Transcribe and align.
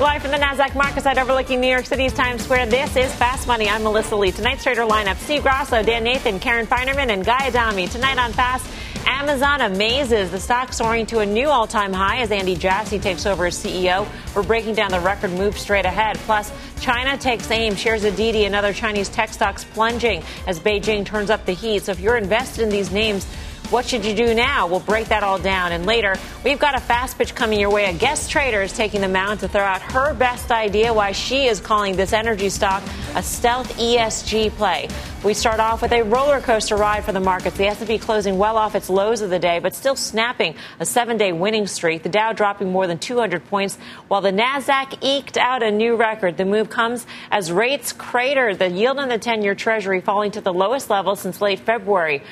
Live 0.00 0.22
from 0.22 0.30
the 0.30 0.38
NASDAQ 0.38 0.74
market 0.76 1.02
site 1.02 1.18
overlooking 1.18 1.60
New 1.60 1.68
York 1.68 1.84
City's 1.84 2.14
Times 2.14 2.42
Square, 2.42 2.66
this 2.66 2.96
is 2.96 3.14
Fast 3.16 3.46
Money. 3.46 3.68
I'm 3.68 3.82
Melissa 3.82 4.16
Lee. 4.16 4.32
Tonight's 4.32 4.62
trader 4.62 4.80
lineup 4.80 5.18
Steve 5.18 5.42
Grasso, 5.42 5.82
Dan 5.82 6.04
Nathan, 6.04 6.40
Karen 6.40 6.66
Finerman, 6.66 7.10
and 7.10 7.22
Guy 7.22 7.48
Adami. 7.48 7.86
Tonight 7.86 8.16
on 8.16 8.32
Fast, 8.32 8.66
Amazon 9.06 9.60
amazes. 9.60 10.30
The 10.30 10.40
stock 10.40 10.72
soaring 10.72 11.04
to 11.04 11.18
a 11.18 11.26
new 11.26 11.48
all 11.48 11.66
time 11.66 11.92
high 11.92 12.20
as 12.22 12.30
Andy 12.30 12.56
Jassy 12.56 12.98
takes 12.98 13.26
over 13.26 13.44
as 13.44 13.62
CEO. 13.62 14.08
We're 14.34 14.42
breaking 14.42 14.74
down 14.74 14.90
the 14.90 15.00
record 15.00 15.32
move 15.32 15.58
straight 15.58 15.84
ahead. 15.84 16.16
Plus, 16.20 16.50
China 16.80 17.18
takes 17.18 17.50
aim, 17.50 17.74
shares 17.74 18.02
of 18.04 18.16
Didi 18.16 18.46
and 18.46 18.54
other 18.54 18.72
Chinese 18.72 19.10
tech 19.10 19.34
stocks 19.34 19.64
plunging 19.64 20.22
as 20.46 20.58
Beijing 20.58 21.04
turns 21.04 21.28
up 21.28 21.44
the 21.44 21.52
heat. 21.52 21.82
So 21.82 21.92
if 21.92 22.00
you're 22.00 22.16
invested 22.16 22.62
in 22.62 22.70
these 22.70 22.90
names, 22.90 23.26
what 23.70 23.86
should 23.86 24.04
you 24.04 24.14
do 24.14 24.34
now? 24.34 24.66
We'll 24.66 24.80
break 24.80 25.08
that 25.08 25.22
all 25.22 25.38
down. 25.38 25.70
And 25.70 25.86
later, 25.86 26.16
we've 26.44 26.58
got 26.58 26.74
a 26.74 26.80
fast 26.80 27.16
pitch 27.16 27.36
coming 27.36 27.60
your 27.60 27.70
way. 27.70 27.84
A 27.84 27.92
guest 27.92 28.28
trader 28.28 28.62
is 28.62 28.72
taking 28.72 29.00
the 29.00 29.08
mound 29.08 29.40
to 29.40 29.48
throw 29.48 29.62
out 29.62 29.80
her 29.80 30.12
best 30.12 30.50
idea 30.50 30.92
why 30.92 31.12
she 31.12 31.46
is 31.46 31.60
calling 31.60 31.94
this 31.94 32.12
energy 32.12 32.48
stock 32.48 32.82
a 33.14 33.22
stealth 33.22 33.76
ESG 33.78 34.50
play. 34.50 34.88
We 35.22 35.34
start 35.34 35.60
off 35.60 35.82
with 35.82 35.92
a 35.92 36.02
roller 36.02 36.40
coaster 36.40 36.76
ride 36.76 37.04
for 37.04 37.12
the 37.12 37.20
markets. 37.20 37.58
The 37.58 37.66
S&P 37.66 37.98
closing 37.98 38.38
well 38.38 38.56
off 38.56 38.74
its 38.74 38.90
lows 38.90 39.20
of 39.20 39.30
the 39.30 39.38
day, 39.38 39.58
but 39.58 39.74
still 39.74 39.94
snapping 39.94 40.56
a 40.80 40.86
seven-day 40.86 41.32
winning 41.32 41.66
streak. 41.66 42.02
The 42.02 42.08
Dow 42.08 42.32
dropping 42.32 42.72
more 42.72 42.86
than 42.86 42.98
200 42.98 43.44
points, 43.46 43.76
while 44.08 44.22
the 44.22 44.32
Nasdaq 44.32 44.98
eked 45.02 45.36
out 45.36 45.62
a 45.62 45.70
new 45.70 45.94
record. 45.94 46.38
The 46.38 46.44
move 46.44 46.70
comes 46.70 47.06
as 47.30 47.52
rates 47.52 47.92
crater. 47.92 48.54
The 48.54 48.70
yield 48.70 48.98
on 48.98 49.08
the 49.08 49.18
10-year 49.18 49.54
Treasury 49.54 50.00
falling 50.00 50.32
to 50.32 50.40
the 50.40 50.52
lowest 50.52 50.90
level 50.90 51.14
since 51.14 51.40
late 51.40 51.60
February. 51.60 52.22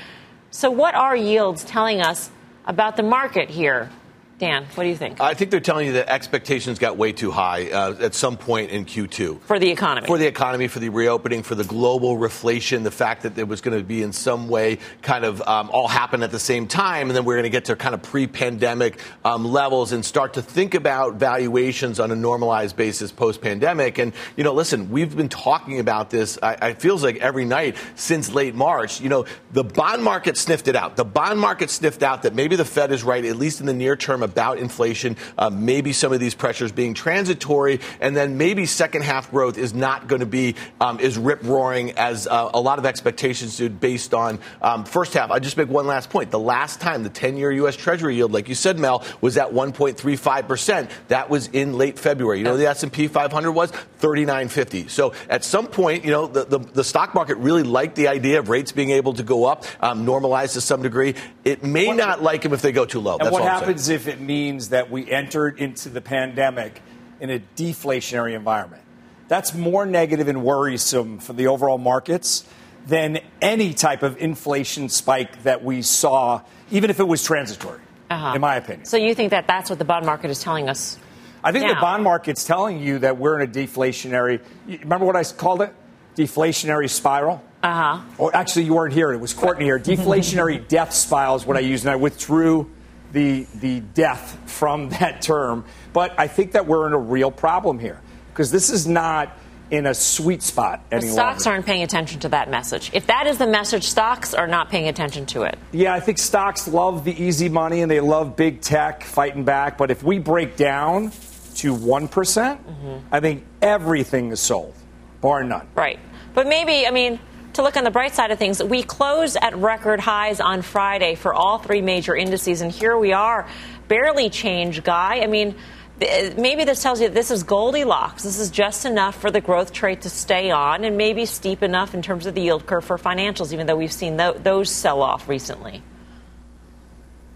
So, 0.51 0.71
what 0.71 0.95
are 0.95 1.15
yields 1.15 1.65
telling 1.65 2.01
us 2.01 2.31
about 2.67 2.97
the 2.97 3.03
market 3.03 3.51
here? 3.51 3.91
Dan, 4.39 4.67
what 4.77 4.85
do 4.85 4.89
you 4.89 4.97
think? 4.97 5.21
I 5.21 5.35
think 5.35 5.51
they're 5.51 5.59
telling 5.59 5.89
you 5.89 5.95
that 5.95 6.09
expectations 6.09 6.79
got 6.79 6.97
way 6.97 7.13
too 7.13 7.33
high 7.33 7.71
uh, 7.73 7.97
at 7.99 8.15
some 8.15 8.37
point 8.37 8.71
in 8.71 8.85
Q2. 8.85 9.41
For 9.41 9.59
the 9.59 9.69
economy. 9.69 10.07
For 10.07 10.17
the 10.17 10.29
economy, 10.29 10.69
for 10.69 10.79
the 10.79 10.91
reopening, 10.91 11.43
for 11.43 11.57
the 11.57 11.65
global 11.65 12.17
reflation, 12.17 12.85
the 12.85 12.93
fact 12.93 13.23
that 13.23 13.37
it 13.37 13.49
was 13.49 13.61
going 13.61 13.77
to 13.77 13.83
be 13.83 14.01
in 14.01 14.13
some 14.13 14.49
way 14.49 14.79
kind 15.03 15.25
of 15.25 15.43
um, 15.43 15.71
all 15.71 15.89
happen 15.89 16.23
at 16.23 16.31
the 16.31 16.39
same 16.39 16.69
time, 16.69 17.09
and 17.09 17.17
then 17.17 17.25
we're 17.25 17.35
going 17.35 17.45
to 17.45 17.51
get 17.51 17.65
to 17.65 17.75
kind 17.75 17.97
of 17.97 18.03
pre 18.03 18.29
pandemic 18.29 19.01
um, 19.25 19.45
levels 19.45 19.91
and 19.91 20.05
start 20.05 20.35
to 20.35 20.43
think 20.43 20.75
about 20.75 21.15
valuations 21.15 21.99
on 21.99 22.13
a 22.13 22.17
normalized 22.17 22.77
basis 22.77 23.11
post 23.11 23.41
pandemic. 23.41 23.99
And, 23.99 24.13
you 24.37 24.45
know, 24.45 24.55
listen, 24.55 24.93
we've 24.93 25.17
been 25.17 25.29
talking 25.29 25.81
about 25.81 26.11
this, 26.11 26.39
I, 26.41 26.69
it 26.69 26.81
feels 26.81 27.03
like 27.03 27.17
every 27.17 27.45
night 27.45 27.77
since 27.97 28.33
late 28.33 28.55
March. 28.55 29.01
You 29.01 29.09
know, 29.09 29.27
the 29.51 29.65
bond 29.65 30.05
market 30.05 30.37
sniffed 30.37 30.69
it 30.69 30.77
out. 30.77 30.95
The 30.95 31.05
bond 31.05 31.41
market 31.41 31.71
sniffed 31.71 32.05
out 32.05 32.23
that 32.23 32.37
maybe 32.37 32.55
the 32.55 32.65
Fed 32.65 32.93
is 32.93 33.03
right, 33.03 33.25
at 33.25 33.35
least 33.35 33.59
in 33.59 33.67
the 33.67 33.75
near 33.75 33.97
term 33.97 34.23
about 34.29 34.59
inflation, 34.59 35.17
uh, 35.37 35.51
maybe 35.51 35.93
some 35.93 36.13
of 36.13 36.21
these 36.21 36.35
pressures 36.35 36.73
being 36.73 36.95
transitory, 36.95 37.81
and 38.01 38.17
then 38.17 38.37
maybe 38.37 38.67
second 38.67 39.03
half 39.03 39.31
growth 39.31 39.59
is 39.59 39.75
not 39.75 40.07
going 40.07 40.21
to 40.21 40.27
be 40.27 40.55
um, 40.81 40.99
as 41.01 41.17
rip 41.17 41.43
roaring 41.43 41.93
as 41.93 42.27
uh, 42.27 42.51
a 42.53 42.61
lot 42.61 42.79
of 42.79 42.87
expectations 42.87 43.57
did 43.57 43.81
based 43.81 44.15
on 44.15 44.39
um, 44.63 44.85
first 44.85 45.15
half. 45.15 45.31
I 45.31 45.39
just 45.39 45.57
make 45.57 45.69
one 45.69 45.87
last 45.87 46.11
point. 46.11 46.31
The 46.31 46.39
last 46.39 46.81
time 46.81 47.03
the 47.03 47.11
10 47.11 47.37
year 47.37 47.51
U.S. 47.53 47.77
Treasury 47.77 48.17
yield, 48.17 48.33
like 48.33 48.49
you 48.49 48.55
said, 48.55 48.79
Mel, 48.79 49.05
was 49.21 49.37
at 49.37 49.49
1.35%. 49.51 50.91
That 51.09 51.31
was 51.31 51.49
in 51.49 51.79
late 51.79 51.99
February. 51.99 52.39
You 52.39 52.45
know, 52.45 52.57
the 52.57 52.69
S&P 52.69 53.09
500 53.09 53.53
was 53.53 53.73
39.50. 54.01 54.91
So 54.91 55.15
at 55.29 55.45
some 55.45 55.67
point, 55.67 56.05
you 56.05 56.11
know, 56.11 56.27
the, 56.27 56.45
the, 56.45 56.59
the, 56.59 56.85
stock 56.85 57.15
market 57.15 57.37
really 57.37 57.63
liked 57.63 57.97
the 57.97 58.09
idea 58.09 58.39
of 58.39 58.49
rates 58.49 58.73
being 58.73 58.91
able 58.91 59.13
to 59.15 59.23
go 59.23 59.45
up, 59.45 59.65
um, 59.81 60.07
normalize 60.07 60.55
to 60.55 60.61
some 60.61 60.83
degree. 60.83 61.15
It 61.45 61.63
may 61.63 61.89
what, 61.89 61.97
not 61.97 62.23
like 62.23 62.43
them 62.43 62.53
if 62.53 62.63
they 62.63 62.73
go 62.73 62.87
too 62.87 63.01
low. 63.01 63.19
And 63.19 63.27
That's 63.27 63.33
what 63.33 63.43
happens 63.43 63.89
if 63.89 64.09
it 64.09 64.18
it 64.19 64.25
means 64.25 64.71
that 64.71 64.91
we 64.91 65.11
entered 65.11 65.59
into 65.59 65.89
the 65.89 66.01
pandemic 66.01 66.83
in 67.21 67.31
a 67.31 67.41
deflationary 67.57 68.35
environment. 68.35 68.83
That's 69.29 69.55
more 69.55 69.87
negative 69.87 70.29
and 70.29 70.43
worrisome 70.43 71.19
for 71.19 71.33
the 71.35 71.47
overall 71.47 71.79
markets 71.79 72.45
than 72.87 73.21
any 73.41 73.75
type 73.75 74.03
of 74.03 74.17
inflation 74.19 74.89
spike 74.89 75.43
that 75.43 75.63
we 75.63 75.83
saw, 75.83 76.43
even 76.71 76.91
if 76.91 77.01
it 77.01 77.07
was 77.07 77.23
transitory, 77.23 77.81
uh-huh. 78.11 78.35
in 78.35 78.41
my 78.41 78.57
opinion. 78.57 78.87
So 78.87 78.97
you 78.97 79.15
think 79.15 79.31
that 79.31 79.47
that's 79.47 79.71
what 79.71 79.79
the 79.79 79.85
bond 79.85 80.07
market 80.07 80.31
is 80.31 80.43
telling 80.43 80.69
us? 80.69 80.99
I 81.45 81.53
think 81.53 81.67
now. 81.67 81.75
the 81.75 81.81
bond 81.81 82.03
market's 82.03 82.45
telling 82.45 82.81
you 82.81 83.01
that 83.01 83.19
we're 83.19 83.39
in 83.39 83.49
a 83.49 83.53
deflationary. 83.53 84.41
Remember 84.67 85.07
what 85.07 85.17
I 85.17 85.23
called 85.23 85.63
it? 85.63 85.73
Deflationary 86.17 86.91
spiral. 86.91 87.45
Uh 87.63 87.99
huh. 87.99 88.05
Or 88.17 88.35
actually, 88.35 88.65
you 88.65 88.75
weren't 88.75 88.95
here. 88.95 89.13
It 89.13 89.19
was 89.19 89.35
Courtney 89.35 89.67
here. 89.67 89.79
Deflationary 89.79 90.67
death 90.67 90.93
spiral 90.93 91.37
is 91.37 91.47
what 91.47 91.57
I 91.57 91.61
used, 91.61 91.85
and 91.85 91.93
I 91.93 91.97
withdrew 91.97 92.71
the, 93.13 93.47
the 93.55 93.81
death 93.81 94.39
from 94.47 94.89
that 95.01 95.23
term. 95.23 95.65
But 95.93 96.19
I 96.19 96.29
think 96.29 96.53
that 96.53 96.67
we're 96.67 96.87
in 96.87 96.93
a 96.93 96.99
real 96.99 97.31
problem 97.31 97.79
here 97.79 98.01
because 98.31 98.51
this 98.51 98.71
is 98.71 98.87
not 98.87 99.37
in 99.71 99.85
a 99.85 99.95
sweet 99.95 100.43
spot 100.43 100.81
any 100.91 101.07
the 101.07 101.13
stocks 101.13 101.47
aren't 101.47 101.67
paying 101.67 101.83
attention 101.83 102.21
to 102.21 102.29
that 102.31 102.49
message. 102.49 102.91
If 102.95 103.07
that 103.09 103.27
is 103.27 103.39
the 103.39 103.47
message, 103.47 103.85
stocks 103.85 104.33
are 104.33 104.47
not 104.47 104.71
paying 104.71 104.89
attention 104.89 105.27
to 105.27 105.43
it. 105.43 105.59
Yeah, 105.73 105.93
I 105.93 106.01
think 106.01 106.19
stocks 106.19 106.67
love 106.67 107.05
the 107.05 107.23
easy 107.23 107.49
money 107.49 107.83
and 107.83 107.91
they 107.91 108.01
love 108.01 108.35
big 108.35 108.61
tech 108.63 109.05
fighting 109.05 109.45
back. 109.45 109.77
But 109.77 109.91
if 109.91 110.03
we 110.03 110.19
break 110.19 110.57
down 110.57 111.13
to 111.57 111.75
one 111.75 112.09
mm-hmm. 112.09 112.99
I 113.13 113.21
think 113.21 113.45
everything 113.61 114.31
is 114.31 114.41
sold, 114.41 114.75
bar 115.21 115.45
none. 115.45 115.69
Right. 115.75 115.99
But 116.33 116.47
maybe, 116.47 116.87
I 116.87 116.91
mean, 116.91 117.19
to 117.59 117.63
look 117.65 117.77
on 117.77 117.83
the 117.83 117.91
bright 117.91 118.15
side 118.15 118.31
of 118.31 118.39
things, 118.39 118.63
we 118.63 118.85
closed 118.85 119.37
at 119.43 119.57
record 119.57 119.99
highs 119.99 120.39
on 120.39 120.63
Friday 120.63 121.17
for 121.17 121.35
all 121.35 121.59
three 121.59 121.83
major 121.83 122.15
indices, 122.15 122.61
and 122.61 122.71
here 122.71 122.97
we 122.97 123.13
are, 123.13 123.49
barely 123.89 124.31
changed, 124.31 124.85
Guy. 124.85 125.23
I 125.23 125.27
mean, 125.27 125.57
maybe 125.99 126.63
this 126.63 126.81
tells 126.85 127.01
you 127.01 127.09
this 127.09 127.33
is 127.33 127.43
Goldilocks. 127.43 128.23
This 128.23 128.39
is 128.39 128.51
just 128.51 128.85
enough 128.85 129.21
for 129.21 129.33
the 129.33 129.41
growth 129.41 129.73
trade 129.73 130.03
to 130.03 130.09
stay 130.09 130.53
on, 130.53 130.85
and 130.85 130.97
maybe 130.97 131.27
steep 131.27 131.65
enough 131.65 131.95
in 131.95 132.03
terms 132.03 132.27
of 132.27 132.37
the 132.37 132.43
yield 132.43 132.65
curve 132.65 132.85
for 132.85 132.97
financials, 132.97 133.53
even 133.53 133.67
though 133.67 133.77
we've 133.77 133.93
seen 133.93 134.17
those 134.17 134.71
sell 134.71 135.03
off 135.03 135.29
recently. 135.29 135.83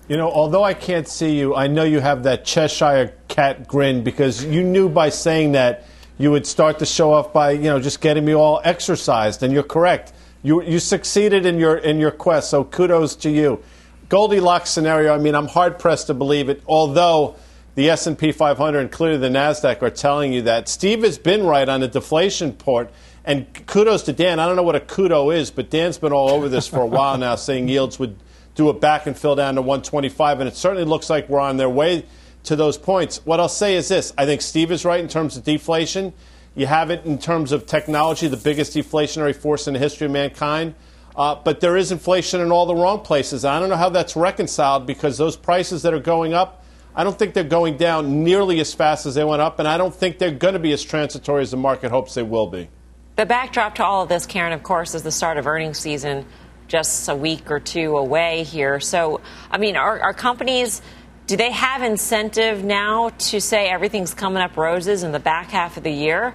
You 0.06 0.16
know, 0.16 0.31
although 0.31 0.62
I 0.62 0.75
can't 0.75 1.09
see 1.09 1.37
you, 1.37 1.56
I 1.56 1.66
know 1.66 1.83
you 1.83 1.99
have 1.99 2.22
that 2.22 2.44
Cheshire 2.44 3.12
cat 3.27 3.66
grin 3.66 4.04
because 4.04 4.44
you 4.44 4.62
knew 4.62 4.89
by 4.89 5.09
saying 5.09 5.53
that 5.53 5.84
you 6.22 6.31
would 6.31 6.47
start 6.47 6.78
the 6.78 6.87
show 6.87 7.12
off 7.12 7.33
by 7.33 7.50
you 7.50 7.65
know 7.65 7.81
just 7.81 8.00
getting 8.00 8.25
me 8.25 8.33
all 8.34 8.60
exercised, 8.62 9.43
and 9.43 9.53
you're 9.53 9.65
correct. 9.65 10.12
You 10.43 10.62
you 10.62 10.78
succeeded 10.78 11.44
in 11.44 11.59
your 11.59 11.77
in 11.77 11.99
your 11.99 12.12
quest, 12.12 12.50
so 12.50 12.62
kudos 12.62 13.16
to 13.16 13.31
you. 13.31 13.60
Goldilocks 14.09 14.71
scenario. 14.71 15.15
I 15.15 15.19
mean, 15.19 15.34
I'm 15.34 15.49
hard 15.49 15.78
pressed 15.78 16.06
to 16.06 16.15
believe 16.15 16.49
it. 16.49 16.62
Although 16.66 17.37
the 17.75 17.88
S&P 17.88 18.31
500 18.31 18.78
and 18.78 18.93
clearly 18.93 19.16
the 19.16 19.31
Nasdaq 19.31 19.81
are 19.83 19.91
telling 19.91 20.33
you 20.33 20.43
that 20.43 20.69
Steve 20.69 21.03
has 21.03 21.19
been 21.19 21.44
right 21.44 21.66
on 21.66 21.81
the 21.81 21.88
deflation 21.88 22.53
part. 22.53 22.91
And 23.25 23.47
kudos 23.66 24.03
to 24.03 24.12
Dan. 24.12 24.39
I 24.39 24.47
don't 24.47 24.56
know 24.56 24.62
what 24.62 24.77
a 24.77 24.81
kudo 24.81 25.34
is, 25.34 25.50
but 25.50 25.71
Dan's 25.71 25.97
been 25.97 26.12
all 26.12 26.28
over 26.28 26.50
this 26.50 26.69
for 26.69 26.81
a 26.81 26.87
while 26.87 27.16
now, 27.16 27.34
saying 27.47 27.69
yields 27.69 27.99
would 27.99 28.16
do 28.54 28.69
a 28.69 28.75
back 28.75 29.06
and 29.06 29.16
fill 29.16 29.34
down 29.34 29.54
to 29.54 29.62
125, 29.62 30.41
and 30.41 30.49
it 30.49 30.56
certainly 30.56 30.84
looks 30.84 31.09
like 31.09 31.28
we're 31.31 31.41
on 31.41 31.56
their 31.56 31.71
way 31.71 32.04
to 32.44 32.56
those 32.56 32.76
points. 32.76 33.25
What 33.25 33.41
I'll 33.41 33.48
say 33.48 33.76
is 33.76 33.88
this 33.88 34.12
I 34.18 34.27
think 34.27 34.42
Steve 34.42 34.71
is 34.71 34.84
right 34.84 35.00
in 35.00 35.09
terms 35.09 35.36
of 35.36 35.44
deflation. 35.44 36.12
You 36.54 36.66
have 36.66 36.91
it 36.91 37.04
in 37.06 37.18
terms 37.18 37.53
of 37.53 37.66
technology, 37.66 38.28
the 38.28 38.36
biggest 38.36 38.74
deflationary 38.74 39.34
force 39.34 39.66
in 39.66 39.72
the 39.72 39.78
history 39.78 40.06
of 40.06 40.12
mankind. 40.12 40.74
Uh, 41.16 41.34
but 41.34 41.60
there 41.60 41.77
is 41.77 41.92
inflation 41.92 42.41
in 42.41 42.50
all 42.50 42.66
the 42.66 42.74
wrong 42.74 43.00
places. 43.00 43.44
I 43.44 43.59
don't 43.59 43.68
know 43.68 43.77
how 43.77 43.91
that's 43.91 44.16
reconciled 44.16 44.86
because 44.86 45.18
those 45.18 45.36
prices 45.36 45.83
that 45.83 45.92
are 45.92 46.00
going 46.00 46.33
up, 46.33 46.65
I 46.94 47.04
don't 47.04 47.18
think 47.18 47.34
they're 47.34 47.44
going 47.44 47.77
down 47.77 48.24
nearly 48.24 48.60
as 48.60 48.72
fast 48.72 49.06
as 49.06 49.15
they 49.15 49.24
went 49.24 49.42
up, 49.42 49.59
and 49.59 49.68
I 49.68 49.78
don't 49.78 49.94
think 49.94 50.18
they're 50.18 50.30
going 50.30 50.54
to 50.54 50.60
be 50.60 50.72
as 50.72 50.83
transitory 50.83 51.42
as 51.42 51.50
the 51.50 51.56
market 51.56 51.91
hopes 51.91 52.15
they 52.15 52.22
will 52.22 52.47
be. 52.47 52.68
The 53.16 53.27
backdrop 53.27 53.74
to 53.77 53.84
all 53.84 54.03
of 54.03 54.09
this, 54.09 54.24
Karen, 54.24 54.53
of 54.53 54.62
course, 54.62 54.94
is 54.94 55.03
the 55.03 55.10
start 55.10 55.36
of 55.36 55.47
earnings 55.47 55.78
season 55.78 56.27
just 56.66 57.09
a 57.10 57.15
week 57.15 57.50
or 57.50 57.60
two 57.60 57.98
away 57.98 58.44
here. 58.44 58.80
So, 58.80 59.21
I 59.50 59.59
mean, 59.59 59.77
are, 59.77 60.00
are 60.00 60.15
companies 60.15 60.80
do 61.27 61.36
they 61.36 61.51
have 61.53 61.83
incentive 61.83 62.65
now 62.65 63.10
to 63.10 63.41
say 63.41 63.69
everything's 63.69 64.15
coming 64.15 64.42
up 64.42 64.57
roses 64.57 65.03
in 65.03 65.13
the 65.13 65.21
back 65.21 65.51
half 65.51 65.77
of 65.77 65.83
the 65.83 65.92
year? 65.92 66.34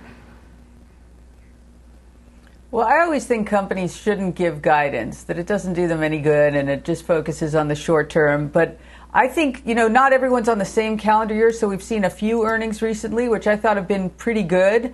Well, 2.70 2.86
I 2.86 3.00
always 3.00 3.26
think 3.26 3.48
companies 3.48 3.96
shouldn't 3.96 4.36
give 4.36 4.62
guidance, 4.62 5.24
that 5.24 5.40
it 5.40 5.48
doesn't 5.48 5.74
do 5.74 5.88
them 5.88 6.04
any 6.04 6.20
good 6.20 6.54
and 6.54 6.70
it 6.70 6.84
just 6.84 7.06
focuses 7.06 7.56
on 7.56 7.70
the 7.70 7.76
short 7.76 8.10
term. 8.10 8.50
But 8.50 8.78
I 9.14 9.28
think, 9.30 9.64
you 9.66 9.74
know, 9.74 9.88
not 9.88 10.12
everyone's 10.12 10.50
on 10.50 10.58
the 10.58 10.66
same 10.66 10.98
calendar 10.98 11.34
year, 11.34 11.52
so 11.52 11.70
we've 11.70 11.82
seen 11.82 12.04
a 12.04 12.10
few 12.10 12.46
earnings 12.46 12.82
recently, 12.82 13.30
which 13.30 13.48
I 13.48 13.56
thought 13.56 13.78
have 13.78 13.88
been 13.88 14.10
pretty 14.10 14.44
good. 14.44 14.94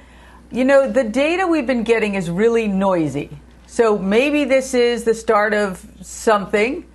You 0.51 0.65
know, 0.65 0.89
the 0.89 1.03
data 1.03 1.47
we've 1.47 1.65
been 1.65 1.83
getting 1.83 2.13
is 2.13 2.29
really 2.29 2.67
noisy. 2.67 3.29
So 3.65 3.97
maybe 3.97 4.43
this 4.43 4.75
is 4.75 5.03
the 5.03 5.15
start 5.15 5.55
of 5.55 5.83
something, 6.01 6.85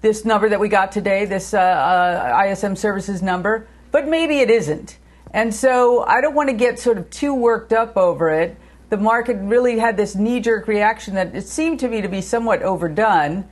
this 0.00 0.24
number 0.24 0.48
that 0.48 0.60
we 0.60 0.68
got 0.68 0.92
today, 0.92 1.24
this 1.24 1.52
uh, 1.52 1.58
uh, 1.58 2.46
ISM 2.46 2.76
services 2.76 3.22
number, 3.22 3.68
but 3.90 4.08
maybe 4.08 4.38
it 4.38 4.50
isn't. 4.50 4.98
And 5.32 5.54
so 5.54 6.04
I 6.04 6.20
don't 6.20 6.34
want 6.34 6.48
to 6.48 6.56
get 6.56 6.78
sort 6.78 6.98
of 6.98 7.10
too 7.10 7.34
worked 7.34 7.72
up 7.72 7.96
over 7.96 8.30
it. 8.30 8.56
The 8.88 8.96
market 8.96 9.36
really 9.40 9.78
had 9.78 9.96
this 9.96 10.16
knee 10.16 10.40
jerk 10.40 10.66
reaction 10.66 11.14
that 11.14 11.34
it 11.34 11.46
seemed 11.46 11.80
to 11.80 11.88
me 11.88 12.00
to 12.00 12.08
be 12.08 12.20
somewhat 12.20 12.62
overdone 12.62 13.48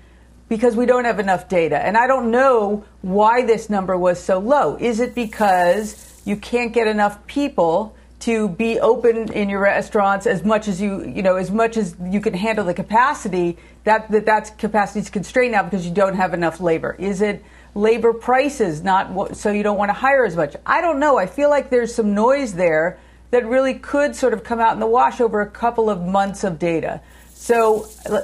because 0.48 0.74
we 0.74 0.86
don't 0.86 1.04
have 1.04 1.20
enough 1.20 1.48
data. 1.48 1.78
And 1.78 1.96
I 1.96 2.06
don't 2.06 2.30
know 2.30 2.84
why 3.02 3.44
this 3.44 3.70
number 3.70 3.96
was 3.96 4.20
so 4.20 4.38
low. 4.38 4.76
Is 4.76 4.98
it 4.98 5.14
because 5.14 6.20
you 6.24 6.36
can't 6.36 6.72
get 6.72 6.88
enough 6.88 7.24
people 7.26 7.94
to 8.20 8.48
be 8.48 8.80
open 8.80 9.32
in 9.32 9.48
your 9.48 9.60
restaurants 9.60 10.26
as 10.26 10.44
much 10.44 10.66
as 10.66 10.80
you, 10.80 11.04
you 11.04 11.22
know, 11.22 11.36
as 11.36 11.50
much 11.50 11.76
as 11.76 11.96
you 12.02 12.20
can 12.20 12.34
handle 12.34 12.64
the 12.64 12.74
capacity? 12.74 13.56
That, 13.84 14.10
that 14.10 14.26
that's 14.26 14.50
capacity 14.50 15.00
is 15.00 15.10
constrained 15.10 15.52
now 15.52 15.62
because 15.62 15.86
you 15.86 15.94
don't 15.94 16.16
have 16.16 16.34
enough 16.34 16.60
labor. 16.60 16.96
Is 16.98 17.22
it 17.22 17.44
labor 17.74 18.12
prices 18.12 18.82
not 18.82 19.36
so 19.36 19.52
you 19.52 19.62
don't 19.62 19.78
want 19.78 19.90
to 19.90 19.94
hire 19.94 20.24
as 20.24 20.36
much? 20.36 20.56
I 20.66 20.80
don't 20.80 20.98
know. 20.98 21.16
I 21.16 21.26
feel 21.26 21.48
like 21.48 21.70
there's 21.70 21.94
some 21.94 22.14
noise 22.14 22.54
there 22.54 22.98
that 23.30 23.46
really 23.46 23.74
could 23.74 24.16
sort 24.16 24.32
of 24.32 24.42
come 24.42 24.58
out 24.58 24.72
in 24.72 24.80
the 24.80 24.86
wash 24.86 25.20
over 25.20 25.40
a 25.40 25.50
couple 25.50 25.90
of 25.90 26.02
months 26.02 26.44
of 26.44 26.58
data. 26.58 27.00
So 27.34 27.82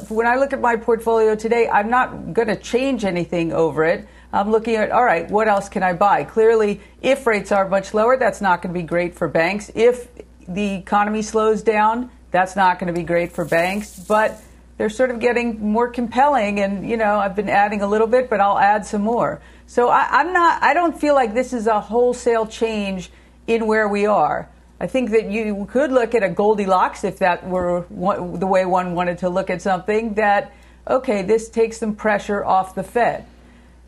when 0.09 0.27
I 0.27 0.37
look 0.37 0.53
at 0.53 0.61
my 0.61 0.75
portfolio 0.77 1.37
today, 1.37 1.69
I'm 1.69 1.89
not 1.89 2.33
going 2.33 2.49
to 2.49 2.57
change 2.57 3.05
anything 3.05 3.53
over 3.53 3.85
it. 3.85 4.09
I'm 4.35 4.51
looking 4.51 4.75
at, 4.75 4.91
all 4.91 5.05
right, 5.05 5.31
what 5.31 5.47
else 5.47 5.69
can 5.69 5.85
I 5.85 5.93
buy? 5.93 6.25
Clearly, 6.25 6.81
if 7.01 7.25
rates 7.25 7.53
are 7.53 7.69
much 7.69 7.95
lower, 7.95 8.17
that's 8.17 8.41
not 8.41 8.63
going 8.63 8.75
to 8.75 8.81
be 8.81 8.85
great 8.85 9.15
for 9.15 9.29
banks. 9.29 9.71
If 9.77 10.09
the 10.49 10.75
economy 10.75 11.23
slows 11.23 11.63
down, 11.63 12.11
that's 12.33 12.57
not 12.57 12.81
going 12.81 12.93
to 12.93 12.99
be 12.99 13.05
great 13.05 13.31
for 13.31 13.45
banks. 13.45 13.97
But 13.97 14.43
they're 14.77 14.91
sort 14.91 15.13
of 15.13 15.21
getting 15.21 15.71
more 15.71 15.89
compelling, 15.89 16.59
and 16.59 16.89
you 16.89 16.97
know, 16.97 17.17
I've 17.17 17.37
been 17.37 17.49
adding 17.49 17.81
a 17.83 17.87
little 17.87 18.09
bit, 18.09 18.29
but 18.29 18.41
I'll 18.41 18.59
add 18.59 18.85
some 18.85 19.03
more. 19.03 19.41
So 19.69 19.89
I, 19.89 20.09
I'm 20.11 20.33
not. 20.33 20.61
I 20.65 20.75
don't 20.75 20.99
feel 21.01 21.15
like 21.15 21.33
this 21.33 21.53
is 21.53 21.69
a 21.69 21.81
wholesale 21.81 22.47
change 22.47 23.13
in 23.47 23.69
where 23.69 23.87
we 23.87 24.05
are. 24.07 24.49
I 24.81 24.89
think 24.89 25.11
that 25.11 25.31
you 25.31 25.69
could 25.71 25.93
look 25.93 26.13
at 26.13 26.25
a 26.25 26.29
Goldilocks 26.29 27.05
if 27.05 27.21
that 27.21 27.49
were 27.49 27.87
the 27.89 28.47
way 28.49 28.67
one 28.67 28.97
wanted 28.97 29.19
to 29.19 29.29
look 29.29 29.49
at 29.49 29.63
something. 29.63 30.15
That 30.15 30.53
okay, 30.89 31.23
this 31.23 31.49
takes 31.49 31.79
some 31.79 31.95
pressure 31.95 32.45
off 32.45 32.75
the 32.75 32.83
Fed. 32.83 33.27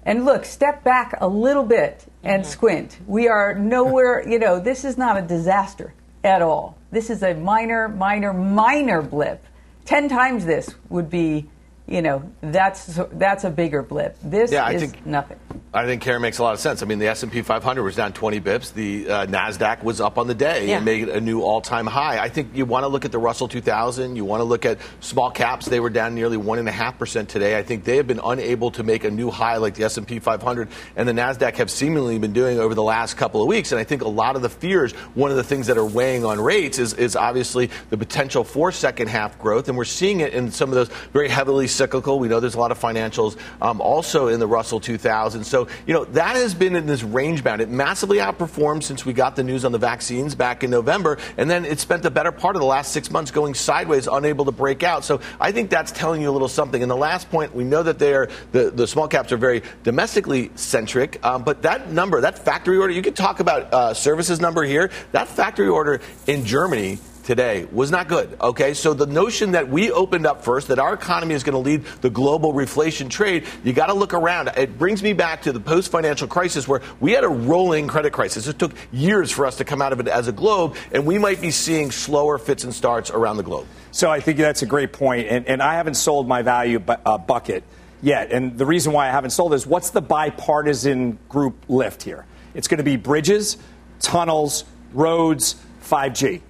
And 0.07 0.25
look, 0.25 0.45
step 0.45 0.85
back 0.85 1.19
a 1.21 1.27
little 1.27 1.65
bit 1.65 2.07
and 2.23 2.43
mm-hmm. 2.43 2.51
squint. 2.51 2.99
We 3.07 3.27
are 3.29 3.55
nowhere, 3.55 4.27
you 4.29 4.39
know, 4.39 4.61
this 4.61 4.85
is 4.85 4.97
not 4.97 5.19
a 5.19 5.23
disaster 5.23 5.93
at 6.23 6.41
all. 6.41 6.79
This 6.93 7.11
is 7.11 7.23
a 7.23 7.35
minor, 7.35 7.89
minor, 7.89 8.33
minor 8.33 9.03
blip. 9.03 9.45
Ten 9.85 10.09
times 10.09 10.47
this 10.47 10.75
would 10.89 11.11
be 11.11 11.51
you 11.87 12.03
know 12.03 12.31
that's 12.41 12.99
that's 13.13 13.45
a 13.45 13.51
bigger 13.51 13.83
blip. 13.83 14.17
This 14.23 14.51
yeah, 14.51 14.71
is 14.71 14.83
think, 14.83 15.07
nothing. 15.07 15.39
I 15.73 15.85
think 15.85 16.03
Karen 16.03 16.23
makes 16.23 16.39
a 16.39 16.43
lot 16.43 16.55
of 16.55 16.61
sense. 16.61 16.83
I 16.83 16.87
mean, 16.87 16.99
the 16.99 17.09
S 17.09 17.23
and 17.23 17.31
P 17.31 17.43
500 17.43 17.83
was 17.83 17.97
down 17.97 18.13
20 18.13 18.41
bips. 18.41 18.73
The 18.73 19.09
uh, 19.09 19.27
Nasdaq 19.27 19.83
was 19.83 20.01
up 20.01 20.17
on 20.17 20.27
the 20.27 20.35
day 20.35 20.69
yeah. 20.69 20.77
and 20.77 20.85
made 20.85 21.09
a 21.09 21.21
new 21.21 21.43
all-time 21.43 21.87
high. 21.87 22.19
I 22.19 22.29
think 22.29 22.55
you 22.55 22.65
want 22.65 22.85
to 22.85 22.89
look 22.89 23.05
at 23.05 23.13
the 23.13 23.19
Russell 23.19 23.47
2000. 23.47 24.17
You 24.17 24.25
want 24.25 24.41
to 24.41 24.45
look 24.45 24.65
at 24.65 24.79
small 25.01 25.31
caps. 25.31 25.67
They 25.67 25.79
were 25.79 25.91
down 25.91 26.15
nearly 26.15 26.39
one 26.39 26.59
and 26.59 26.69
a 26.69 26.73
half 26.73 26.99
percent 26.99 27.29
today. 27.29 27.59
I 27.59 27.63
think 27.63 27.85
they 27.85 27.99
have 27.99 28.07
been 28.07 28.21
unable 28.25 28.71
to 28.73 28.83
make 28.83 29.05
a 29.05 29.11
new 29.11 29.31
high 29.31 29.59
like 29.59 29.75
the 29.75 29.85
S 29.85 29.99
and 29.99 30.09
P 30.09 30.19
500 30.19 30.69
and 30.97 31.09
the 31.09 31.13
Nasdaq 31.13 31.57
have 31.57 31.71
seemingly 31.71 32.19
been 32.19 32.33
doing 32.33 32.59
over 32.59 32.75
the 32.75 32.83
last 32.83 33.17
couple 33.17 33.43
of 33.43 33.47
weeks. 33.47 33.71
And 33.71 33.79
I 33.79 33.85
think 33.85 34.03
a 34.03 34.09
lot 34.09 34.35
of 34.35 34.43
the 34.43 34.49
fears, 34.49 34.93
one 35.15 35.31
of 35.31 35.37
the 35.37 35.45
things 35.45 35.67
that 35.67 35.77
are 35.77 35.87
weighing 35.87 36.25
on 36.25 36.41
rates 36.41 36.79
is 36.79 36.95
is 36.95 37.17
obviously 37.17 37.71
the 37.91 37.99
potential 37.99 38.45
for 38.45 38.73
second 38.73 39.09
half 39.09 39.39
growth, 39.39 39.69
and 39.69 39.77
we're 39.77 39.85
seeing 39.85 40.21
it 40.21 40.33
in 40.33 40.51
some 40.51 40.71
of 40.71 40.75
those 40.75 40.89
very 41.13 41.29
heavily 41.29 41.69
cyclical. 41.77 42.19
We 42.19 42.29
know 42.29 42.41
there's 42.41 42.55
a 42.55 42.61
lot 42.61 42.73
of 42.73 42.79
financials 42.79 43.37
um, 43.61 43.81
also 43.81 44.29
in 44.29 44.41
the 44.41 44.47
Russell 44.47 44.81
2000. 44.81 45.45
So, 45.45 45.69
you 45.87 45.95
know, 45.95 46.05
that 46.07 46.37
has 46.37 46.55
been 46.55 46.75
in 46.75 46.87
this 46.87 47.03
range 47.03 47.45
bound. 47.45 47.61
It 47.61 47.69
massively 47.69 48.19
outperformed 48.19 48.83
since 48.83 49.05
we 49.05 49.13
got 49.13 49.37
the 49.37 49.45
news 49.45 49.65
on 49.65 49.73
the 49.73 49.79
vaccines 49.79 50.35
back 50.35 50.65
in 50.65 50.71
November. 50.71 51.19
And 51.37 51.49
then 51.49 51.65
it 51.65 51.79
spent 51.79 52.03
the 52.03 52.11
better 52.11 52.33
part 52.33 52.57
of 52.57 52.61
the 52.61 52.67
last 52.67 52.93
six 52.93 53.11
months 53.11 53.31
going 53.31 53.55
sideways, 53.55 54.07
unable 54.07 54.45
to 54.47 54.53
break 54.53 54.83
out. 54.83 55.05
So 55.05 55.21
I 55.41 55.53
think 55.53 55.71
that's 55.71 55.93
telling 55.93 56.23
you 56.23 56.31
a 56.31 56.33
little 56.33 56.49
something. 56.49 56.83
And 56.83 56.91
the 56.91 56.97
last 56.97 57.31
point, 57.31 57.55
we 57.55 57.65
know 57.65 57.83
that 57.83 57.99
they're, 57.99 58.29
the, 58.53 58.71
the 58.71 58.87
small 58.87 59.09
caps 59.09 59.33
are 59.33 59.37
very 59.37 59.63
domestically 59.83 60.51
centric. 60.55 61.25
Um, 61.25 61.45
but 61.45 61.63
that 61.63 61.91
number, 61.91 62.21
that 62.23 62.39
factory 62.39 62.79
order, 62.79 62.93
you 62.93 63.03
could 63.03 63.17
talk 63.17 63.41
about 63.41 63.73
uh, 63.73 63.95
services 63.95 64.41
number 64.41 64.65
here. 64.65 64.91
That 65.13 65.29
factory 65.29 65.69
order 65.69 66.01
in 66.27 66.45
Germany 66.45 66.99
today 67.27 67.67
was 67.73 67.91
not 67.91 68.07
good. 68.07 68.39
Okay, 68.41 68.73
so 68.73 68.95
the 68.95 69.07
notion 69.07 69.51
that 69.51 69.69
we 69.69 69.91
opened 69.91 70.27
up 70.27 70.45
first, 70.45 70.69
that 70.69 70.79
our 70.79 70.95
economy 70.95 71.35
is 71.35 71.43
going 71.43 71.55
to 71.55 71.59
lead 71.59 71.85
the 72.01 72.09
global 72.09 72.55
reflation 72.55 73.11
trade, 73.11 73.45
you 73.65 73.73
got 73.73 73.87
to 73.87 73.95
look 73.95 74.15
around. 74.15 74.49
It 74.57 74.79
brings 74.79 75.03
me 75.03 75.13
back 75.13 75.43
to 75.43 75.53
the 75.53 75.59
post 75.59 75.91
financial 75.91 76.29
crisis 76.29 76.69
where 76.69 76.83
we 77.01 77.13
had 77.13 77.25
a 77.25 77.29
rolling 77.29 77.89
credit 77.89 78.13
crisis. 78.13 78.47
It 78.47 78.61
took 78.61 78.73
years 78.93 79.33
for 79.33 79.45
us 79.45 79.57
to 79.57 79.65
come 79.65 79.83
out 79.83 79.93
of 79.93 79.99
it 79.99 80.07
as 80.07 80.29
a 80.29 80.33
globe, 80.33 80.77
and 80.93 81.05
we 81.05 81.19
might 81.19 81.41
be 81.41 81.51
seeing 81.51 81.91
slower 81.91 82.39
fits 82.39 82.63
and 82.63 82.73
starts 82.73 83.11
around 83.11 83.39
the 83.39 83.43
globe. 83.43 83.67
So 83.91 84.09
I 84.09 84.21
think 84.21 84.39
that's 84.39 84.63
a 84.63 84.67
great 84.67 84.93
point, 84.93 85.27
and, 85.29 85.47
and 85.47 85.61
I 85.61 85.75
haven't 85.75 85.95
sold 85.95 86.29
my 86.29 86.43
value 86.43 86.79
bu- 86.79 86.95
uh, 87.05 87.19
bucket 87.19 87.65
yet. 88.03 88.31
And 88.31 88.57
the 88.57 88.67
reason 88.67 88.93
why 88.93 89.09
I 89.09 89.11
haven't 89.11 89.31
sold 89.31 89.53
is 89.53 89.67
what's 89.67 89.91
the 89.91 90.03
bipartisan 90.03 91.19
group 91.29 91.65
lift 91.69 92.05
here? 92.05 92.25
It's 92.55 92.69
going 92.69 92.79
to 92.79 92.85
be 92.85 92.97
bridges, 92.97 93.57
tunnels, 93.99 94.65
roads, 94.93 95.57
5G 95.83 96.43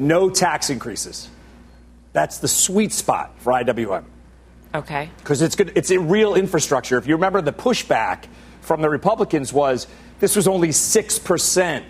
no 0.00 0.30
tax 0.30 0.70
increases. 0.70 1.28
That's 2.12 2.38
the 2.38 2.48
sweet 2.48 2.92
spot 2.92 3.34
for 3.38 3.52
IWM. 3.52 4.04
Okay. 4.74 5.10
Because 5.18 5.42
it's 5.42 5.56
good. 5.56 5.72
It's 5.74 5.90
a 5.90 5.98
real 5.98 6.34
infrastructure. 6.34 6.98
If 6.98 7.06
you 7.06 7.14
remember, 7.14 7.40
the 7.40 7.52
pushback 7.52 8.24
from 8.60 8.82
the 8.82 8.90
Republicans 8.90 9.52
was 9.52 9.86
this 10.20 10.36
was 10.36 10.46
only 10.46 10.72
six 10.72 11.18
percent 11.18 11.84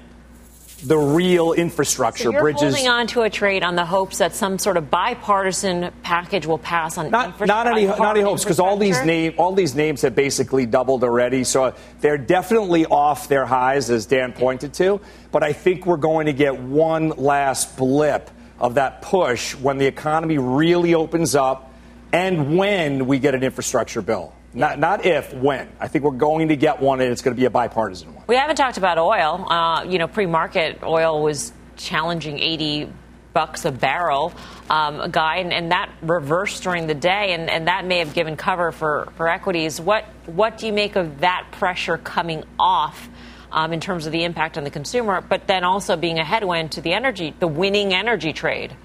the 0.84 0.96
real 0.96 1.52
infrastructure 1.52 2.24
so 2.24 2.30
you're 2.30 2.40
bridges. 2.40 2.62
holding 2.62 2.88
on 2.88 3.06
to 3.08 3.22
a 3.22 3.30
trade 3.30 3.64
on 3.64 3.74
the 3.74 3.84
hopes 3.84 4.18
that 4.18 4.34
some 4.34 4.58
sort 4.58 4.76
of 4.76 4.90
bipartisan 4.90 5.90
package 6.02 6.46
will 6.46 6.58
pass 6.58 6.96
on 6.96 7.10
not, 7.10 7.40
not 7.46 7.66
any 7.66 7.86
not 7.86 8.16
any 8.16 8.20
hopes 8.20 8.44
because 8.44 8.60
all 8.60 8.76
these 8.76 9.02
name 9.04 9.34
all 9.38 9.52
these 9.52 9.74
names 9.74 10.02
have 10.02 10.14
basically 10.14 10.66
doubled 10.66 11.02
already. 11.02 11.42
So 11.42 11.74
they're 12.00 12.18
definitely 12.18 12.86
off 12.86 13.28
their 13.28 13.44
highs, 13.44 13.90
as 13.90 14.06
Dan 14.06 14.32
pointed 14.32 14.72
to. 14.74 15.00
But 15.32 15.42
I 15.42 15.52
think 15.52 15.84
we're 15.84 15.96
going 15.96 16.26
to 16.26 16.32
get 16.32 16.58
one 16.58 17.10
last 17.10 17.76
blip 17.76 18.30
of 18.60 18.74
that 18.74 19.02
push 19.02 19.54
when 19.56 19.78
the 19.78 19.86
economy 19.86 20.38
really 20.38 20.94
opens 20.94 21.34
up 21.34 21.72
and 22.12 22.56
when 22.56 23.06
we 23.06 23.18
get 23.18 23.34
an 23.34 23.42
infrastructure 23.42 24.02
bill. 24.02 24.32
Not, 24.54 24.78
not 24.78 25.04
if, 25.04 25.34
when. 25.34 25.68
I 25.78 25.88
think 25.88 26.04
we're 26.04 26.12
going 26.12 26.48
to 26.48 26.56
get 26.56 26.80
one, 26.80 27.00
and 27.00 27.12
it's 27.12 27.20
going 27.22 27.36
to 27.36 27.40
be 27.40 27.44
a 27.44 27.50
bipartisan 27.50 28.14
one. 28.14 28.24
We 28.26 28.36
haven't 28.36 28.56
talked 28.56 28.78
about 28.78 28.98
oil. 28.98 29.46
Uh, 29.50 29.84
you 29.84 29.98
know, 29.98 30.08
pre-market 30.08 30.82
oil 30.82 31.22
was 31.22 31.52
challenging 31.76 32.38
80 32.38 32.90
bucks 33.34 33.64
a 33.64 33.70
barrel, 33.70 34.32
um, 34.70 35.10
guy, 35.10 35.36
and, 35.36 35.52
and, 35.52 35.70
that 35.70 35.92
reversed 36.02 36.62
during 36.62 36.86
the 36.86 36.94
day, 36.94 37.34
and, 37.34 37.48
and 37.48 37.68
that 37.68 37.84
may 37.84 37.98
have 37.98 38.14
given 38.14 38.36
cover 38.36 38.72
for, 38.72 39.12
for 39.16 39.28
equities. 39.28 39.80
What 39.80 40.06
what 40.26 40.58
do 40.58 40.66
you 40.66 40.72
make 40.72 40.96
of 40.96 41.20
that 41.20 41.46
pressure 41.52 41.98
coming 41.98 42.42
off? 42.58 43.08
Um, 43.50 43.72
in 43.72 43.80
terms 43.80 44.04
of 44.04 44.12
the 44.12 44.24
impact 44.24 44.58
on 44.58 44.64
the 44.64 44.70
consumer, 44.70 45.22
but 45.22 45.46
then 45.46 45.64
also 45.64 45.96
being 45.96 46.18
a 46.18 46.24
headwind 46.24 46.72
to 46.72 46.82
the 46.82 46.92
energy, 46.92 47.34
the 47.38 47.46
winning 47.46 47.94
energy 47.94 48.34
trade. 48.34 48.76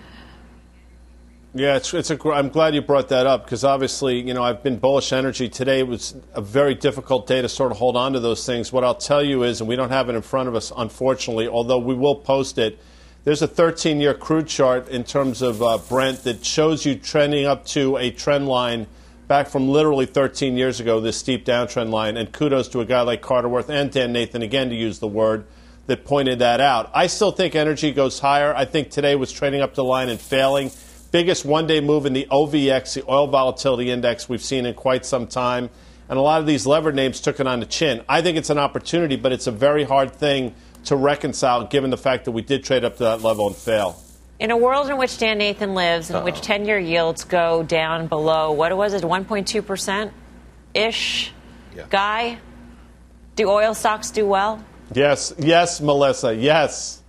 Yeah, 1.55 1.75
it's, 1.75 1.93
it's 1.93 2.09
a, 2.09 2.31
I'm 2.31 2.49
glad 2.49 2.73
you 2.73 2.81
brought 2.81 3.09
that 3.09 3.27
up 3.27 3.45
because 3.45 3.63
obviously, 3.63 4.19
you 4.19 4.33
know, 4.33 4.41
I've 4.41 4.63
been 4.63 4.79
bullish 4.79 5.13
energy. 5.13 5.47
Today 5.47 5.81
it 5.81 5.87
was 5.87 6.15
a 6.33 6.41
very 6.41 6.73
difficult 6.73 7.27
day 7.27 7.43
to 7.43 7.49
sort 7.49 7.71
of 7.71 7.77
hold 7.77 7.95
on 7.95 8.13
to 8.13 8.19
those 8.19 8.43
things. 8.43 8.73
What 8.73 8.83
I'll 8.83 8.95
tell 8.95 9.23
you 9.23 9.43
is, 9.43 9.61
and 9.61 9.67
we 9.67 9.75
don't 9.75 9.91
have 9.91 10.09
it 10.09 10.15
in 10.15 10.23
front 10.23 10.49
of 10.49 10.55
us, 10.55 10.71
unfortunately, 10.75 11.47
although 11.47 11.77
we 11.77 11.93
will 11.93 12.15
post 12.15 12.57
it, 12.57 12.79
there's 13.23 13.43
a 13.43 13.47
13 13.47 14.01
year 14.01 14.15
crude 14.15 14.47
chart 14.47 14.89
in 14.89 15.03
terms 15.03 15.43
of 15.43 15.61
uh, 15.61 15.77
Brent 15.77 16.23
that 16.23 16.43
shows 16.43 16.87
you 16.87 16.95
trending 16.95 17.45
up 17.45 17.67
to 17.67 17.97
a 17.97 18.09
trend 18.09 18.47
line 18.47 18.87
back 19.27 19.47
from 19.47 19.69
literally 19.69 20.07
13 20.07 20.57
years 20.57 20.79
ago, 20.79 20.99
this 20.99 21.17
steep 21.17 21.45
downtrend 21.45 21.91
line. 21.91 22.17
And 22.17 22.31
kudos 22.31 22.67
to 22.69 22.81
a 22.81 22.85
guy 22.85 23.01
like 23.01 23.21
Carter 23.21 23.47
Worth 23.47 23.69
and 23.69 23.91
Dan 23.91 24.11
Nathan, 24.11 24.41
again, 24.41 24.69
to 24.69 24.75
use 24.75 24.97
the 24.97 25.07
word, 25.07 25.45
that 25.85 26.03
pointed 26.03 26.39
that 26.39 26.61
out. 26.61 26.89
I 26.95 27.05
still 27.05 27.31
think 27.31 27.53
energy 27.53 27.91
goes 27.91 28.19
higher. 28.19 28.55
I 28.55 28.65
think 28.65 28.89
today 28.89 29.15
was 29.15 29.31
trading 29.31 29.61
up 29.61 29.75
the 29.75 29.83
line 29.83 30.09
and 30.09 30.19
failing 30.19 30.71
biggest 31.13 31.45
one 31.45 31.67
day 31.67 31.79
move 31.79 32.07
in 32.07 32.13
the 32.13 32.27
OVX, 32.31 32.95
the 32.95 33.03
oil 33.07 33.27
volatility 33.27 33.91
index, 33.91 34.27
we've 34.27 34.43
seen 34.43 34.65
in 34.65 34.73
quite 34.73 35.05
some 35.05 35.27
time. 35.27 35.69
And 36.09 36.17
a 36.17 36.21
lot 36.21 36.41
of 36.41 36.47
these 36.47 36.65
levered 36.65 36.95
names 36.95 37.21
took 37.21 37.39
it 37.39 37.45
on 37.47 37.59
the 37.61 37.67
chin. 37.67 38.03
I 38.09 38.21
think 38.21 38.35
it's 38.35 38.49
an 38.49 38.57
opportunity, 38.57 39.15
but 39.15 39.31
it's 39.31 39.45
a 39.45 39.51
very 39.51 39.83
hard 39.83 40.11
thing 40.13 40.55
to 40.85 40.95
reconcile 40.95 41.65
given 41.67 41.91
the 41.91 41.97
fact 41.97 42.25
that 42.25 42.31
we 42.31 42.41
did 42.41 42.63
trade 42.63 42.83
up 42.83 42.97
to 42.97 43.03
that 43.03 43.21
level 43.21 43.45
and 43.45 43.55
fail. 43.55 44.01
In 44.39 44.49
a 44.49 44.57
world 44.57 44.89
in 44.89 44.97
which 44.97 45.19
Dan 45.19 45.37
Nathan 45.37 45.75
lives, 45.75 46.09
in 46.09 46.15
Uh-oh. 46.15 46.25
which 46.25 46.41
10 46.41 46.65
year 46.65 46.79
yields 46.79 47.23
go 47.23 47.61
down 47.61 48.07
below, 48.07 48.51
what 48.51 48.75
was 48.75 48.93
it, 48.93 49.03
1.2% 49.03 50.11
ish 50.73 51.31
yeah. 51.75 51.85
guy? 51.91 52.39
Do 53.35 53.49
oil 53.49 53.75
stocks 53.75 54.09
do 54.09 54.25
well? 54.25 54.63
Yes, 54.93 55.31
yes, 55.37 55.79
Melissa, 55.79 56.35
yes. 56.35 57.02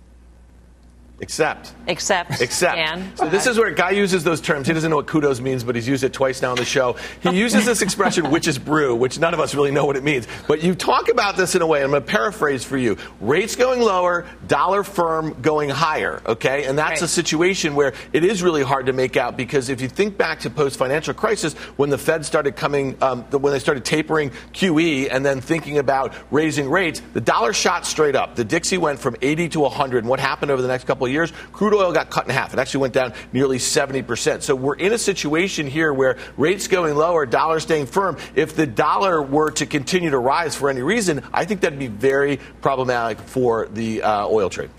Except. 1.19 1.73
Except. 1.87 2.41
Except. 2.41 2.75
Dan. 2.75 3.15
So 3.15 3.29
this 3.29 3.47
is 3.47 3.57
where 3.57 3.67
a 3.67 3.73
guy 3.73 3.91
uses 3.91 4.23
those 4.23 4.41
terms. 4.41 4.67
He 4.67 4.73
doesn't 4.73 4.89
know 4.89 4.97
what 4.97 5.07
kudos 5.07 5.39
means, 5.39 5.63
but 5.63 5.73
he's 5.75 5.87
used 5.87 6.03
it 6.03 6.11
twice 6.11 6.41
now 6.41 6.51
on 6.51 6.57
the 6.57 6.65
show. 6.65 6.97
He 7.21 7.29
uses 7.37 7.65
this 7.65 7.81
expression, 7.81 8.29
which 8.31 8.47
is 8.47 8.59
brew, 8.59 8.93
which 8.95 9.17
none 9.17 9.33
of 9.33 9.39
us 9.39 9.55
really 9.55 9.71
know 9.71 9.85
what 9.85 9.95
it 9.95 10.03
means. 10.03 10.27
But 10.47 10.61
you 10.61 10.75
talk 10.75 11.09
about 11.09 11.37
this 11.37 11.55
in 11.55 11.61
a 11.61 11.67
way, 11.67 11.81
I'm 11.83 11.91
going 11.91 12.03
to 12.03 12.07
paraphrase 12.07 12.65
for 12.65 12.77
you. 12.77 12.97
Rates 13.21 13.55
going 13.55 13.79
lower, 13.79 14.25
dollar 14.47 14.83
firm 14.83 15.37
going 15.41 15.69
higher, 15.69 16.21
okay? 16.25 16.65
And 16.65 16.77
that's 16.77 17.01
Right. 17.01 17.01
a 17.03 17.07
situation 17.07 17.75
where 17.75 17.93
it 18.11 18.23
is 18.25 18.43
really 18.43 18.63
hard 18.63 18.87
to 18.87 18.93
make 18.93 19.15
out 19.15 19.37
because 19.37 19.69
if 19.69 19.79
you 19.81 19.87
think 19.87 20.17
back 20.17 20.41
to 20.41 20.49
post-financial 20.49 21.13
crisis, 21.13 21.53
when 21.77 21.89
the 21.89 21.97
Fed 21.97 22.25
started 22.25 22.55
coming, 22.57 22.97
um, 23.01 23.23
when 23.31 23.53
they 23.53 23.59
started 23.59 23.85
tapering 23.85 24.31
QE 24.53 25.07
and 25.09 25.25
then 25.25 25.39
thinking 25.39 25.77
about 25.77 26.13
raising 26.29 26.69
rates, 26.69 27.01
the 27.13 27.21
dollar 27.21 27.53
shot 27.53 27.85
straight 27.85 28.15
up. 28.15 28.35
The 28.35 28.43
Dixie 28.43 28.77
went 28.77 28.99
from 28.99 29.15
80 29.21 29.49
to 29.49 29.59
100. 29.61 29.99
And 29.99 30.09
what 30.09 30.19
happened 30.19 30.51
over 30.51 30.61
the 30.61 30.67
next 30.67 30.83
couple 30.85 31.04
of 31.05 31.11
years? 31.11 31.31
Crude 31.51 31.73
oil 31.73 31.91
got 31.93 32.09
cut 32.09 32.25
in 32.25 32.31
half. 32.31 32.53
It 32.53 32.59
actually 32.59 32.81
went 32.81 32.93
down 32.93 33.13
nearly 33.31 33.57
70%. 33.57 34.41
So 34.41 34.55
we're 34.55 34.75
in 34.75 34.93
a 34.93 34.97
situation 34.97 35.67
here 35.67 35.93
where 35.93 36.17
rates 36.37 36.67
going 36.67 36.95
lower, 36.95 37.25
dollar 37.25 37.59
staying 37.59 37.87
firm. 37.87 38.17
If 38.35 38.55
the 38.55 38.67
dollar 38.67 39.21
were 39.21 39.51
to 39.51 39.65
continue 39.65 40.09
to 40.09 40.19
rise 40.19 40.55
for 40.55 40.69
any 40.69 40.81
reason, 40.81 41.23
I 41.33 41.45
think 41.45 41.61
that'd 41.61 41.79
be 41.79 41.87
very 41.87 42.37
problematic 42.61 43.19
for 43.19 43.67
the 43.67 44.01
uh, 44.01 44.27
oil 44.27 44.49
trade. 44.49 44.69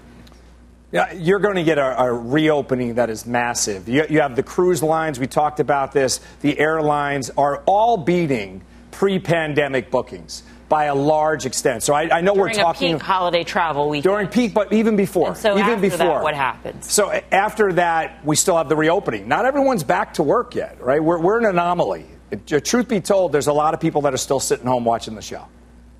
Yeah, 0.92 1.12
you're 1.12 1.40
going 1.40 1.56
to 1.56 1.64
get 1.64 1.78
a, 1.78 2.00
a 2.00 2.12
reopening 2.12 2.94
that 2.94 3.10
is 3.10 3.26
massive. 3.26 3.88
You, 3.88 4.06
you 4.08 4.20
have 4.20 4.36
the 4.36 4.42
cruise 4.42 4.82
lines, 4.82 5.18
we 5.18 5.26
talked 5.26 5.60
about 5.60 5.92
this. 5.92 6.20
The 6.40 6.58
airlines 6.58 7.30
are 7.36 7.62
all 7.66 7.96
beating 7.96 8.62
pre 8.92 9.18
pandemic 9.18 9.90
bookings 9.90 10.42
by 10.68 10.84
a 10.86 10.94
large 10.94 11.46
extent. 11.46 11.82
So 11.82 11.94
I, 11.94 12.18
I 12.18 12.20
know 12.20 12.34
During 12.34 12.56
we're 12.56 12.62
talking. 12.62 12.94
peak 12.94 13.02
holiday 13.02 13.44
travel 13.44 13.88
week. 13.88 14.02
during 14.02 14.26
peak, 14.28 14.52
but 14.52 14.72
even 14.72 14.96
before. 14.96 15.28
And 15.28 15.36
so 15.36 15.56
even 15.58 15.80
before. 15.80 15.98
that, 15.98 16.22
what 16.22 16.34
happens? 16.34 16.90
So 16.90 17.10
after 17.30 17.72
that, 17.74 18.24
we 18.24 18.34
still 18.36 18.56
have 18.56 18.68
the 18.68 18.76
reopening. 18.76 19.28
Not 19.28 19.44
everyone's 19.44 19.84
back 19.84 20.14
to 20.14 20.22
work 20.22 20.54
yet, 20.54 20.80
right? 20.82 21.02
We're, 21.02 21.18
we're 21.20 21.38
an 21.38 21.44
anomaly. 21.46 22.06
It- 22.30 22.64
truth 22.64 22.88
be 22.88 23.00
told, 23.00 23.32
there's 23.32 23.46
a 23.46 23.52
lot 23.52 23.74
of 23.74 23.80
people 23.80 24.02
that 24.02 24.14
are 24.14 24.18
still 24.18 24.40
sitting 24.40 24.66
home 24.66 24.84
watching 24.84 25.14
the 25.14 25.22
show. 25.22 25.46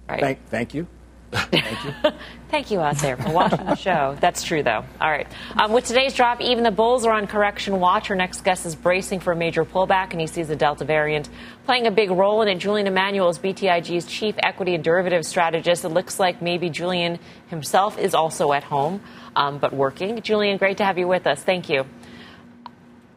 Right. 0.08 0.20
Thank, 0.20 0.46
thank 0.48 0.74
you. 0.74 0.86
Thank 1.32 1.84
you 1.84 2.10
Thank 2.48 2.70
you 2.70 2.80
out 2.80 2.98
there 2.98 3.16
for 3.16 3.30
watching 3.30 3.66
the 3.66 3.74
show. 3.74 4.16
That's 4.20 4.44
true, 4.44 4.62
though. 4.62 4.84
All 5.00 5.10
right. 5.10 5.26
Um, 5.56 5.72
with 5.72 5.84
today's 5.84 6.14
drop, 6.14 6.40
even 6.40 6.62
the 6.62 6.70
bulls 6.70 7.04
are 7.04 7.12
on 7.12 7.26
correction 7.26 7.80
watch. 7.80 8.08
Our 8.08 8.16
next 8.16 8.44
guest 8.44 8.64
is 8.64 8.76
bracing 8.76 9.18
for 9.20 9.32
a 9.32 9.36
major 9.36 9.64
pullback, 9.64 10.12
and 10.12 10.20
he 10.20 10.28
sees 10.28 10.48
the 10.48 10.56
Delta 10.56 10.84
variant 10.84 11.28
playing 11.64 11.88
a 11.88 11.90
big 11.90 12.10
role 12.10 12.42
in 12.42 12.48
it. 12.48 12.58
Julian 12.58 12.86
Emanuel 12.86 13.28
is 13.28 13.38
BTIG's 13.38 14.06
chief 14.06 14.36
equity 14.38 14.76
and 14.76 14.84
derivative 14.84 15.26
strategist. 15.26 15.84
It 15.84 15.88
looks 15.88 16.20
like 16.20 16.40
maybe 16.40 16.70
Julian 16.70 17.18
himself 17.48 17.98
is 17.98 18.14
also 18.14 18.52
at 18.52 18.62
home, 18.62 19.00
um, 19.34 19.58
but 19.58 19.72
working. 19.72 20.22
Julian, 20.22 20.56
great 20.56 20.76
to 20.78 20.84
have 20.84 20.98
you 20.98 21.08
with 21.08 21.26
us. 21.26 21.42
Thank 21.42 21.68
you. 21.68 21.84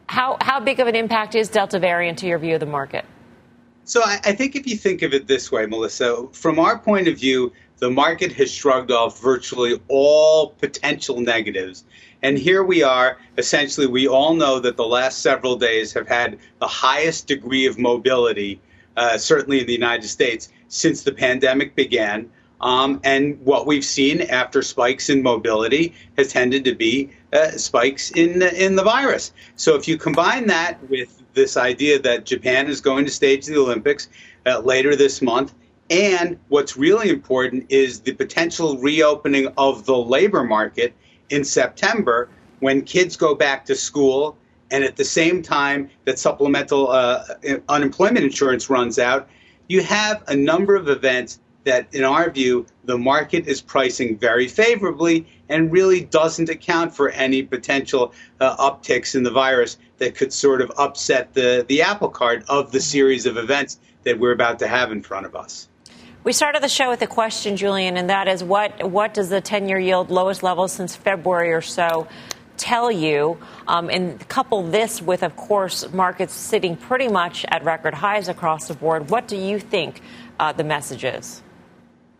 How, 0.08 0.38
how 0.40 0.58
big 0.58 0.80
of 0.80 0.88
an 0.88 0.96
impact 0.96 1.36
is 1.36 1.48
Delta 1.48 1.78
variant 1.78 2.18
to 2.18 2.26
your 2.26 2.40
view 2.40 2.54
of 2.54 2.60
the 2.60 2.66
market? 2.66 3.04
So 3.84 4.02
I, 4.02 4.20
I 4.24 4.32
think 4.34 4.56
if 4.56 4.66
you 4.66 4.76
think 4.76 5.02
of 5.02 5.14
it 5.14 5.26
this 5.26 5.50
way, 5.50 5.66
Melissa, 5.66 6.26
from 6.32 6.58
our 6.58 6.78
point 6.78 7.08
of 7.08 7.18
view, 7.18 7.52
the 7.80 7.90
market 7.90 8.32
has 8.32 8.50
shrugged 8.50 8.92
off 8.92 9.20
virtually 9.20 9.80
all 9.88 10.50
potential 10.50 11.20
negatives. 11.20 11.84
And 12.22 12.38
here 12.38 12.62
we 12.62 12.82
are. 12.82 13.18
Essentially, 13.38 13.86
we 13.86 14.06
all 14.06 14.34
know 14.34 14.60
that 14.60 14.76
the 14.76 14.86
last 14.86 15.22
several 15.22 15.56
days 15.56 15.92
have 15.94 16.06
had 16.06 16.38
the 16.58 16.66
highest 16.66 17.26
degree 17.26 17.66
of 17.66 17.78
mobility, 17.78 18.60
uh, 18.96 19.16
certainly 19.16 19.60
in 19.60 19.66
the 19.66 19.72
United 19.72 20.06
States, 20.06 20.50
since 20.68 21.02
the 21.02 21.12
pandemic 21.12 21.74
began. 21.74 22.30
Um, 22.60 23.00
and 23.04 23.40
what 23.40 23.66
we've 23.66 23.84
seen 23.84 24.20
after 24.20 24.60
spikes 24.60 25.08
in 25.08 25.22
mobility 25.22 25.94
has 26.18 26.30
tended 26.30 26.66
to 26.66 26.74
be 26.74 27.10
uh, 27.32 27.52
spikes 27.52 28.10
in 28.10 28.42
in 28.42 28.76
the 28.76 28.82
virus. 28.82 29.32
So 29.56 29.76
if 29.76 29.88
you 29.88 29.96
combine 29.96 30.48
that 30.48 30.78
with 30.90 31.22
this 31.32 31.56
idea 31.56 31.98
that 32.00 32.26
Japan 32.26 32.66
is 32.66 32.82
going 32.82 33.06
to 33.06 33.10
stage 33.10 33.46
the 33.46 33.56
Olympics 33.56 34.08
uh, 34.44 34.58
later 34.58 34.94
this 34.94 35.22
month, 35.22 35.54
and 35.90 36.38
what's 36.48 36.76
really 36.76 37.10
important 37.10 37.66
is 37.68 38.00
the 38.00 38.12
potential 38.12 38.78
reopening 38.78 39.48
of 39.58 39.84
the 39.86 39.96
labor 39.96 40.44
market 40.44 40.94
in 41.30 41.42
September 41.42 42.28
when 42.60 42.82
kids 42.82 43.16
go 43.16 43.34
back 43.34 43.64
to 43.64 43.74
school, 43.74 44.36
and 44.70 44.84
at 44.84 44.96
the 44.96 45.04
same 45.04 45.42
time 45.42 45.90
that 46.04 46.18
supplemental 46.18 46.90
uh, 46.90 47.24
unemployment 47.68 48.24
insurance 48.24 48.70
runs 48.70 48.98
out, 48.98 49.28
you 49.66 49.82
have 49.82 50.22
a 50.28 50.36
number 50.36 50.76
of 50.76 50.88
events 50.88 51.40
that, 51.64 51.92
in 51.92 52.04
our 52.04 52.30
view, 52.30 52.66
the 52.84 52.96
market 52.96 53.46
is 53.46 53.60
pricing 53.60 54.16
very 54.16 54.46
favorably 54.46 55.26
and 55.48 55.72
really 55.72 56.02
doesn't 56.02 56.48
account 56.48 56.94
for 56.94 57.10
any 57.10 57.42
potential 57.42 58.12
uh, 58.40 58.56
upticks 58.56 59.14
in 59.14 59.22
the 59.22 59.30
virus 59.30 59.78
that 59.98 60.14
could 60.14 60.32
sort 60.32 60.60
of 60.60 60.70
upset 60.78 61.34
the, 61.34 61.64
the 61.68 61.82
apple 61.82 62.08
cart 62.08 62.44
of 62.48 62.70
the 62.70 62.80
series 62.80 63.26
of 63.26 63.36
events 63.36 63.80
that 64.04 64.18
we're 64.18 64.32
about 64.32 64.58
to 64.58 64.68
have 64.68 64.92
in 64.92 65.02
front 65.02 65.26
of 65.26 65.34
us. 65.34 65.69
We 66.22 66.34
started 66.34 66.62
the 66.62 66.68
show 66.68 66.90
with 66.90 67.00
a 67.00 67.06
question, 67.06 67.56
Julian, 67.56 67.96
and 67.96 68.10
that 68.10 68.28
is 68.28 68.44
what 68.44 68.90
what 68.90 69.14
does 69.14 69.30
the 69.30 69.40
10 69.40 69.70
year 69.70 69.78
yield 69.78 70.10
lowest 70.10 70.42
level 70.42 70.68
since 70.68 70.94
February 70.94 71.50
or 71.50 71.62
so 71.62 72.08
tell 72.58 72.92
you? 72.92 73.38
Um, 73.66 73.88
and 73.88 74.28
couple 74.28 74.62
this 74.62 75.00
with, 75.00 75.22
of 75.22 75.34
course, 75.36 75.90
markets 75.94 76.34
sitting 76.34 76.76
pretty 76.76 77.08
much 77.08 77.46
at 77.48 77.64
record 77.64 77.94
highs 77.94 78.28
across 78.28 78.68
the 78.68 78.74
board. 78.74 79.08
What 79.08 79.28
do 79.28 79.36
you 79.36 79.58
think 79.58 80.02
uh, 80.38 80.52
the 80.52 80.62
message 80.62 81.04
is? 81.04 81.42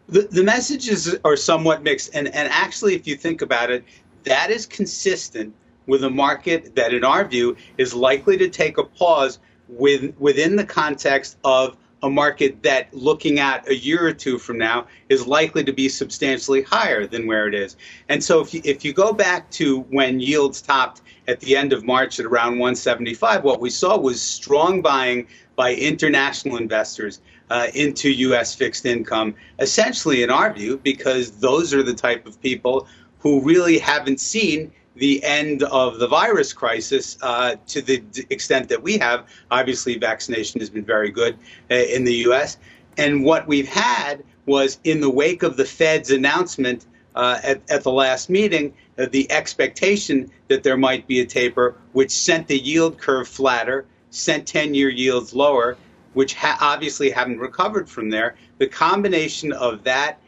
The, 0.08 0.22
the 0.22 0.44
messages 0.44 1.14
are 1.22 1.36
somewhat 1.36 1.82
mixed. 1.82 2.14
And, 2.14 2.28
and 2.28 2.48
actually, 2.50 2.94
if 2.94 3.06
you 3.06 3.16
think 3.16 3.42
about 3.42 3.70
it, 3.70 3.84
that 4.24 4.50
is 4.50 4.64
consistent 4.64 5.54
with 5.86 6.04
a 6.04 6.10
market 6.10 6.74
that, 6.74 6.94
in 6.94 7.04
our 7.04 7.26
view, 7.26 7.54
is 7.76 7.92
likely 7.92 8.38
to 8.38 8.48
take 8.48 8.78
a 8.78 8.84
pause 8.84 9.38
with, 9.68 10.14
within 10.18 10.56
the 10.56 10.64
context 10.64 11.36
of 11.44 11.76
a 12.02 12.10
market 12.10 12.62
that, 12.62 12.92
looking 12.94 13.38
at 13.38 13.68
a 13.68 13.76
year 13.76 14.06
or 14.06 14.12
two 14.12 14.38
from 14.38 14.58
now, 14.58 14.86
is 15.08 15.26
likely 15.26 15.64
to 15.64 15.72
be 15.72 15.88
substantially 15.88 16.62
higher 16.62 17.06
than 17.06 17.26
where 17.26 17.46
it 17.46 17.54
is. 17.54 17.76
And 18.08 18.22
so, 18.22 18.40
if 18.40 18.54
you, 18.54 18.62
if 18.64 18.84
you 18.84 18.92
go 18.92 19.12
back 19.12 19.50
to 19.52 19.80
when 19.90 20.20
yields 20.20 20.62
topped 20.62 21.02
at 21.28 21.40
the 21.40 21.56
end 21.56 21.72
of 21.72 21.84
March 21.84 22.18
at 22.18 22.26
around 22.26 22.52
175, 22.52 23.44
what 23.44 23.60
we 23.60 23.70
saw 23.70 23.98
was 23.98 24.20
strong 24.20 24.82
buying 24.82 25.26
by 25.56 25.74
international 25.74 26.56
investors 26.56 27.20
uh, 27.50 27.66
into 27.74 28.10
U.S. 28.10 28.54
fixed 28.54 28.86
income, 28.86 29.34
essentially, 29.58 30.22
in 30.22 30.30
our 30.30 30.52
view, 30.52 30.78
because 30.82 31.32
those 31.32 31.74
are 31.74 31.82
the 31.82 31.94
type 31.94 32.26
of 32.26 32.40
people 32.40 32.86
who 33.18 33.42
really 33.42 33.78
haven't 33.78 34.20
seen 34.20 34.72
the 35.00 35.24
end 35.24 35.62
of 35.64 35.98
the 35.98 36.06
virus 36.06 36.52
crisis 36.52 37.16
uh, 37.22 37.56
to 37.66 37.80
the 37.80 37.98
d- 37.98 38.26
extent 38.28 38.68
that 38.68 38.82
we 38.82 38.98
have. 38.98 39.26
Obviously, 39.50 39.96
vaccination 39.98 40.60
has 40.60 40.68
been 40.68 40.84
very 40.84 41.10
good 41.10 41.38
uh, 41.70 41.74
in 41.74 42.04
the 42.04 42.14
U.S. 42.26 42.58
And 42.98 43.24
what 43.24 43.48
we've 43.48 43.66
had 43.66 44.22
was 44.44 44.78
in 44.84 45.00
the 45.00 45.08
wake 45.08 45.42
of 45.42 45.56
the 45.56 45.64
Fed's 45.64 46.10
announcement 46.10 46.86
uh, 47.14 47.38
at, 47.42 47.62
at 47.70 47.82
the 47.82 47.90
last 47.90 48.28
meeting, 48.28 48.74
uh, 48.98 49.06
the 49.10 49.30
expectation 49.32 50.30
that 50.48 50.62
there 50.62 50.76
might 50.76 51.06
be 51.06 51.20
a 51.20 51.26
taper, 51.26 51.76
which 51.92 52.10
sent 52.10 52.46
the 52.46 52.58
yield 52.58 52.98
curve 52.98 53.26
flatter, 53.26 53.86
sent 54.10 54.46
10 54.46 54.74
year 54.74 54.90
yields 54.90 55.34
lower, 55.34 55.78
which 56.12 56.34
ha- 56.34 56.58
obviously 56.60 57.10
haven't 57.10 57.38
recovered 57.38 57.88
from 57.88 58.10
there. 58.10 58.36
The 58.58 58.66
combination 58.66 59.52
of 59.52 59.82
that 59.84 60.20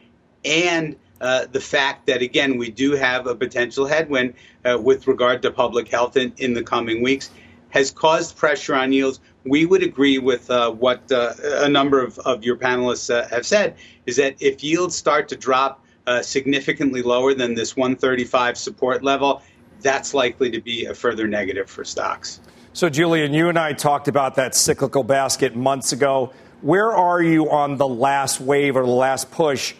and 0.43 0.95
uh, 1.23 1.45
the 1.51 1.59
fact 1.61 2.05
that, 2.05 2.21
again, 2.21 2.57
we 2.57 2.69
do 2.69 2.91
have 2.91 3.27
a 3.27 3.33
potential 3.33 3.85
headwind 3.85 4.33
uh, 4.65 4.77
with 4.77 5.07
regard 5.07 5.41
to 5.41 5.49
public 5.49 5.87
health 5.87 6.17
in, 6.17 6.33
in 6.35 6.53
the 6.53 6.61
coming 6.61 7.01
weeks 7.01 7.29
has 7.69 7.89
caused 7.89 8.35
pressure 8.35 8.75
on 8.75 8.91
yields. 8.91 9.21
We 9.45 9.65
would 9.65 9.83
agree 9.83 10.19
with 10.19 10.51
uh, 10.51 10.71
what 10.71 11.09
uh, 11.11 11.33
a 11.41 11.69
number 11.69 12.03
of, 12.03 12.19
of 12.19 12.43
your 12.43 12.57
panelists 12.57 13.09
uh, 13.09 13.25
have 13.29 13.45
said 13.45 13.77
is 14.05 14.17
that 14.17 14.35
if 14.41 14.63
yields 14.63 14.97
start 14.97 15.29
to 15.29 15.37
drop 15.37 15.79
significantly 16.21 17.01
lower 17.01 17.33
than 17.33 17.55
this 17.55 17.77
135 17.77 18.57
support 18.57 19.01
level, 19.01 19.41
that's 19.79 20.13
likely 20.13 20.51
to 20.51 20.59
be 20.59 20.83
a 20.85 20.93
further 20.93 21.25
negative 21.25 21.69
for 21.69 21.85
stocks. 21.85 22.41
So, 22.73 22.89
Julian, 22.89 23.33
you 23.33 23.47
and 23.47 23.57
I 23.57 23.71
talked 23.71 24.09
about 24.09 24.35
that 24.35 24.53
cyclical 24.55 25.05
basket 25.05 25.55
months 25.55 25.93
ago. 25.93 26.33
Where 26.61 26.91
are 26.91 27.21
you 27.21 27.49
on 27.49 27.77
the 27.77 27.87
last 27.87 28.41
wave 28.41 28.75
or 28.75 28.83
the 28.83 28.91
last 28.91 29.31
push 29.31 29.73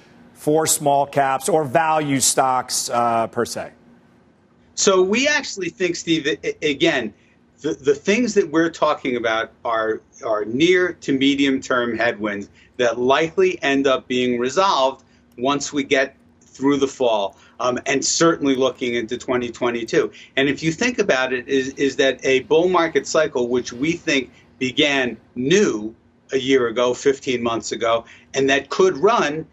for 0.44 0.68
small 0.68 1.06
caps 1.06 1.48
or 1.48 1.64
value 1.64 2.20
stocks 2.20 2.90
uh, 2.90 3.28
per 3.28 3.46
se? 3.46 3.72
So 4.76 5.02
we 5.02 5.26
actually 5.26 5.70
think, 5.70 5.96
Steve, 5.96 6.38
again, 6.62 7.14
the, 7.62 7.76
the 7.76 7.96
things 7.96 8.34
that 8.34 8.52
we're 8.52 8.70
talking 8.70 9.16
about 9.16 9.52
are 9.64 10.02
are 10.26 10.44
near 10.44 10.92
to 10.92 11.18
medium 11.18 11.62
term 11.62 11.98
headwinds 11.98 12.50
that 12.76 13.00
likely 13.00 13.58
end 13.64 13.88
up 13.88 14.06
being 14.10 14.38
resolved 14.38 15.06
once 15.38 15.72
we 15.72 15.82
get 15.82 16.18
through 16.42 16.76
the 16.76 16.90
fall. 16.90 17.38
Um, 17.62 17.80
and 17.86 18.04
certainly 18.04 18.56
looking 18.56 18.96
into 18.96 19.18
2022. 19.18 20.12
And 20.36 20.50
if 20.50 20.62
you 20.62 20.74
think 20.74 21.00
about 21.00 21.32
it, 21.32 21.48
is 21.48 21.70
is 21.76 21.96
that 21.96 22.20
a 22.26 22.42
bull 22.42 22.68
market 22.68 23.08
cycle, 23.08 23.48
which 23.48 23.72
we 23.72 23.94
think 23.94 24.30
began 24.60 25.16
new 25.36 25.96
a 26.34 26.38
year 26.38 26.68
ago, 26.68 26.94
15 26.94 27.42
months 27.42 27.72
ago, 27.72 28.04
and 28.34 28.50
that 28.50 28.70
could 28.70 28.98
run 28.98 29.46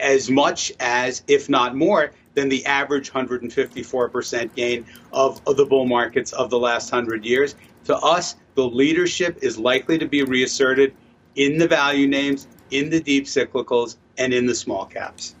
as 0.00 0.30
much 0.30 0.72
as, 0.80 1.22
if 1.28 1.48
not 1.48 1.76
more, 1.76 2.12
than 2.34 2.48
the 2.48 2.64
average 2.66 3.12
154% 3.12 4.54
gain 4.54 4.84
of, 5.12 5.40
of 5.46 5.56
the 5.56 5.64
bull 5.64 5.86
markets 5.86 6.32
of 6.32 6.50
the 6.50 6.58
last 6.58 6.92
100 6.92 7.24
years. 7.24 7.54
To 7.84 7.96
us, 7.96 8.36
the 8.54 8.64
leadership 8.64 9.38
is 9.42 9.58
likely 9.58 9.98
to 9.98 10.06
be 10.06 10.22
reasserted 10.22 10.94
in 11.36 11.58
the 11.58 11.68
value 11.68 12.06
names, 12.06 12.48
in 12.70 12.90
the 12.90 13.00
deep 13.00 13.24
cyclicals, 13.24 13.96
and 14.18 14.32
in 14.32 14.46
the 14.46 14.54
small 14.54 14.86
caps. 14.86 15.34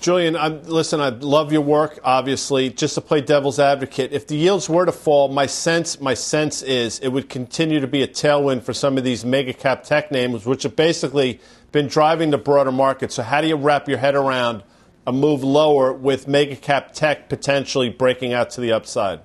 Julian, 0.00 0.34
I'm, 0.34 0.62
listen, 0.62 0.98
I 0.98 1.10
love 1.10 1.52
your 1.52 1.60
work. 1.60 2.00
Obviously, 2.02 2.70
just 2.70 2.94
to 2.94 3.02
play 3.02 3.20
devil's 3.20 3.58
advocate, 3.58 4.12
if 4.12 4.26
the 4.26 4.34
yields 4.34 4.66
were 4.66 4.86
to 4.86 4.92
fall, 4.92 5.28
my 5.28 5.44
sense, 5.44 6.00
my 6.00 6.14
sense 6.14 6.62
is 6.62 6.98
it 7.00 7.08
would 7.08 7.28
continue 7.28 7.80
to 7.80 7.86
be 7.86 8.02
a 8.02 8.08
tailwind 8.08 8.62
for 8.62 8.72
some 8.72 8.96
of 8.96 9.04
these 9.04 9.26
mega 9.26 9.52
cap 9.52 9.84
tech 9.84 10.10
names, 10.10 10.46
which 10.46 10.62
have 10.62 10.74
basically 10.74 11.38
been 11.70 11.86
driving 11.86 12.30
the 12.30 12.38
broader 12.38 12.72
market. 12.72 13.12
So, 13.12 13.22
how 13.22 13.42
do 13.42 13.48
you 13.48 13.56
wrap 13.56 13.88
your 13.88 13.98
head 13.98 14.14
around 14.14 14.62
a 15.06 15.12
move 15.12 15.44
lower 15.44 15.92
with 15.92 16.26
mega 16.26 16.56
cap 16.56 16.92
tech 16.94 17.28
potentially 17.28 17.90
breaking 17.90 18.32
out 18.32 18.48
to 18.50 18.62
the 18.62 18.72
upside? 18.72 19.20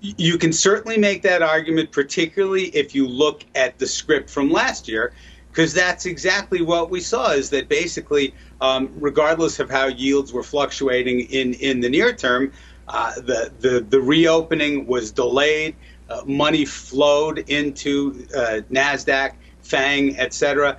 You 0.00 0.38
can 0.38 0.54
certainly 0.54 0.96
make 0.96 1.20
that 1.22 1.42
argument, 1.42 1.92
particularly 1.92 2.68
if 2.68 2.94
you 2.94 3.06
look 3.06 3.44
at 3.54 3.78
the 3.78 3.86
script 3.86 4.30
from 4.30 4.50
last 4.50 4.88
year, 4.88 5.12
because 5.50 5.74
that's 5.74 6.06
exactly 6.06 6.62
what 6.62 6.88
we 6.88 7.00
saw. 7.00 7.32
Is 7.32 7.50
that 7.50 7.68
basically 7.68 8.32
um, 8.60 8.90
regardless 8.96 9.58
of 9.58 9.70
how 9.70 9.86
yields 9.86 10.32
were 10.32 10.42
fluctuating 10.42 11.20
in, 11.20 11.54
in 11.54 11.80
the 11.80 11.88
near 11.88 12.12
term, 12.12 12.52
uh, 12.88 13.14
the, 13.14 13.52
the, 13.60 13.80
the 13.88 14.00
reopening 14.00 14.86
was 14.86 15.12
delayed. 15.12 15.76
Uh, 16.08 16.22
money 16.26 16.64
flowed 16.64 17.38
into 17.50 18.26
uh, 18.36 18.60
NASDAQ, 18.70 19.34
FANG, 19.62 20.18
et 20.18 20.34
cetera. 20.34 20.76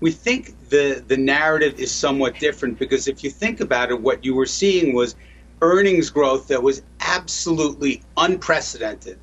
We 0.00 0.10
think 0.10 0.68
the, 0.68 1.02
the 1.06 1.16
narrative 1.16 1.78
is 1.78 1.90
somewhat 1.90 2.38
different 2.38 2.78
because 2.78 3.08
if 3.08 3.24
you 3.24 3.30
think 3.30 3.60
about 3.60 3.90
it, 3.90 4.00
what 4.00 4.24
you 4.24 4.34
were 4.34 4.46
seeing 4.46 4.94
was 4.94 5.16
earnings 5.62 6.10
growth 6.10 6.48
that 6.48 6.62
was 6.62 6.82
absolutely 7.00 8.02
unprecedented, 8.18 9.18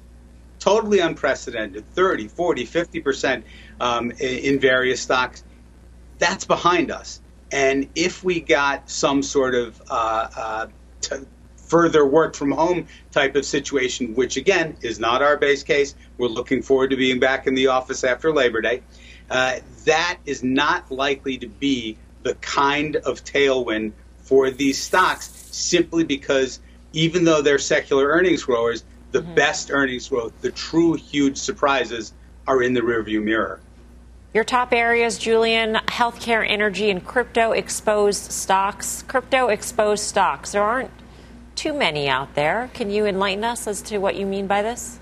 totally 0.57 0.99
unprecedented 0.99 1.87
30, 1.93 2.27
40, 2.27 2.65
50% 2.65 3.43
um, 3.79 4.09
in, 4.11 4.17
in 4.19 4.59
various 4.59 4.99
stocks. 4.99 5.43
That's 6.17 6.45
behind 6.45 6.89
us. 6.89 7.20
And 7.51 7.89
if 7.96 8.24
we 8.24 8.39
got 8.39 8.89
some 8.89 9.24
sort 9.24 9.55
of 9.55 9.81
uh, 9.89 10.29
uh, 10.36 10.67
t- 11.01 11.15
further 11.58 12.05
work 12.05 12.36
from 12.36 12.51
home 12.51 12.88
type 13.12 13.36
of 13.36 13.46
situation, 13.46 14.15
which 14.15 14.38
again 14.38 14.77
is 14.81 15.00
not 15.00 15.22
our 15.22 15.38
base 15.38 15.63
case, 15.63 15.96
we're 16.17 16.27
looking 16.27 16.62
forward 16.62 16.89
to 16.89 16.98
being 16.98 17.20
back 17.20 17.48
in 17.48 17.55
the 17.55 17.67
office 17.67 18.03
after 18.03 18.34
Labor 18.34 18.62
Day. 18.62 18.84
Uh, 19.29 19.60
that 19.86 20.20
is 20.25 20.43
not 20.43 20.91
likely 20.91 21.38
to 21.38 21.48
be 21.48 21.98
the 22.24 22.36
kind 22.36 22.98
of 22.98 23.24
tailwind 23.24 23.93
for 24.20 24.50
these 24.50 24.81
stocks 24.81 25.29
simply 25.51 26.03
because 26.03 26.60
even 26.93 27.24
though 27.24 27.41
they're 27.41 27.60
secular 27.60 28.08
earnings 28.08 28.43
growers, 28.43 28.84
the 29.12 29.22
mm-hmm. 29.22 29.36
best 29.36 29.72
earnings 29.72 30.10
growth, 30.10 30.34
the 30.41 30.51
true 30.51 30.93
huge 30.93 31.38
surprises 31.38 32.13
are 32.48 32.62
in 32.62 32.74
the 32.74 32.81
rearview 32.81 33.24
mirror. 33.24 33.60
Your 34.33 34.45
top 34.45 34.71
areas, 34.71 35.17
Julian, 35.17 35.73
healthcare, 35.88 36.50
energy, 36.50 36.89
and 36.89 37.05
crypto 37.05 37.51
exposed 37.51 38.31
stocks. 38.31 39.03
Crypto 39.03 39.50
exposed 39.50 40.05
stocks. 40.05 40.53
There 40.53 40.63
aren't 40.63 40.91
too 41.55 41.73
many 41.73 42.07
out 42.07 42.33
there. 42.33 42.69
Can 42.73 42.89
you 42.89 43.05
enlighten 43.05 43.43
us 43.43 43.67
as 43.67 43.81
to 43.83 43.97
what 43.97 44.15
you 44.15 44.25
mean 44.25 44.47
by 44.47 44.61
this? 44.61 45.00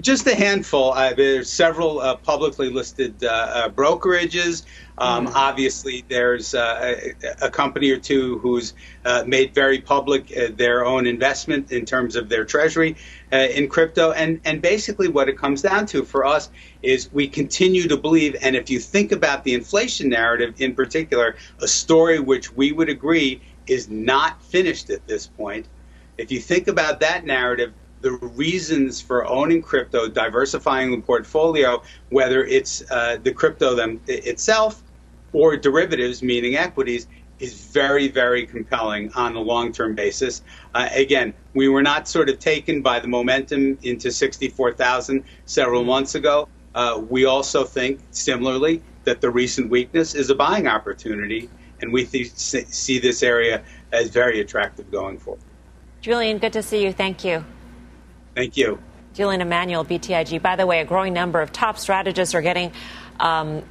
Just 0.00 0.26
a 0.26 0.34
handful. 0.34 0.92
Uh, 0.92 1.12
there's 1.12 1.50
several 1.50 2.00
uh, 2.00 2.16
publicly 2.16 2.70
listed 2.70 3.22
uh, 3.22 3.28
uh 3.28 3.68
brokerages. 3.68 4.64
Um, 4.96 5.26
mm. 5.26 5.32
Obviously, 5.34 6.02
there's 6.08 6.54
uh, 6.54 6.96
a, 7.22 7.46
a, 7.46 7.50
company 7.50 7.90
or 7.90 7.98
two 7.98 8.38
who's 8.38 8.72
uh, 9.04 9.24
made 9.26 9.54
very 9.54 9.80
public 9.80 10.28
their 10.56 10.86
own 10.86 11.06
investment 11.06 11.72
in 11.72 11.84
terms 11.84 12.16
of 12.16 12.30
their 12.30 12.44
treasury 12.46 12.96
in 13.32 13.68
crypto. 13.68 14.12
And, 14.12 14.40
and 14.44 14.62
basically, 14.62 15.08
what 15.08 15.28
it 15.28 15.36
comes 15.36 15.60
down 15.60 15.84
to 15.86 16.04
for 16.04 16.24
us 16.24 16.50
is 16.82 17.12
we 17.12 17.28
continue 17.28 17.86
to 17.88 17.96
believe. 17.96 18.36
And 18.40 18.56
if 18.56 18.70
you 18.70 18.78
think 18.78 19.12
about 19.12 19.44
the 19.44 19.52
inflation 19.52 20.08
narrative 20.08 20.54
in 20.58 20.74
particular, 20.74 21.36
a 21.60 21.68
story 21.68 22.18
which 22.18 22.52
we 22.52 22.72
would 22.72 22.88
agree 22.88 23.42
is 23.66 23.90
not 23.90 24.42
finished 24.42 24.88
at 24.88 25.06
this 25.06 25.26
point. 25.26 25.66
If 26.18 26.30
you 26.30 26.40
think 26.40 26.68
about 26.68 27.00
that 27.00 27.24
narrative, 27.24 27.72
the 28.02 28.12
reasons 28.12 29.00
for 29.00 29.26
owning 29.26 29.62
crypto, 29.62 30.08
diversifying 30.08 30.90
the 30.90 31.00
portfolio, 31.00 31.82
whether 32.10 32.44
it's 32.44 32.82
uh, 32.90 33.16
the 33.22 33.32
crypto 33.32 33.74
them, 33.74 34.00
itself 34.06 34.82
or 35.32 35.56
derivatives, 35.56 36.22
meaning 36.22 36.56
equities, 36.56 37.06
is 37.38 37.54
very, 37.54 38.08
very 38.08 38.46
compelling 38.46 39.12
on 39.14 39.34
a 39.34 39.40
long 39.40 39.72
term 39.72 39.94
basis. 39.94 40.42
Uh, 40.74 40.88
again, 40.92 41.32
we 41.54 41.68
were 41.68 41.82
not 41.82 42.06
sort 42.06 42.28
of 42.28 42.38
taken 42.38 42.82
by 42.82 43.00
the 43.00 43.08
momentum 43.08 43.78
into 43.82 44.10
64,000 44.10 45.24
several 45.46 45.84
months 45.84 46.14
ago. 46.14 46.48
Uh, 46.74 47.02
we 47.08 47.24
also 47.24 47.64
think, 47.64 48.00
similarly, 48.10 48.82
that 49.04 49.20
the 49.20 49.30
recent 49.30 49.70
weakness 49.70 50.14
is 50.14 50.30
a 50.30 50.34
buying 50.34 50.66
opportunity, 50.66 51.48
and 51.80 51.92
we 51.92 52.04
th- 52.04 52.32
see 52.32 52.98
this 52.98 53.22
area 53.22 53.62
as 53.90 54.08
very 54.08 54.40
attractive 54.40 54.90
going 54.90 55.18
forward. 55.18 55.42
Julian, 56.00 56.38
good 56.38 56.52
to 56.52 56.62
see 56.62 56.82
you. 56.82 56.92
Thank 56.92 57.24
you. 57.24 57.44
Thank 58.34 58.56
you. 58.56 58.78
Julian 59.14 59.40
Emanuel, 59.42 59.84
BTIG. 59.84 60.40
By 60.40 60.56
the 60.56 60.66
way, 60.66 60.80
a 60.80 60.84
growing 60.84 61.12
number 61.12 61.42
of 61.42 61.52
top 61.52 61.78
strategists 61.78 62.34
are 62.34 62.42
getting, 62.42 62.72
um, 63.20 63.62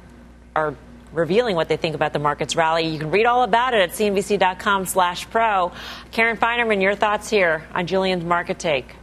are 0.54 0.76
revealing 1.12 1.56
what 1.56 1.68
they 1.68 1.76
think 1.76 1.94
about 1.94 2.12
the 2.12 2.18
market's 2.18 2.54
rally. 2.54 2.86
You 2.86 2.98
can 2.98 3.10
read 3.10 3.26
all 3.26 3.42
about 3.42 3.74
it 3.74 3.80
at 3.80 3.90
cnbc.com 3.90 4.86
slash 4.86 5.28
pro. 5.30 5.72
Karen 6.12 6.36
Finerman, 6.36 6.80
your 6.80 6.94
thoughts 6.94 7.28
here 7.28 7.66
on 7.74 7.86
Julian's 7.86 8.24
market 8.24 8.58
take. 8.58 8.94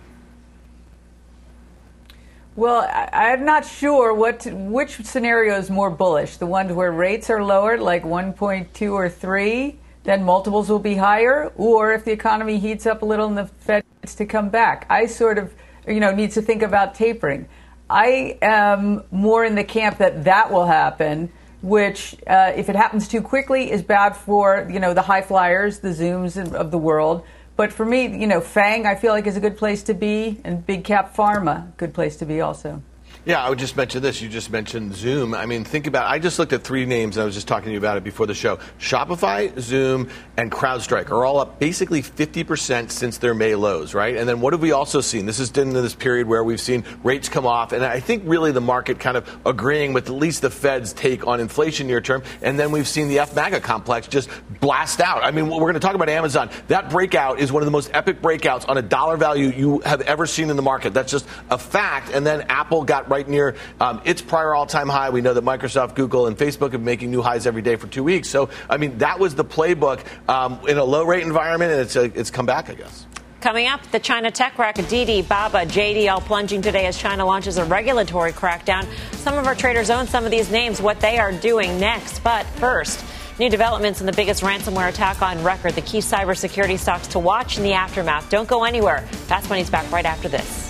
Well, 2.55 2.89
I'm 3.13 3.45
not 3.45 3.65
sure 3.65 4.13
what 4.13 4.45
which 4.51 4.97
scenario 5.05 5.55
is 5.57 5.69
more 5.69 5.89
bullish. 5.89 6.37
The 6.37 6.45
ones 6.45 6.73
where 6.73 6.91
rates 6.91 7.29
are 7.29 7.43
lower, 7.43 7.77
like 7.77 8.03
1.2 8.03 8.91
or 8.91 9.07
3, 9.07 9.79
then 10.03 10.23
multiples 10.23 10.67
will 10.69 10.79
be 10.79 10.95
higher, 10.95 11.53
or 11.55 11.93
if 11.93 12.03
the 12.03 12.11
economy 12.11 12.59
heats 12.59 12.85
up 12.85 13.01
a 13.01 13.05
little 13.05 13.27
and 13.27 13.37
the 13.37 13.45
Fed 13.45 13.83
needs 13.83 13.88
to 14.15 14.25
come 14.25 14.49
back. 14.49 14.85
I 14.89 15.05
sort 15.05 15.37
of, 15.37 15.53
you 15.87 15.99
know, 15.99 16.11
needs 16.11 16.35
to 16.35 16.41
think 16.41 16.61
about 16.61 16.95
tapering. 16.95 17.47
I 17.89 18.37
am 18.41 19.03
more 19.11 19.43
in 19.43 19.55
the 19.55 19.63
camp 19.63 19.97
that 19.97 20.25
that 20.25 20.51
will 20.51 20.65
happen, 20.65 21.31
which, 21.61 22.15
uh, 22.27 22.53
if 22.55 22.69
it 22.69 22.75
happens 22.75 23.07
too 23.07 23.21
quickly, 23.21 23.71
is 23.71 23.81
bad 23.81 24.15
for 24.15 24.67
you 24.71 24.79
know 24.79 24.93
the 24.93 25.01
high 25.01 25.21
flyers, 25.21 25.79
the 25.79 25.89
zooms 25.89 26.53
of 26.53 26.71
the 26.71 26.77
world. 26.77 27.23
But 27.55 27.73
for 27.73 27.85
me, 27.85 28.07
you 28.17 28.27
know, 28.27 28.39
Fang, 28.39 28.85
I 28.85 28.95
feel 28.95 29.11
like 29.11 29.27
is 29.27 29.35
a 29.35 29.41
good 29.41 29.57
place 29.57 29.83
to 29.83 29.93
be, 29.93 30.39
and 30.45 30.65
big 30.65 30.83
cap 30.83 31.15
pharma, 31.15 31.75
good 31.77 31.93
place 31.93 32.15
to 32.17 32.25
be 32.25 32.41
also. 32.41 32.81
Yeah, 33.25 33.43
I 33.43 33.49
would 33.49 33.59
just 33.59 33.75
mention 33.75 34.01
this. 34.01 34.21
You 34.21 34.29
just 34.29 34.49
mentioned 34.49 34.95
Zoom. 34.95 35.33
I 35.33 35.45
mean, 35.45 35.65
think 35.65 35.87
about. 35.87 36.09
I 36.09 36.19
just 36.19 36.39
looked 36.39 36.53
at 36.53 36.63
three 36.63 36.85
names. 36.85 37.17
I 37.17 37.25
was 37.25 37.35
just 37.35 37.49
talking 37.49 37.65
to 37.65 37.71
you 37.71 37.77
about 37.77 37.97
it 37.97 38.03
before 38.03 38.25
the 38.25 38.33
show. 38.33 38.59
Shopify, 38.79 39.57
Zoom, 39.59 40.09
and 40.37 40.49
CrowdStrike 40.49 41.11
are 41.11 41.25
all 41.25 41.39
up 41.39 41.59
basically 41.59 42.01
50% 42.01 42.89
since 42.89 43.17
their 43.17 43.33
May 43.33 43.55
lows, 43.55 43.93
right? 43.93 44.15
And 44.15 44.27
then 44.27 44.39
what 44.39 44.53
have 44.53 44.61
we 44.61 44.71
also 44.71 45.01
seen? 45.01 45.25
This 45.25 45.39
is 45.39 45.51
in 45.57 45.73
this 45.73 45.95
period 45.95 46.27
where 46.27 46.43
we've 46.43 46.61
seen 46.61 46.85
rates 47.03 47.27
come 47.27 47.45
off, 47.45 47.73
and 47.73 47.83
I 47.83 47.99
think 47.99 48.23
really 48.25 48.53
the 48.53 48.61
market 48.61 48.99
kind 48.99 49.17
of 49.17 49.29
agreeing 49.45 49.91
with 49.91 50.07
at 50.07 50.15
least 50.15 50.41
the 50.41 50.49
Fed's 50.49 50.93
take 50.93 51.27
on 51.27 51.41
inflation 51.41 51.87
near 51.87 51.99
term. 51.99 52.23
And 52.41 52.57
then 52.57 52.71
we've 52.71 52.87
seen 52.87 53.09
the 53.09 53.17
FMAGA 53.17 53.61
complex 53.61 54.07
just 54.07 54.29
blast 54.61 55.01
out. 55.01 55.25
I 55.25 55.31
mean, 55.31 55.49
we're 55.49 55.59
going 55.59 55.73
to 55.73 55.79
talk 55.81 55.95
about 55.95 56.07
Amazon. 56.07 56.49
That 56.69 56.89
breakout 56.89 57.39
is 57.39 57.51
one 57.51 57.61
of 57.61 57.65
the 57.65 57.71
most 57.71 57.91
epic 57.93 58.21
breakouts 58.21 58.67
on 58.69 58.77
a 58.77 58.81
dollar 58.81 59.17
value 59.17 59.49
you 59.49 59.79
have 59.79 60.01
ever 60.01 60.25
seen 60.25 60.49
in 60.49 60.55
the 60.55 60.61
market. 60.61 60.93
That's 60.93 61.11
just 61.11 61.27
a 61.49 61.57
fact. 61.57 62.11
And 62.13 62.25
then 62.25 62.45
Apple 62.49 62.83
got 62.85 63.08
right 63.09 63.27
near 63.27 63.55
um, 63.79 64.01
its 64.05 64.21
prior 64.21 64.53
all-time 64.53 64.89
high. 64.89 65.09
We 65.09 65.21
know 65.21 65.33
that 65.33 65.43
Microsoft, 65.43 65.95
Google, 65.95 66.27
and 66.27 66.37
Facebook 66.37 66.71
have 66.71 66.71
been 66.71 66.85
making 66.85 67.11
new 67.11 67.21
highs 67.21 67.45
every 67.47 67.61
day 67.61 67.75
for 67.75 67.87
two 67.87 68.03
weeks. 68.03 68.29
So, 68.29 68.49
I 68.69 68.77
mean, 68.77 68.97
that 68.99 69.19
was 69.19 69.35
the 69.35 69.45
playbook 69.45 70.05
um, 70.29 70.59
in 70.67 70.77
a 70.77 70.83
low-rate 70.83 71.23
environment, 71.23 71.71
and 71.71 71.81
it's, 71.81 71.95
a, 71.95 72.03
it's 72.03 72.31
come 72.31 72.45
back, 72.45 72.69
I 72.69 72.75
guess. 72.75 73.05
Coming 73.41 73.67
up, 73.67 73.81
the 73.91 73.99
China 73.99 74.31
tech 74.31 74.57
wreck, 74.57 74.75
Didi, 74.89 75.21
Baba, 75.21 75.65
JD 75.65 76.11
all 76.11 76.19
plunging 76.19 76.61
today 76.61 76.87
as 76.87 76.97
China 76.97 77.25
launches 77.25 77.57
a 77.57 77.63
regulatory 77.63 78.33
crackdown. 78.33 78.85
Some 79.13 79.37
of 79.37 79.47
our 79.47 79.55
traders 79.55 79.89
own 79.89 80.07
some 80.07 80.25
of 80.25 80.31
these 80.31 80.51
names, 80.51 80.81
what 80.81 80.99
they 80.99 81.19
are 81.19 81.31
doing 81.31 81.79
next. 81.79 82.21
But 82.21 82.45
first, 82.57 83.01
new 83.39 83.49
developments 83.49 84.01
in 84.01 84.07
the 84.07 84.11
biggest 84.11 84.43
ransomware 84.43 84.89
attack 84.89 85.21
on 85.21 85.41
record, 85.41 85.75
the 85.75 85.81
key 85.81 85.99
cybersecurity 85.99 86.77
stocks 86.77 87.07
to 87.07 87.19
watch 87.19 87.55
in 87.55 87.63
the 87.63 87.71
aftermath. 87.71 88.29
Don't 88.29 88.49
go 88.49 88.65
anywhere. 88.65 88.99
Fast 89.27 89.49
Money's 89.49 89.69
back 89.69 89.89
right 89.89 90.05
after 90.05 90.27
this. 90.27 90.69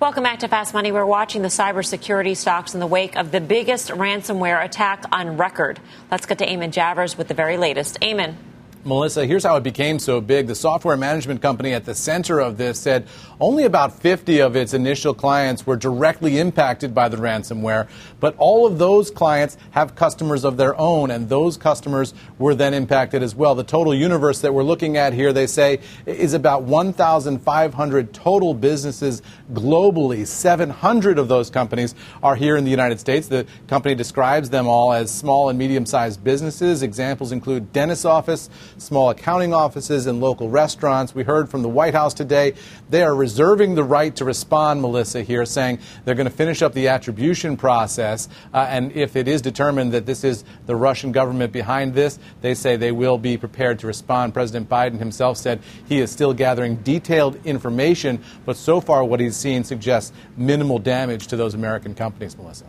Welcome 0.00 0.22
back 0.22 0.38
to 0.38 0.48
Fast 0.48 0.72
Money. 0.72 0.92
We're 0.92 1.04
watching 1.04 1.42
the 1.42 1.48
cybersecurity 1.48 2.34
stocks 2.34 2.72
in 2.72 2.80
the 2.80 2.86
wake 2.86 3.16
of 3.16 3.32
the 3.32 3.40
biggest 3.42 3.90
ransomware 3.90 4.64
attack 4.64 5.04
on 5.12 5.36
record. 5.36 5.78
Let's 6.10 6.24
get 6.24 6.38
to 6.38 6.46
Eamon 6.46 6.72
Javers 6.72 7.18
with 7.18 7.28
the 7.28 7.34
very 7.34 7.58
latest. 7.58 8.00
Eamon. 8.00 8.34
Melissa, 8.82 9.26
here's 9.26 9.44
how 9.44 9.56
it 9.56 9.62
became 9.62 9.98
so 9.98 10.22
big. 10.22 10.46
The 10.46 10.54
software 10.54 10.96
management 10.96 11.42
company 11.42 11.74
at 11.74 11.84
the 11.84 11.94
center 11.94 12.40
of 12.40 12.56
this 12.56 12.80
said 12.80 13.08
only 13.40 13.64
about 13.64 13.98
50 13.98 14.40
of 14.40 14.54
its 14.54 14.74
initial 14.74 15.14
clients 15.14 15.66
were 15.66 15.76
directly 15.76 16.38
impacted 16.38 16.94
by 16.94 17.08
the 17.08 17.16
ransomware, 17.16 17.88
but 18.20 18.34
all 18.36 18.66
of 18.66 18.78
those 18.78 19.10
clients 19.10 19.56
have 19.70 19.94
customers 19.94 20.44
of 20.44 20.58
their 20.58 20.78
own, 20.78 21.10
and 21.10 21.28
those 21.28 21.56
customers 21.56 22.12
were 22.38 22.54
then 22.54 22.74
impacted 22.74 23.22
as 23.22 23.34
well. 23.34 23.54
The 23.54 23.64
total 23.64 23.94
universe 23.94 24.42
that 24.42 24.52
we're 24.52 24.62
looking 24.62 24.98
at 24.98 25.14
here, 25.14 25.32
they 25.32 25.46
say, 25.46 25.80
is 26.04 26.34
about 26.34 26.64
1,500 26.64 28.12
total 28.12 28.52
businesses 28.52 29.22
globally. 29.52 30.26
700 30.26 31.18
of 31.18 31.28
those 31.28 31.48
companies 31.48 31.94
are 32.22 32.36
here 32.36 32.56
in 32.56 32.64
the 32.64 32.70
United 32.70 33.00
States. 33.00 33.28
The 33.28 33.46
company 33.68 33.94
describes 33.94 34.50
them 34.50 34.66
all 34.66 34.92
as 34.92 35.10
small 35.10 35.48
and 35.48 35.58
medium 35.58 35.86
sized 35.86 36.22
businesses. 36.22 36.82
Examples 36.82 37.32
include 37.32 37.72
dentist 37.72 38.04
office, 38.04 38.50
small 38.76 39.10
accounting 39.10 39.54
offices, 39.54 40.06
and 40.06 40.20
local 40.20 40.50
restaurants. 40.50 41.14
We 41.14 41.22
heard 41.22 41.48
from 41.48 41.62
the 41.62 41.68
White 41.68 41.94
House 41.94 42.12
today. 42.12 42.52
They 42.90 43.02
are 43.02 43.14
reserving 43.30 43.76
the 43.76 43.84
right 43.84 44.16
to 44.16 44.24
respond, 44.24 44.80
Melissa, 44.82 45.22
here, 45.22 45.46
saying 45.46 45.78
they're 46.04 46.16
going 46.16 46.28
to 46.28 46.34
finish 46.34 46.62
up 46.62 46.74
the 46.74 46.88
attribution 46.88 47.56
process. 47.56 48.28
Uh, 48.52 48.66
and 48.68 48.90
if 48.92 49.14
it 49.14 49.28
is 49.28 49.40
determined 49.40 49.92
that 49.92 50.04
this 50.04 50.24
is 50.24 50.42
the 50.66 50.74
Russian 50.74 51.12
government 51.12 51.52
behind 51.52 51.94
this, 51.94 52.18
they 52.40 52.54
say 52.54 52.74
they 52.74 52.90
will 52.90 53.18
be 53.18 53.36
prepared 53.36 53.78
to 53.78 53.86
respond. 53.86 54.34
President 54.34 54.68
Biden 54.68 54.98
himself 54.98 55.36
said 55.36 55.60
he 55.86 56.00
is 56.00 56.10
still 56.10 56.34
gathering 56.34 56.74
detailed 56.76 57.38
information, 57.46 58.20
but 58.44 58.56
so 58.56 58.80
far 58.80 59.04
what 59.04 59.20
he's 59.20 59.36
seen 59.36 59.62
suggests 59.62 60.12
minimal 60.36 60.80
damage 60.80 61.28
to 61.28 61.36
those 61.36 61.54
American 61.54 61.94
companies, 61.94 62.36
Melissa. 62.36 62.64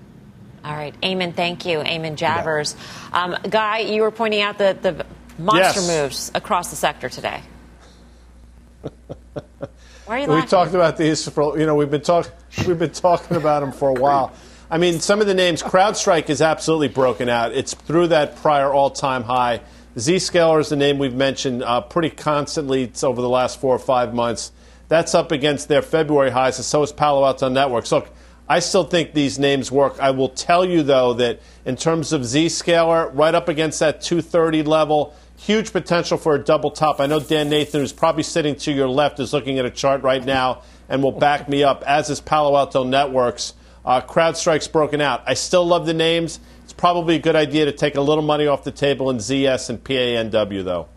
All 0.64 0.76
right, 0.76 0.94
Eamon, 1.02 1.34
thank 1.34 1.66
you. 1.66 1.80
Eamon 1.80 2.16
Javers. 2.18 2.76
Um, 3.12 3.36
Guy, 3.50 3.80
you 3.80 4.04
were 4.04 4.12
pointing 4.12 4.42
out 4.42 4.60
the, 4.60 4.78
the 4.80 5.06
monster 5.40 5.82
Yes. 5.82 5.88
moves 5.90 6.32
across 6.36 6.70
the 6.70 6.76
sector 6.76 7.10
today. 7.10 7.42
Why 10.06 10.16
are 10.16 10.20
you 10.20 10.28
We've 10.28 10.36
laughing? 10.36 10.50
talked 10.50 10.74
about 10.74 10.98
these 10.98 11.28
for 11.30 11.58
you 11.60 11.66
know 11.66 11.76
we've 11.76 11.92
been 11.92 12.02
talk 12.02 12.30
we've 12.68 12.80
been 12.80 12.92
talking 12.92 13.38
about 13.38 13.62
them 13.62 13.72
for 13.72 13.90
a 13.90 13.94
while. 13.94 14.34
I 14.70 14.78
mean, 14.78 15.00
some 15.00 15.20
of 15.20 15.28
the 15.28 15.34
names 15.34 15.62
CrowdStrike 15.62 16.30
is 16.30 16.42
absolutely 16.42 16.88
broken 16.88 17.28
out. 17.28 17.52
It's 17.52 17.74
through 17.74 18.08
that 18.08 18.38
prior 18.38 18.72
all-time 18.72 19.24
high. 19.24 19.62
Zscaler 19.98 20.62
is 20.62 20.70
the 20.70 20.78
name 20.78 20.98
we've 20.98 21.14
mentioned 21.14 21.62
uh, 21.62 21.82
pretty 21.82 22.10
constantly 22.10 22.90
over 23.04 23.22
the 23.22 23.28
last 23.28 23.60
four 23.60 23.76
or 23.76 23.80
five 23.80 24.14
months. 24.14 24.54
That's 24.88 25.14
up 25.14 25.34
against 25.34 25.68
their 25.68 25.82
February 25.82 26.32
highs, 26.32 26.58
and 26.58 26.66
so 26.66 26.84
is 26.84 26.94
Palo 26.94 27.26
Alto 27.26 27.50
Networks. 27.50 27.92
Look, 27.92 28.10
I 28.48 28.60
still 28.60 28.86
think 28.86 29.14
these 29.14 29.38
names 29.38 29.72
work. 29.72 30.00
I 30.00 30.12
will 30.12 30.30
tell 30.30 30.64
you 30.64 30.84
though 30.84 31.14
that 31.16 31.42
in 31.66 31.76
terms 31.76 32.14
of 32.14 32.22
Zscaler, 32.22 33.12
right 33.14 33.36
up 33.36 33.50
against 33.50 33.80
that 33.82 34.02
230 34.02 34.64
level, 34.64 35.14
huge 35.42 35.74
potential 35.74 36.18
for 36.18 36.36
a 36.36 36.40
double 36.40 36.70
top. 36.70 37.00
I 37.00 37.08
know 37.08 37.20
Dan 37.20 37.50
Nathan, 37.50 37.82
who's 37.82 37.94
probably 37.94 38.24
sitting 38.24 38.56
to 38.58 38.72
your 38.72 38.88
left, 38.88 39.20
is 39.20 39.34
looking 39.34 39.58
at 39.58 39.66
a 39.66 39.72
chart 39.72 40.04
right 40.04 40.24
now 40.24 40.62
and 40.88 41.02
will 41.02 41.12
back 41.12 41.50
me 41.50 41.64
up, 41.64 41.84
as 41.88 42.10
is 42.10 42.22
Palo 42.22 42.56
Alto 42.56 42.84
Networks. 42.84 43.56
Uh, 43.84 44.02
CrowdStrike's 44.02 44.68
broken 44.68 45.02
out. 45.02 45.24
I 45.26 45.34
still 45.34 45.66
love 45.66 45.88
the 45.88 45.96
names. 45.96 46.40
It's 46.64 46.74
probably 46.74 47.16
a 47.16 47.20
good 47.20 47.36
idea 47.36 47.66
to 47.66 47.72
take 47.72 47.96
a 47.96 48.02
little 48.02 48.24
money 48.24 48.46
off 48.46 48.64
the 48.64 48.72
table 48.72 49.10
in 49.10 49.18
ZS 49.18 49.72
and 49.72 49.84
PANW, 49.84 50.64
though. 50.64 50.88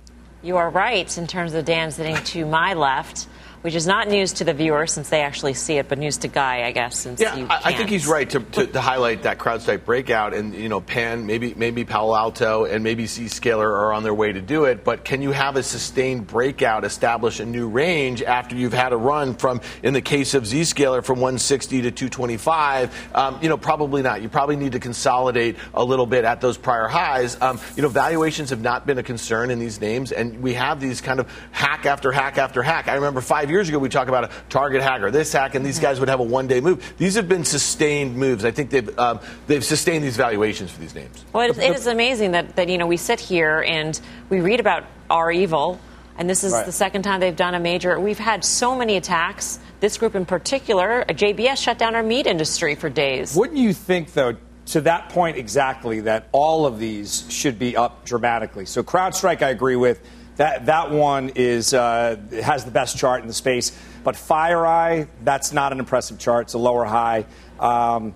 You 0.42 0.59
are 0.59 0.68
right 0.68 1.16
in 1.16 1.26
terms 1.26 1.54
of 1.54 1.64
Dan 1.64 1.90
sitting 1.90 2.16
to 2.16 2.44
my 2.44 2.74
left, 2.74 3.28
which 3.64 3.74
is 3.74 3.87
not 3.87 4.09
news 4.09 4.35
to 4.35 4.44
the 4.44 4.53
viewer 4.53 4.87
since 4.87 5.09
they 5.09 5.22
actually 5.22 5.55
see 5.55 5.79
it, 5.79 5.88
but 5.88 5.96
news 5.96 6.18
to 6.18 6.29
Guy, 6.29 6.66
I 6.66 6.72
guess, 6.72 6.98
since 6.98 7.18
Yeah, 7.18 7.35
you 7.35 7.46
I, 7.48 7.61
I 7.64 7.72
think 7.72 7.88
he's 7.88 8.07
right 8.07 8.29
to, 8.29 8.40
to, 8.40 8.66
to 8.66 8.81
highlight 8.83 9.22
that 9.22 9.38
CrowdStrike 9.38 9.87
breakout, 9.87 10.35
and 10.35 10.55
you 10.55 10.68
know, 10.68 10.83
Pan, 10.83 11.24
maybe 11.24 11.55
maybe 11.55 11.87
Palo 11.87 12.14
Alto, 12.14 12.66
and 12.66 12.85
maybe 12.85 13.05
Zscaler 13.05 13.64
are 13.64 13.94
on 13.94 14.03
their 14.03 14.12
way 14.12 14.31
to 14.33 14.42
do 14.42 14.66
it. 14.66 14.85
But 14.85 15.03
can 15.03 15.22
you 15.22 15.31
have 15.31 15.57
a 15.57 15.62
sustained 15.62 16.27
breakout, 16.27 16.85
establish 16.85 17.40
a 17.40 17.46
new 17.46 17.66
range 17.66 18.22
after 18.22 18.55
you've 18.55 18.74
had 18.74 18.92
a 18.92 18.98
run 18.98 19.35
from, 19.35 19.62
in 19.83 19.94
the 19.94 20.03
case 20.03 20.35
of 20.35 20.42
Zscaler, 20.42 21.03
from 21.03 21.20
160 21.20 21.83
to 21.83 21.90
225? 21.90 23.14
Um, 23.14 23.38
you 23.40 23.48
know, 23.48 23.57
probably 23.57 24.03
not. 24.03 24.20
You 24.20 24.29
probably 24.29 24.57
need 24.57 24.72
to 24.72 24.81
consolidate 24.81 25.57
a 25.72 25.83
little 25.83 26.07
bit 26.07 26.27
at 26.27 26.42
those 26.42 26.59
prior 26.59 26.87
highs. 26.87 27.40
Um, 27.40 27.59
you 27.77 27.83
know, 27.83 27.88
valuations 27.88 28.50
have 28.50 28.61
not 28.61 28.87
been 28.87 28.98
a 28.98 29.03
concern 29.03 29.48
in 29.50 29.59
these 29.59 29.81
names, 29.81 30.12
and 30.12 30.42
we 30.42 30.53
have 30.53 30.81
these 30.81 31.00
kind 31.00 31.18
of 31.18 31.33
hack 31.50 31.87
after 31.87 32.12
hack 32.12 32.37
after 32.37 32.62
hack. 32.62 32.88
I 32.88 32.96
remember 32.96 33.22
five 33.22 33.48
years 33.48 33.53
ago 33.60 33.78
we 33.78 33.88
talked 33.88 34.08
about 34.08 34.24
a 34.24 34.30
target 34.48 34.82
hack 34.82 35.02
or 35.02 35.10
this 35.10 35.32
hack, 35.32 35.54
and 35.54 35.64
these 35.64 35.78
guys 35.78 36.00
would 36.00 36.08
have 36.08 36.20
a 36.20 36.24
one-day 36.24 36.60
move. 36.60 36.94
These 36.98 37.14
have 37.14 37.28
been 37.28 37.44
sustained 37.44 38.16
moves. 38.16 38.44
I 38.44 38.50
think 38.50 38.70
they've 38.70 38.98
um, 38.98 39.20
they've 39.46 39.64
sustained 39.64 40.04
these 40.04 40.16
valuations 40.16 40.70
for 40.70 40.80
these 40.80 40.94
names. 40.94 41.24
Well, 41.32 41.48
it, 41.50 41.58
it 41.58 41.76
is 41.76 41.86
amazing 41.86 42.32
that, 42.32 42.56
that, 42.56 42.68
you 42.68 42.78
know, 42.78 42.86
we 42.86 42.96
sit 42.96 43.20
here 43.20 43.64
and 43.66 43.98
we 44.28 44.40
read 44.40 44.60
about 44.60 44.84
REvil, 45.10 45.78
and 46.18 46.28
this 46.28 46.44
is 46.44 46.52
Right. 46.52 46.66
the 46.66 46.72
second 46.72 47.02
time 47.02 47.20
they've 47.20 47.34
done 47.34 47.54
a 47.54 47.60
major. 47.60 47.98
We've 47.98 48.18
had 48.18 48.44
so 48.44 48.76
many 48.76 48.96
attacks. 48.96 49.58
This 49.80 49.98
group 49.98 50.14
in 50.14 50.24
particular, 50.24 51.04
JBS 51.08 51.56
shut 51.56 51.78
down 51.78 51.94
our 51.94 52.02
meat 52.02 52.26
industry 52.26 52.74
for 52.74 52.88
days. 52.88 53.34
Wouldn't 53.36 53.58
you 53.58 53.72
think, 53.72 54.12
though, 54.12 54.36
to 54.66 54.80
that 54.82 55.10
point 55.10 55.36
exactly, 55.36 56.00
that 56.00 56.28
all 56.32 56.64
of 56.66 56.78
these 56.78 57.26
should 57.28 57.58
be 57.58 57.76
up 57.76 58.04
dramatically? 58.04 58.64
So 58.64 58.82
CrowdStrike, 58.82 59.42
I 59.42 59.50
agree 59.50 59.76
with. 59.76 60.00
That 60.37 60.66
that 60.66 60.90
one 60.90 61.31
is 61.37 61.73
uh, 61.75 62.16
has 62.42 62.64
the 62.64 62.70
best 62.70 62.97
chart 62.97 63.23
in 63.23 63.29
the 63.29 63.35
space. 63.35 63.77
But 64.03 64.16
FireEye, 64.16 65.09
that's 65.23 65.53
not 65.53 65.73
an 65.73 65.79
impressive 65.79 66.18
chart. 66.18 66.47
It's 66.47 66.55
a 66.55 66.59
lower 66.59 66.85
high. 66.85 67.25
Um, 67.59 68.14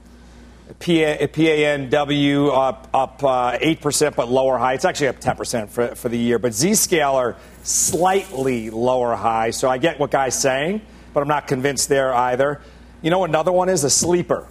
PANW 0.80 2.52
up 2.52 2.88
up 2.92 3.24
uh, 3.24 3.58
eight 3.60 3.80
percent, 3.80 4.16
but 4.16 4.28
lower 4.28 4.58
high. 4.58 4.74
It's 4.74 4.84
actually 4.84 5.08
up 5.08 5.20
ten 5.20 5.36
percent 5.36 5.70
for 5.70 5.94
for 5.94 6.08
the 6.08 6.18
year. 6.18 6.38
But 6.38 6.52
Zscaler 6.52 7.36
slightly 7.62 8.70
lower 8.70 9.14
high. 9.14 9.50
So 9.50 9.68
I 9.68 9.78
get 9.78 9.98
what 9.98 10.10
Guy's 10.10 10.38
saying. 10.38 10.82
but 11.14 11.20
I'm 11.20 11.28
not 11.28 11.46
convinced 11.46 11.88
there 11.88 12.12
either. 12.12 12.60
You 13.02 13.10
know, 13.10 13.24
another 13.24 13.52
one 13.52 13.68
is 13.68 13.84
a 13.84 13.90
sleeper, 13.90 14.46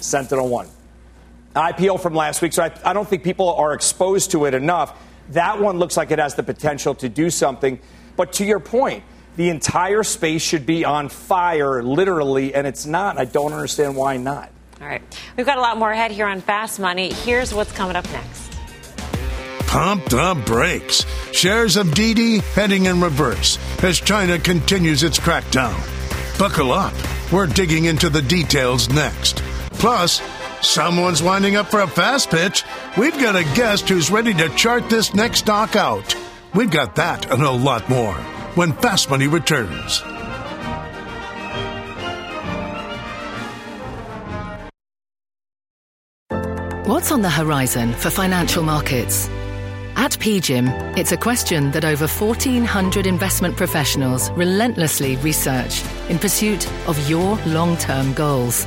Sentinel 0.00 0.48
One. 0.48 0.68
IPO 1.54 2.00
from 2.00 2.14
last 2.14 2.42
week, 2.42 2.52
so 2.52 2.62
I, 2.62 2.72
I 2.84 2.92
don't 2.92 3.08
think 3.08 3.24
people 3.24 3.54
are 3.54 3.72
exposed 3.74 4.30
to 4.32 4.44
it 4.46 4.54
enough. 4.54 4.96
That 5.30 5.60
one 5.60 5.78
looks 5.78 5.96
like 5.96 6.10
it 6.10 6.18
has 6.18 6.34
the 6.34 6.42
potential 6.42 6.94
to 6.96 7.08
do 7.08 7.30
something. 7.30 7.78
But 8.16 8.34
to 8.34 8.44
your 8.44 8.60
point, 8.60 9.04
the 9.36 9.48
entire 9.48 10.02
space 10.02 10.42
should 10.42 10.66
be 10.66 10.84
on 10.84 11.08
fire, 11.08 11.82
literally, 11.82 12.54
and 12.54 12.66
it's 12.66 12.86
not. 12.86 13.18
I 13.18 13.24
don't 13.24 13.52
understand 13.52 13.96
why 13.96 14.16
not. 14.16 14.50
All 14.80 14.86
right. 14.86 15.02
We've 15.36 15.46
got 15.46 15.58
a 15.58 15.60
lot 15.60 15.78
more 15.78 15.90
ahead 15.90 16.10
here 16.10 16.26
on 16.26 16.40
Fast 16.40 16.80
Money. 16.80 17.12
Here's 17.12 17.54
what's 17.54 17.72
coming 17.72 17.96
up 17.96 18.10
next. 18.12 18.50
Pump 19.66 20.04
the 20.06 20.42
brakes. 20.46 21.06
Shares 21.32 21.76
of 21.76 21.94
Didi 21.94 22.40
heading 22.40 22.86
in 22.86 23.00
reverse 23.00 23.58
as 23.84 24.00
China 24.00 24.38
continues 24.38 25.04
its 25.04 25.20
crackdown. 25.20 25.78
Buckle 26.38 26.72
up. 26.72 26.94
We're 27.30 27.46
digging 27.46 27.84
into 27.84 28.08
the 28.08 28.22
details 28.22 28.88
next. 28.88 29.36
Plus, 29.72 30.20
someone's 30.62 31.22
winding 31.22 31.56
up 31.56 31.66
for 31.66 31.80
a 31.80 31.86
fast 31.86 32.30
pitch. 32.30 32.64
We've 32.96 33.18
got 33.18 33.36
a 33.36 33.44
guest 33.54 33.88
who's 33.88 34.10
ready 34.10 34.34
to 34.34 34.48
chart 34.50 34.88
this 34.88 35.14
next 35.14 35.40
stock 35.40 35.76
out. 35.76 36.14
We've 36.54 36.70
got 36.70 36.96
that 36.96 37.30
and 37.30 37.42
a 37.42 37.50
lot 37.50 37.88
more 37.88 38.14
when 38.54 38.72
Fast 38.72 39.10
Money 39.10 39.26
returns. 39.26 40.02
What's 46.86 47.12
on 47.12 47.22
the 47.22 47.30
horizon 47.30 47.92
for 47.92 48.10
financial 48.10 48.62
markets? 48.64 49.28
At 49.96 50.12
PGIM, 50.12 50.98
it's 50.98 51.12
a 51.12 51.16
question 51.16 51.70
that 51.70 51.84
over 51.84 52.08
1,400 52.08 53.06
investment 53.06 53.56
professionals 53.56 54.30
relentlessly 54.32 55.16
research 55.16 55.84
in 56.08 56.18
pursuit 56.18 56.66
of 56.88 57.08
your 57.08 57.36
long 57.46 57.76
term 57.76 58.12
goals. 58.14 58.66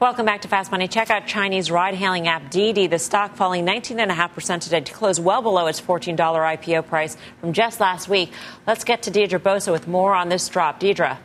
Welcome 0.00 0.24
back 0.24 0.40
to 0.40 0.48
Fast 0.48 0.70
Money. 0.70 0.88
Check 0.88 1.10
out 1.10 1.26
Chinese 1.26 1.70
ride 1.70 1.92
hailing 1.92 2.26
app 2.26 2.50
Didi. 2.50 2.86
The 2.86 2.98
stock 2.98 3.36
falling 3.36 3.66
19.5% 3.66 4.62
today 4.62 4.80
to 4.80 4.92
close 4.94 5.20
well 5.20 5.42
below 5.42 5.66
its 5.66 5.78
$14 5.78 6.16
IPO 6.16 6.86
price 6.86 7.18
from 7.38 7.52
just 7.52 7.80
last 7.80 8.08
week. 8.08 8.32
Let's 8.66 8.82
get 8.82 9.02
to 9.02 9.10
Deirdre 9.10 9.38
Bosa 9.38 9.70
with 9.70 9.86
more 9.86 10.14
on 10.14 10.30
this 10.30 10.48
drop. 10.48 10.80
Deirdre. 10.80 11.18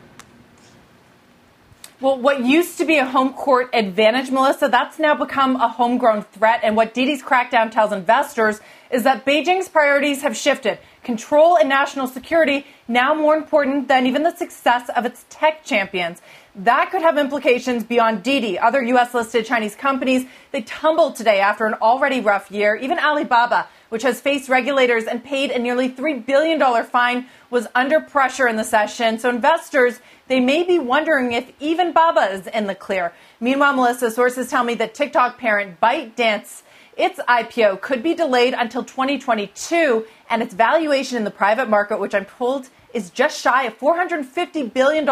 Well, 2.02 2.18
what 2.18 2.44
used 2.44 2.76
to 2.76 2.84
be 2.84 2.98
a 2.98 3.06
home 3.06 3.32
court 3.32 3.70
advantage, 3.72 4.30
Melissa, 4.30 4.68
that's 4.68 4.98
now 4.98 5.14
become 5.14 5.56
a 5.56 5.68
homegrown 5.68 6.24
threat. 6.24 6.60
And 6.62 6.76
what 6.76 6.92
Didi's 6.92 7.22
crackdown 7.22 7.70
tells 7.70 7.92
investors 7.92 8.60
is 8.90 9.04
that 9.04 9.24
Beijing's 9.24 9.70
priorities 9.70 10.20
have 10.20 10.36
shifted. 10.36 10.78
Control 11.02 11.56
and 11.56 11.70
national 11.70 12.08
security 12.08 12.66
now 12.86 13.14
more 13.14 13.34
important 13.34 13.88
than 13.88 14.06
even 14.06 14.22
the 14.22 14.36
success 14.36 14.90
of 14.94 15.06
its 15.06 15.24
tech 15.30 15.64
champions. 15.64 16.20
That 16.60 16.90
could 16.90 17.02
have 17.02 17.18
implications 17.18 17.84
beyond 17.84 18.22
Didi. 18.22 18.58
Other 18.58 18.82
U.S. 18.82 19.12
listed 19.12 19.44
Chinese 19.44 19.76
companies, 19.76 20.24
they 20.52 20.62
tumbled 20.62 21.14
today 21.14 21.38
after 21.38 21.66
an 21.66 21.74
already 21.74 22.22
rough 22.22 22.50
year. 22.50 22.74
Even 22.74 22.98
Alibaba, 22.98 23.68
which 23.90 24.02
has 24.02 24.22
faced 24.22 24.48
regulators 24.48 25.04
and 25.04 25.22
paid 25.22 25.50
a 25.50 25.58
nearly 25.58 25.90
$3 25.90 26.24
billion 26.24 26.84
fine, 26.84 27.26
was 27.50 27.66
under 27.74 28.00
pressure 28.00 28.48
in 28.48 28.56
the 28.56 28.64
session. 28.64 29.18
So 29.18 29.28
investors, 29.28 30.00
they 30.28 30.40
may 30.40 30.62
be 30.62 30.78
wondering 30.78 31.32
if 31.32 31.52
even 31.60 31.92
Baba 31.92 32.32
is 32.32 32.46
in 32.46 32.68
the 32.68 32.74
clear. 32.74 33.12
Meanwhile, 33.38 33.74
Melissa, 33.74 34.10
sources 34.10 34.48
tell 34.48 34.64
me 34.64 34.74
that 34.76 34.94
TikTok 34.94 35.36
parent 35.36 35.78
ByteDance 35.78 36.62
its 36.96 37.20
IPO 37.28 37.82
could 37.82 38.02
be 38.02 38.14
delayed 38.14 38.54
until 38.54 38.82
2022, 38.82 40.06
and 40.30 40.42
its 40.42 40.54
valuation 40.54 41.18
in 41.18 41.24
the 41.24 41.30
private 41.30 41.68
market, 41.68 42.00
which 42.00 42.14
I'm 42.14 42.24
told 42.24 42.70
is 42.94 43.10
just 43.10 43.38
shy 43.38 43.64
of 43.64 43.78
$450 43.78 44.72
billion, 44.72 45.06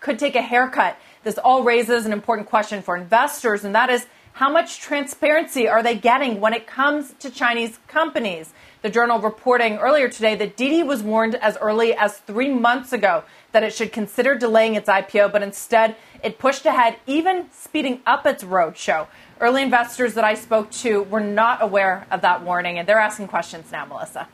could 0.00 0.18
take 0.18 0.34
a 0.34 0.42
haircut. 0.42 0.96
This 1.22 1.38
all 1.38 1.62
raises 1.62 2.06
an 2.06 2.12
important 2.12 2.48
question 2.48 2.82
for 2.82 2.96
investors, 2.96 3.64
and 3.64 3.74
that 3.74 3.90
is 3.90 4.06
how 4.32 4.50
much 4.50 4.80
transparency 4.80 5.68
are 5.68 5.82
they 5.82 5.94
getting 5.94 6.40
when 6.40 6.54
it 6.54 6.66
comes 6.66 7.12
to 7.18 7.30
Chinese 7.30 7.78
companies? 7.88 8.52
The 8.82 8.88
journal 8.88 9.18
reporting 9.18 9.76
earlier 9.76 10.08
today 10.08 10.34
that 10.36 10.56
Didi 10.56 10.82
was 10.82 11.02
warned 11.02 11.34
as 11.34 11.58
early 11.60 11.94
as 11.94 12.16
three 12.18 12.48
months 12.48 12.94
ago 12.94 13.24
that 13.52 13.62
it 13.62 13.74
should 13.74 13.92
consider 13.92 14.34
delaying 14.34 14.74
its 14.74 14.88
IPO, 14.88 15.32
but 15.32 15.42
instead 15.42 15.96
it 16.24 16.38
pushed 16.38 16.64
ahead, 16.64 16.96
even 17.06 17.50
speeding 17.52 18.00
up 18.06 18.24
its 18.24 18.42
roadshow. 18.42 19.06
Early 19.38 19.62
investors 19.62 20.14
that 20.14 20.24
I 20.24 20.34
spoke 20.34 20.70
to 20.70 21.02
were 21.02 21.20
not 21.20 21.62
aware 21.62 22.06
of 22.10 22.22
that 22.22 22.42
warning, 22.42 22.78
and 22.78 22.88
they're 22.88 22.98
asking 22.98 23.28
questions 23.28 23.70
now, 23.70 23.84
Melissa. 23.84 24.28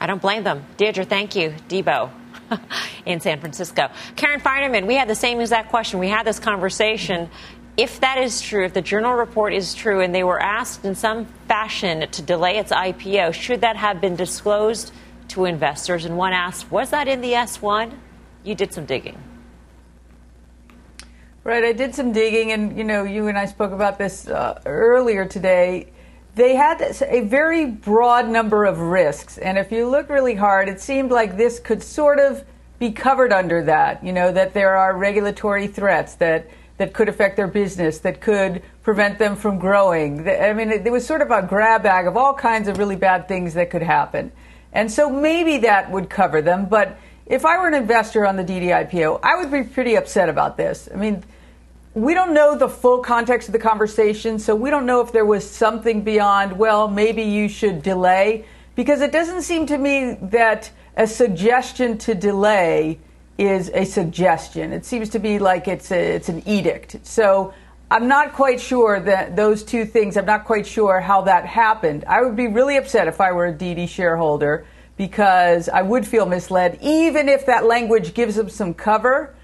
I 0.00 0.06
don't 0.08 0.20
blame 0.20 0.42
them. 0.42 0.64
Deirdre, 0.76 1.04
thank 1.04 1.36
you. 1.36 1.54
Debo. 1.68 2.10
in 3.06 3.20
San 3.20 3.40
Francisco. 3.40 3.88
Karen 4.16 4.40
Finerman, 4.40 4.86
we 4.86 4.94
had 4.94 5.08
the 5.08 5.14
same 5.14 5.40
exact 5.40 5.70
question. 5.70 5.98
We 5.98 6.08
had 6.08 6.26
this 6.26 6.38
conversation. 6.38 7.30
If 7.76 8.00
that 8.00 8.18
is 8.18 8.40
true, 8.40 8.64
if 8.64 8.72
the 8.72 8.82
journal 8.82 9.12
report 9.14 9.52
is 9.52 9.74
true, 9.74 10.00
and 10.00 10.14
they 10.14 10.24
were 10.24 10.40
asked 10.40 10.84
in 10.84 10.94
some 10.94 11.26
fashion 11.46 12.08
to 12.10 12.22
delay 12.22 12.58
its 12.58 12.72
IPO, 12.72 13.34
should 13.34 13.60
that 13.60 13.76
have 13.76 14.00
been 14.00 14.16
disclosed 14.16 14.92
to 15.28 15.44
investors? 15.44 16.04
And 16.04 16.16
one 16.16 16.32
asked, 16.32 16.70
was 16.70 16.90
that 16.90 17.08
in 17.08 17.20
the 17.20 17.32
S1? 17.32 17.92
You 18.44 18.54
did 18.54 18.72
some 18.72 18.86
digging. 18.86 19.22
Right, 21.44 21.62
I 21.62 21.72
did 21.72 21.94
some 21.94 22.12
digging, 22.12 22.52
and 22.52 22.76
you 22.76 22.82
know, 22.82 23.04
you 23.04 23.28
and 23.28 23.38
I 23.38 23.44
spoke 23.46 23.72
about 23.72 23.98
this 23.98 24.26
uh, 24.26 24.60
earlier 24.66 25.26
today 25.26 25.92
they 26.36 26.54
had 26.54 26.82
a 27.08 27.22
very 27.22 27.64
broad 27.64 28.28
number 28.28 28.66
of 28.66 28.78
risks. 28.78 29.38
And 29.38 29.56
if 29.56 29.72
you 29.72 29.88
look 29.88 30.10
really 30.10 30.34
hard, 30.34 30.68
it 30.68 30.80
seemed 30.82 31.10
like 31.10 31.38
this 31.38 31.58
could 31.58 31.82
sort 31.82 32.18
of 32.18 32.44
be 32.78 32.92
covered 32.92 33.32
under 33.32 33.64
that. 33.64 34.04
You 34.04 34.12
know, 34.12 34.30
that 34.30 34.52
there 34.52 34.76
are 34.76 34.94
regulatory 34.94 35.66
threats 35.66 36.16
that, 36.16 36.50
that 36.76 36.92
could 36.92 37.08
affect 37.08 37.36
their 37.36 37.46
business, 37.46 38.00
that 38.00 38.20
could 38.20 38.62
prevent 38.82 39.18
them 39.18 39.34
from 39.34 39.58
growing. 39.58 40.28
I 40.28 40.52
mean, 40.52 40.70
it, 40.70 40.86
it 40.86 40.90
was 40.90 41.06
sort 41.06 41.22
of 41.22 41.30
a 41.30 41.40
grab 41.40 41.82
bag 41.82 42.06
of 42.06 42.18
all 42.18 42.34
kinds 42.34 42.68
of 42.68 42.76
really 42.76 42.96
bad 42.96 43.28
things 43.28 43.54
that 43.54 43.70
could 43.70 43.82
happen. 43.82 44.30
And 44.74 44.92
so 44.92 45.08
maybe 45.08 45.58
that 45.58 45.90
would 45.90 46.10
cover 46.10 46.42
them. 46.42 46.66
But 46.66 46.98
if 47.24 47.46
I 47.46 47.56
were 47.56 47.68
an 47.68 47.74
investor 47.74 48.26
on 48.26 48.36
the 48.36 48.44
Didi 48.44 48.66
IPO, 48.66 49.20
I 49.22 49.36
would 49.36 49.50
be 49.50 49.62
pretty 49.62 49.94
upset 49.94 50.28
about 50.28 50.58
this. 50.58 50.86
I 50.92 50.96
mean, 50.96 51.24
we 51.96 52.12
don't 52.12 52.34
know 52.34 52.54
the 52.54 52.68
full 52.68 52.98
context 52.98 53.48
of 53.48 53.52
the 53.52 53.58
conversation, 53.58 54.38
so 54.38 54.54
we 54.54 54.68
don't 54.68 54.84
know 54.84 55.00
if 55.00 55.12
there 55.12 55.24
was 55.24 55.48
something 55.48 56.02
beyond, 56.02 56.58
well, 56.58 56.88
maybe 56.88 57.22
you 57.22 57.48
should 57.48 57.82
delay, 57.82 58.44
because 58.74 59.00
it 59.00 59.12
doesn't 59.12 59.40
seem 59.40 59.64
to 59.64 59.78
me 59.78 60.18
that 60.20 60.70
a 60.94 61.06
suggestion 61.06 61.96
to 61.96 62.14
delay 62.14 62.98
is 63.38 63.70
a 63.72 63.86
suggestion. 63.86 64.74
It 64.74 64.84
seems 64.84 65.08
to 65.10 65.18
be 65.18 65.38
like 65.38 65.68
it's 65.68 65.90
a, 65.90 66.16
it's 66.16 66.28
an 66.28 66.46
edict. 66.46 66.98
So 67.02 67.54
I'm 67.90 68.08
not 68.08 68.34
quite 68.34 68.60
sure 68.60 69.00
that 69.00 69.34
those 69.34 69.62
two 69.62 69.86
things. 69.86 70.18
I'm 70.18 70.26
not 70.26 70.44
quite 70.44 70.66
sure 70.66 71.00
how 71.00 71.22
that 71.22 71.46
happened. 71.46 72.04
I 72.06 72.20
would 72.20 72.36
be 72.36 72.46
really 72.46 72.76
upset 72.76 73.08
if 73.08 73.22
I 73.22 73.32
were 73.32 73.46
a 73.46 73.52
Didi 73.52 73.86
shareholder 73.86 74.66
because 74.98 75.70
I 75.70 75.80
would 75.80 76.06
feel 76.06 76.26
misled, 76.26 76.78
even 76.82 77.30
if 77.30 77.46
that 77.46 77.64
language 77.64 78.12
gives 78.12 78.34
them 78.34 78.50
some 78.50 78.74
cover. 78.74 79.34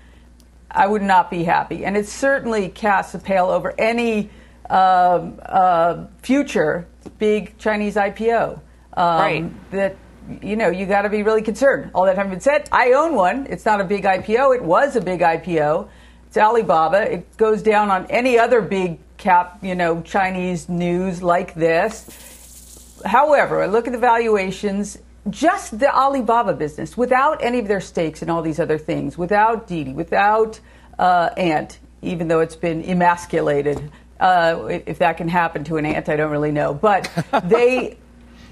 I 0.72 0.86
would 0.86 1.02
not 1.02 1.30
be 1.30 1.44
happy. 1.44 1.84
And 1.84 1.96
it 1.96 2.06
certainly 2.06 2.68
casts 2.68 3.14
a 3.14 3.18
pale 3.18 3.46
over 3.46 3.74
any 3.78 4.30
um, 4.70 5.38
uh, 5.44 6.06
future 6.22 6.88
big 7.18 7.58
Chinese 7.58 7.96
IPO. 7.96 8.60
Um, 8.94 9.20
right. 9.20 9.70
That 9.70 9.96
you 10.40 10.56
know 10.56 10.68
you 10.68 10.86
got 10.86 11.02
to 11.02 11.08
be 11.08 11.22
really 11.22 11.42
concerned. 11.42 11.90
All 11.94 12.06
that 12.06 12.16
having 12.16 12.30
been 12.30 12.40
said, 12.40 12.68
I 12.72 12.92
own 12.92 13.14
one. 13.14 13.46
It's 13.48 13.64
not 13.64 13.80
a 13.80 13.84
big 13.84 14.04
IPO. 14.04 14.56
It 14.56 14.62
was 14.62 14.96
a 14.96 15.00
big 15.00 15.20
IPO. 15.20 15.88
It's 16.26 16.36
Alibaba. 16.36 17.12
It 17.12 17.36
goes 17.36 17.62
down 17.62 17.90
on 17.90 18.06
any 18.06 18.38
other 18.38 18.62
big 18.62 18.98
cap, 19.18 19.58
you 19.62 19.74
know, 19.74 20.00
Chinese 20.02 20.68
news 20.68 21.22
like 21.22 21.54
this. 21.54 23.00
However, 23.04 23.62
I 23.62 23.66
look 23.66 23.86
at 23.86 23.92
the 23.92 23.98
valuations 23.98 24.98
just 25.30 25.78
the 25.78 25.94
Alibaba 25.94 26.54
business, 26.54 26.96
without 26.96 27.42
any 27.42 27.58
of 27.60 27.68
their 27.68 27.80
stakes 27.80 28.22
and 28.22 28.30
all 28.30 28.42
these 28.42 28.58
other 28.58 28.78
things, 28.78 29.16
without 29.16 29.66
Didi, 29.66 29.92
without 29.92 30.58
uh, 30.98 31.30
Ant, 31.36 31.78
even 32.02 32.28
though 32.28 32.40
it's 32.40 32.56
been 32.56 32.82
emasculated. 32.82 33.90
Uh, 34.18 34.80
if 34.86 34.98
that 34.98 35.16
can 35.16 35.28
happen 35.28 35.64
to 35.64 35.76
an 35.78 35.86
ant, 35.86 36.08
I 36.08 36.14
don't 36.14 36.30
really 36.30 36.52
know. 36.52 36.74
But 36.74 37.10
they, 37.44 37.98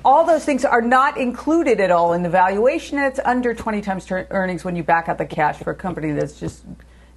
all 0.04 0.24
those 0.24 0.44
things 0.44 0.64
are 0.64 0.82
not 0.82 1.16
included 1.16 1.80
at 1.80 1.90
all 1.90 2.12
in 2.12 2.22
the 2.22 2.28
valuation, 2.28 2.98
and 2.98 3.06
it's 3.06 3.20
under 3.24 3.54
20 3.54 3.80
times 3.80 4.04
ter- 4.04 4.26
earnings 4.30 4.64
when 4.64 4.74
you 4.74 4.82
back 4.82 5.08
out 5.08 5.18
the 5.18 5.26
cash 5.26 5.58
for 5.58 5.70
a 5.70 5.76
company 5.76 6.12
that's 6.12 6.38
just, 6.40 6.64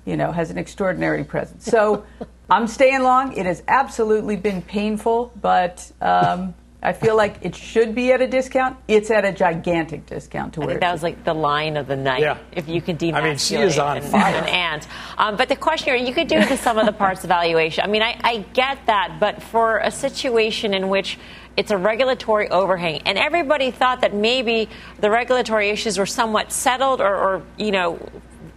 you 0.05 0.17
know, 0.17 0.31
has 0.31 0.51
an 0.51 0.57
extraordinary 0.57 1.23
presence. 1.23 1.65
So 1.65 2.05
I'm 2.49 2.67
staying 2.67 3.01
long. 3.01 3.33
It 3.33 3.45
has 3.45 3.63
absolutely 3.67 4.35
been 4.35 4.61
painful, 4.61 5.31
but. 5.39 5.91
Um, 6.01 6.55
I 6.83 6.91
feel 6.91 7.15
like 7.15 7.37
it 7.41 7.55
should 7.55 7.95
be 7.95 8.11
at 8.11 8.21
a 8.21 8.27
discount. 8.27 8.77
It's 8.89 9.09
at 9.09 9.23
a 9.23 9.31
gigantic 9.31 10.05
discount 10.05 10.53
to 10.55 10.61
I 10.61 10.65
where 10.65 10.73
think 10.73 10.81
that 10.81 10.91
was 10.91 11.01
like 11.01 11.23
the 11.23 11.33
line 11.33 11.77
of 11.77 11.87
the 11.87 11.95
night. 11.95 12.21
Yeah. 12.21 12.37
If 12.51 12.67
you 12.67 12.81
can 12.81 12.97
demasculate 12.97 13.13
I 13.13 13.21
mean, 13.21 13.37
she 13.37 13.55
is 13.55 13.79
on 13.79 13.97
an, 13.97 14.03
fire. 14.03 14.35
an 14.35 14.47
ant. 14.49 14.87
Um, 15.17 15.37
but 15.37 15.47
the 15.47 15.55
question 15.55 15.93
here, 15.93 16.05
you 16.05 16.13
could 16.13 16.27
do 16.27 16.43
the 16.43 16.57
sum 16.57 16.77
of 16.77 16.85
the 16.85 16.91
parts 16.91 17.23
evaluation. 17.23 17.85
I 17.85 17.87
mean, 17.87 18.01
I, 18.01 18.19
I 18.21 18.37
get 18.53 18.85
that, 18.87 19.17
but 19.19 19.41
for 19.41 19.77
a 19.77 19.91
situation 19.91 20.73
in 20.73 20.89
which 20.89 21.17
it's 21.55 21.71
a 21.71 21.77
regulatory 21.77 22.49
overhang, 22.49 23.01
and 23.05 23.17
everybody 23.17 23.71
thought 23.71 24.01
that 24.01 24.13
maybe 24.13 24.67
the 24.99 25.09
regulatory 25.09 25.69
issues 25.69 25.97
were 25.97 26.05
somewhat 26.05 26.51
settled 26.51 26.99
or, 26.99 27.15
or 27.15 27.43
you 27.57 27.71
know, 27.71 27.99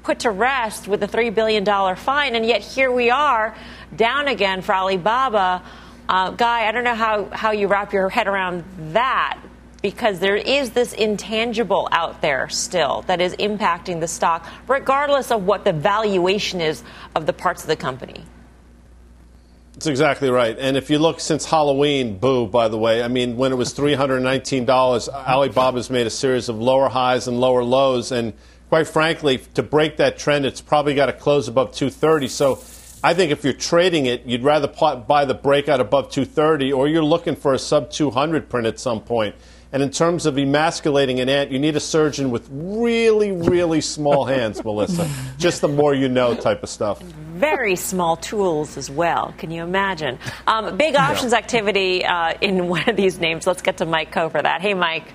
put 0.03 0.21
to 0.21 0.31
rest 0.31 0.89
with 0.89 1.01
the 1.01 1.09
$3 1.09 1.35
billion 1.35 1.65
fine, 1.97 2.35
and 2.35 2.47
yet 2.47 2.63
here 2.63 2.91
we 2.91 3.11
are 3.11 3.55
down 3.95 4.29
again 4.29 4.63
for 4.63 4.75
Alibaba. 4.75 5.63
Uh, 6.09 6.31
Guy, 6.31 6.69
I 6.69 6.73
don't 6.73 6.85
know 6.85 6.95
how, 6.95 7.25
how 7.33 7.51
you 7.51 7.67
wrap 7.67 7.93
your 7.93 8.09
head 8.09 8.29
around 8.29 8.65
that 8.93 9.39
because 9.83 10.19
there 10.19 10.37
is 10.37 10.71
this 10.71 10.93
intangible 10.93 11.89
out 11.93 12.21
there 12.23 12.49
still 12.49 13.03
that 13.03 13.21
is 13.21 13.35
impacting 13.37 14.01
the 14.01 14.09
stock, 14.09 14.47
regardless 14.69 15.31
of 15.31 15.45
what 15.45 15.65
the 15.65 15.73
valuation 15.73 16.61
is 16.61 16.83
of 17.15 17.27
the 17.27 17.33
parts 17.33 17.63
of 17.63 17.69
the 17.69 17.77
company. 17.77 18.25
That's 19.75 19.89
exactly 19.89 20.31
right. 20.31 20.57
And 20.59 20.77
if 20.77 20.89
you 20.89 20.99
look 20.99 21.21
since 21.21 21.45
Halloween, 21.45 22.19
boo, 22.19 22.47
by 22.47 22.69
the 22.69 22.79
way, 22.79 23.03
I 23.03 23.09
mean, 23.09 23.37
when 23.37 23.53
it 23.53 23.57
was 23.57 23.75
$319, 23.75 25.09
Alibaba's 25.13 25.91
made 25.91 26.07
a 26.07 26.11
series 26.11 26.49
of 26.49 26.59
lower 26.59 26.89
highs 26.89 27.29
and 27.29 27.39
lower 27.39 27.63
lows. 27.63 28.11
And 28.11 28.33
quite 28.71 28.87
frankly, 28.87 29.39
to 29.53 29.63
break 29.63 29.99
that 29.99 30.19
trend, 30.19 30.47
it's 30.47 30.63
probably 30.63 30.95
got 30.95 31.07
to 31.07 31.13
close 31.13 31.47
above 31.47 31.75
230. 31.75 32.29
So 32.29 32.55
I 33.05 33.15
think 33.15 33.31
if 33.31 33.45
you're 33.45 33.53
trading 33.53 34.07
it, 34.07 34.25
you'd 34.27 34.43
rather 34.43 34.69
buy 34.69 35.25
the 35.25 35.35
breakout 35.35 35.81
above 35.81 36.11
230 36.11 36.73
or 36.73 36.89
you're 36.89 37.05
looking 37.05 37.37
for 37.37 37.53
a 37.53 37.59
sub 37.59 37.91
200 37.91 38.49
print 38.49 38.67
at 38.67 38.81
some 38.81 39.01
point. 39.01 39.35
And 39.73 39.83
in 39.83 39.91
terms 39.91 40.27
of 40.27 40.39
emasculating 40.39 41.21
an 41.21 41.29
ant, 41.29 41.51
you 41.51 41.59
need 41.59 41.77
a 41.77 41.81
surgeon 41.81 42.31
with 42.31 42.49
really, 42.51 43.33
really 43.33 43.81
small 43.81 44.25
hands, 44.35 44.65
Melissa. 44.65 45.11
Just 45.39 45.61
the 45.61 45.69
more 45.69 45.95
you 45.95 46.09
know 46.09 46.35
type 46.35 46.63
of 46.63 46.69
stuff. 46.69 47.03
Very 47.03 47.77
small 47.77 48.17
tools 48.17 48.77
as 48.77 48.91
well. 48.91 49.35
Can 49.37 49.51
you 49.51 49.63
imagine? 49.63 50.19
Um, 50.47 50.77
big 50.77 50.97
options 50.97 51.33
activity 51.33 52.05
uh, 52.05 52.35
in 52.41 52.69
one 52.69 52.89
of 52.89 52.97
these 52.97 53.19
names. 53.19 53.47
Let's 53.47 53.61
get 53.61 53.79
to 53.79 53.87
Mike 53.87 54.13
Khouw 54.13 54.31
for 54.31 54.41
that. 54.41 54.63
Hey, 54.63 54.73
Mike. 54.73 55.13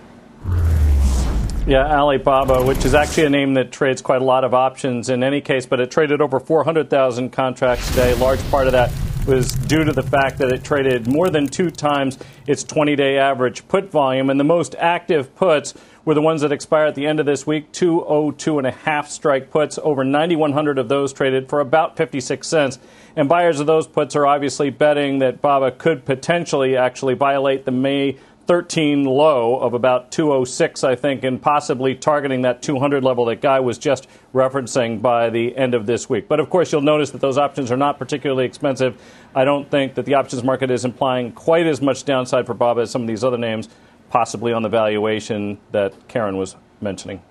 Yeah, 1.67 1.85
Alibaba, 1.85 2.65
which 2.65 2.85
is 2.85 2.95
actually 2.95 3.25
a 3.25 3.29
name 3.29 3.53
that 3.53 3.71
trades 3.71 4.01
quite 4.01 4.23
a 4.23 4.25
lot 4.25 4.43
of 4.43 4.55
options 4.55 5.09
in 5.09 5.23
any 5.23 5.41
case, 5.41 5.67
but 5.67 5.79
it 5.79 5.91
traded 5.91 6.19
over 6.19 6.39
400,000 6.39 7.29
contracts 7.29 7.87
today. 7.89 8.15
Large 8.15 8.41
part 8.49 8.65
of 8.65 8.73
that 8.73 8.91
was 9.27 9.51
due 9.51 9.83
to 9.83 9.93
the 9.93 10.01
fact 10.01 10.39
that 10.39 10.51
it 10.51 10.63
traded 10.63 11.07
more 11.07 11.29
than 11.29 11.45
two 11.45 11.69
times 11.69 12.17
its 12.47 12.63
20 12.63 12.95
day 12.95 13.19
average 13.19 13.67
put 13.67 13.91
volume. 13.91 14.31
And 14.31 14.39
the 14.39 14.43
most 14.43 14.73
active 14.79 15.35
puts 15.35 15.75
were 16.03 16.15
the 16.15 16.21
ones 16.21 16.41
that 16.41 16.51
expire 16.51 16.85
at 16.85 16.95
the 16.95 17.05
end 17.05 17.19
of 17.19 17.27
this 17.27 17.45
week 17.45 17.71
202 17.73 18.57
and 18.57 18.65
a 18.65 18.71
half 18.71 19.07
strike 19.07 19.51
puts. 19.51 19.77
Over 19.77 20.03
9,100 20.03 20.79
of 20.79 20.89
those 20.89 21.13
traded 21.13 21.47
for 21.47 21.59
about 21.59 21.95
56 21.95 22.47
cents. 22.47 22.79
And 23.15 23.29
buyers 23.29 23.59
of 23.59 23.67
those 23.67 23.85
puts 23.85 24.15
are 24.15 24.25
obviously 24.25 24.71
betting 24.71 25.19
that 25.19 25.41
Baba 25.41 25.71
could 25.71 26.05
potentially 26.05 26.75
actually 26.75 27.13
violate 27.13 27.65
the 27.65 27.71
May 27.71 28.17
13 28.47 29.05
low 29.05 29.57
of 29.57 29.73
about 29.73 30.11
206, 30.11 30.83
I 30.83 30.95
think, 30.95 31.23
and 31.23 31.41
possibly 31.41 31.95
targeting 31.95 32.41
that 32.41 32.61
200 32.61 33.03
level 33.03 33.25
that 33.25 33.41
Guy 33.41 33.59
was 33.59 33.77
just 33.77 34.07
referencing 34.33 35.01
by 35.01 35.29
the 35.29 35.55
end 35.55 35.73
of 35.73 35.85
this 35.85 36.09
week. 36.09 36.27
But 36.27 36.39
of 36.39 36.49
course, 36.49 36.71
you'll 36.71 36.81
notice 36.81 37.11
that 37.11 37.21
those 37.21 37.37
options 37.37 37.71
are 37.71 37.77
not 37.77 37.97
particularly 37.97 38.45
expensive. 38.45 38.99
I 39.35 39.45
don't 39.45 39.69
think 39.69 39.95
that 39.95 40.05
the 40.05 40.15
options 40.15 40.43
market 40.43 40.71
is 40.71 40.85
implying 40.85 41.31
quite 41.31 41.67
as 41.67 41.81
much 41.81 42.03
downside 42.03 42.45
for 42.45 42.53
Baba 42.53 42.81
as 42.81 42.91
some 42.91 43.03
of 43.03 43.07
these 43.07 43.23
other 43.23 43.37
names, 43.37 43.69
possibly 44.09 44.53
on 44.53 44.63
the 44.63 44.69
valuation 44.69 45.59
that 45.71 46.07
Karen 46.07 46.37
was 46.37 46.55
mentioning. 46.81 47.21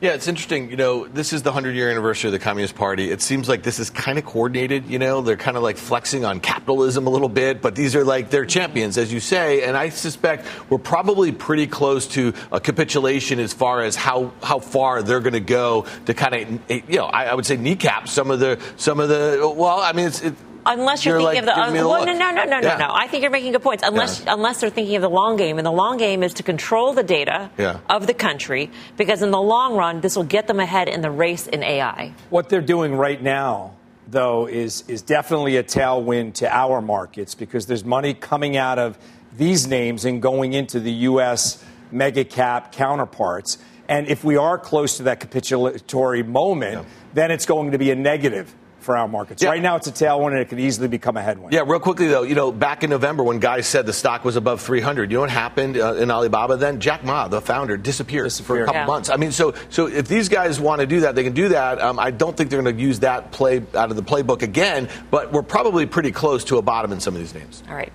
Yeah, 0.00 0.14
it's 0.14 0.26
interesting. 0.26 0.70
You 0.70 0.76
know, 0.76 1.06
this 1.06 1.32
is 1.32 1.42
the 1.42 1.50
100 1.50 1.74
year 1.74 1.90
anniversary 1.90 2.28
of 2.28 2.32
the 2.32 2.38
Communist 2.38 2.74
Party. 2.74 3.10
It 3.10 3.22
seems 3.22 3.48
like 3.48 3.62
this 3.62 3.78
is 3.78 3.88
kind 3.90 4.18
of 4.18 4.24
coordinated. 4.24 4.86
You 4.86 4.98
know, 4.98 5.20
they're 5.20 5.36
kind 5.36 5.56
of 5.56 5.62
like 5.62 5.76
flexing 5.76 6.24
on 6.24 6.40
capitalism 6.40 7.06
a 7.06 7.10
little 7.10 7.28
bit, 7.28 7.62
but 7.62 7.74
these 7.74 7.94
are 7.94 8.04
like 8.04 8.30
they're 8.30 8.44
champions, 8.44 8.98
as 8.98 9.12
you 9.12 9.20
say. 9.20 9.62
And 9.62 9.76
I 9.76 9.90
suspect 9.90 10.46
we're 10.68 10.78
probably 10.78 11.30
pretty 11.32 11.66
close 11.66 12.08
to 12.08 12.34
a 12.50 12.60
capitulation 12.60 13.38
as 13.38 13.52
far 13.52 13.82
as 13.82 13.94
how, 13.94 14.32
how 14.42 14.58
far 14.58 15.02
they're 15.02 15.20
going 15.20 15.32
to 15.34 15.40
go 15.40 15.86
to 16.06 16.14
kind 16.14 16.34
of, 16.34 16.70
you 16.90 16.96
know, 16.96 17.06
I, 17.06 17.26
I, 17.26 17.34
would 17.34 17.46
say 17.46 17.56
kneecap 17.56 18.08
some 18.08 18.30
of 18.30 18.40
the, 18.40 18.60
some 18.76 18.98
of 18.98 19.08
the, 19.08 19.52
well, 19.56 19.80
I 19.80 19.92
mean, 19.92 20.06
it's, 20.08 20.22
it, 20.22 20.34
Unless 20.64 21.04
you're, 21.04 21.18
you're 21.18 21.32
thinking 21.32 21.46
like, 21.46 21.58
of 21.58 21.72
the, 21.72 21.78
the 21.80 21.88
well, 21.88 22.06
no, 22.06 22.12
no, 22.12 22.30
no, 22.30 22.44
no, 22.44 22.60
yeah. 22.60 22.76
no, 22.76 22.86
no. 22.86 22.92
I 22.92 23.08
think 23.08 23.22
you're 23.22 23.30
making 23.30 23.52
good 23.52 23.62
points. 23.62 23.82
Unless, 23.84 24.24
yeah. 24.24 24.34
unless 24.34 24.60
they're 24.60 24.70
thinking 24.70 24.96
of 24.96 25.02
the 25.02 25.10
long 25.10 25.36
game, 25.36 25.58
and 25.58 25.66
the 25.66 25.72
long 25.72 25.96
game 25.96 26.22
is 26.22 26.34
to 26.34 26.42
control 26.42 26.92
the 26.92 27.02
data 27.02 27.50
yeah. 27.58 27.80
of 27.90 28.06
the 28.06 28.14
country, 28.14 28.70
because 28.96 29.22
in 29.22 29.30
the 29.30 29.40
long 29.40 29.76
run, 29.76 30.00
this 30.00 30.16
will 30.16 30.24
get 30.24 30.46
them 30.46 30.60
ahead 30.60 30.88
in 30.88 31.00
the 31.00 31.10
race 31.10 31.46
in 31.46 31.62
AI. 31.62 32.14
What 32.30 32.48
they're 32.48 32.60
doing 32.60 32.94
right 32.94 33.20
now, 33.20 33.74
though, 34.08 34.46
is 34.46 34.84
is 34.88 35.02
definitely 35.02 35.56
a 35.56 35.64
tailwind 35.64 36.34
to 36.34 36.54
our 36.54 36.80
markets 36.80 37.34
because 37.34 37.66
there's 37.66 37.84
money 37.84 38.14
coming 38.14 38.56
out 38.56 38.78
of 38.78 38.98
these 39.36 39.66
names 39.66 40.04
and 40.04 40.20
going 40.22 40.52
into 40.52 40.78
the 40.78 40.92
U.S. 40.92 41.64
mega 41.90 42.24
cap 42.24 42.72
counterparts. 42.72 43.58
And 43.88 44.06
if 44.06 44.22
we 44.24 44.36
are 44.36 44.58
close 44.58 44.98
to 44.98 45.02
that 45.04 45.20
capitulatory 45.20 46.26
moment, 46.26 46.86
then 47.14 47.30
it's 47.30 47.46
going 47.46 47.72
to 47.72 47.78
be 47.78 47.90
a 47.90 47.96
negative 47.96 48.54
for 48.82 48.96
our 48.96 49.08
markets. 49.08 49.42
Yeah. 49.42 49.50
Right 49.50 49.62
now, 49.62 49.76
it's 49.76 49.86
a 49.86 49.92
tailwind, 49.92 50.32
and 50.32 50.38
it 50.40 50.48
could 50.48 50.60
easily 50.60 50.88
become 50.88 51.16
a 51.16 51.22
headwind. 51.22 51.52
Yeah, 51.52 51.62
real 51.66 51.80
quickly 51.80 52.08
though, 52.08 52.22
you 52.22 52.34
know, 52.34 52.52
back 52.52 52.84
in 52.84 52.90
November 52.90 53.22
when 53.22 53.38
guys 53.38 53.66
said 53.66 53.86
the 53.86 53.92
stock 53.92 54.24
was 54.24 54.36
above 54.36 54.60
300, 54.60 55.10
you 55.10 55.16
know 55.16 55.20
what 55.22 55.30
happened 55.30 55.76
uh, 55.78 55.94
in 55.94 56.10
Alibaba? 56.10 56.56
Then 56.56 56.80
Jack 56.80 57.04
Ma, 57.04 57.28
the 57.28 57.40
founder, 57.40 57.76
disappeared, 57.76 58.24
Disappeared. 58.26 58.58
for 58.58 58.62
a 58.62 58.66
couple 58.66 58.80
Yeah. 58.80 58.86
months. 58.86 59.08
I 59.10 59.16
mean, 59.16 59.32
so 59.32 59.54
so 59.70 59.86
if 59.86 60.08
these 60.08 60.28
guys 60.28 60.60
want 60.60 60.80
to 60.80 60.86
do 60.86 61.00
that, 61.00 61.14
they 61.14 61.24
can 61.24 61.32
do 61.32 61.48
that. 61.50 61.80
Um, 61.80 61.98
I 61.98 62.10
don't 62.10 62.36
think 62.36 62.50
they're 62.50 62.62
going 62.62 62.76
to 62.76 62.82
use 62.82 63.00
that 63.00 63.30
play 63.32 63.62
out 63.74 63.90
of 63.90 63.96
the 63.96 64.02
playbook 64.02 64.42
again, 64.42 64.88
but 65.10 65.32
we're 65.32 65.42
probably 65.42 65.86
pretty 65.86 66.12
close 66.12 66.44
to 66.44 66.58
a 66.58 66.62
bottom 66.62 66.92
in 66.92 67.00
some 67.00 67.14
of 67.14 67.20
these 67.20 67.34
names. 67.34 67.62
All 67.68 67.74
right. 67.74 67.92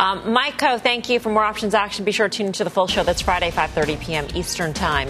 Um, 0.00 0.32
Mike 0.32 0.58
Khouw, 0.58 0.80
thank 0.80 1.08
you 1.08 1.18
for 1.18 1.28
more 1.28 1.42
options 1.42 1.74
action. 1.74 2.04
Be 2.04 2.12
sure 2.12 2.28
to 2.28 2.36
tune 2.36 2.46
into 2.46 2.62
the 2.62 2.70
full 2.70 2.86
show. 2.86 3.02
That's 3.02 3.20
Friday, 3.20 3.50
5.30 3.50 3.98
p.m. 4.00 4.26
Eastern 4.34 4.72
Time. 4.72 5.08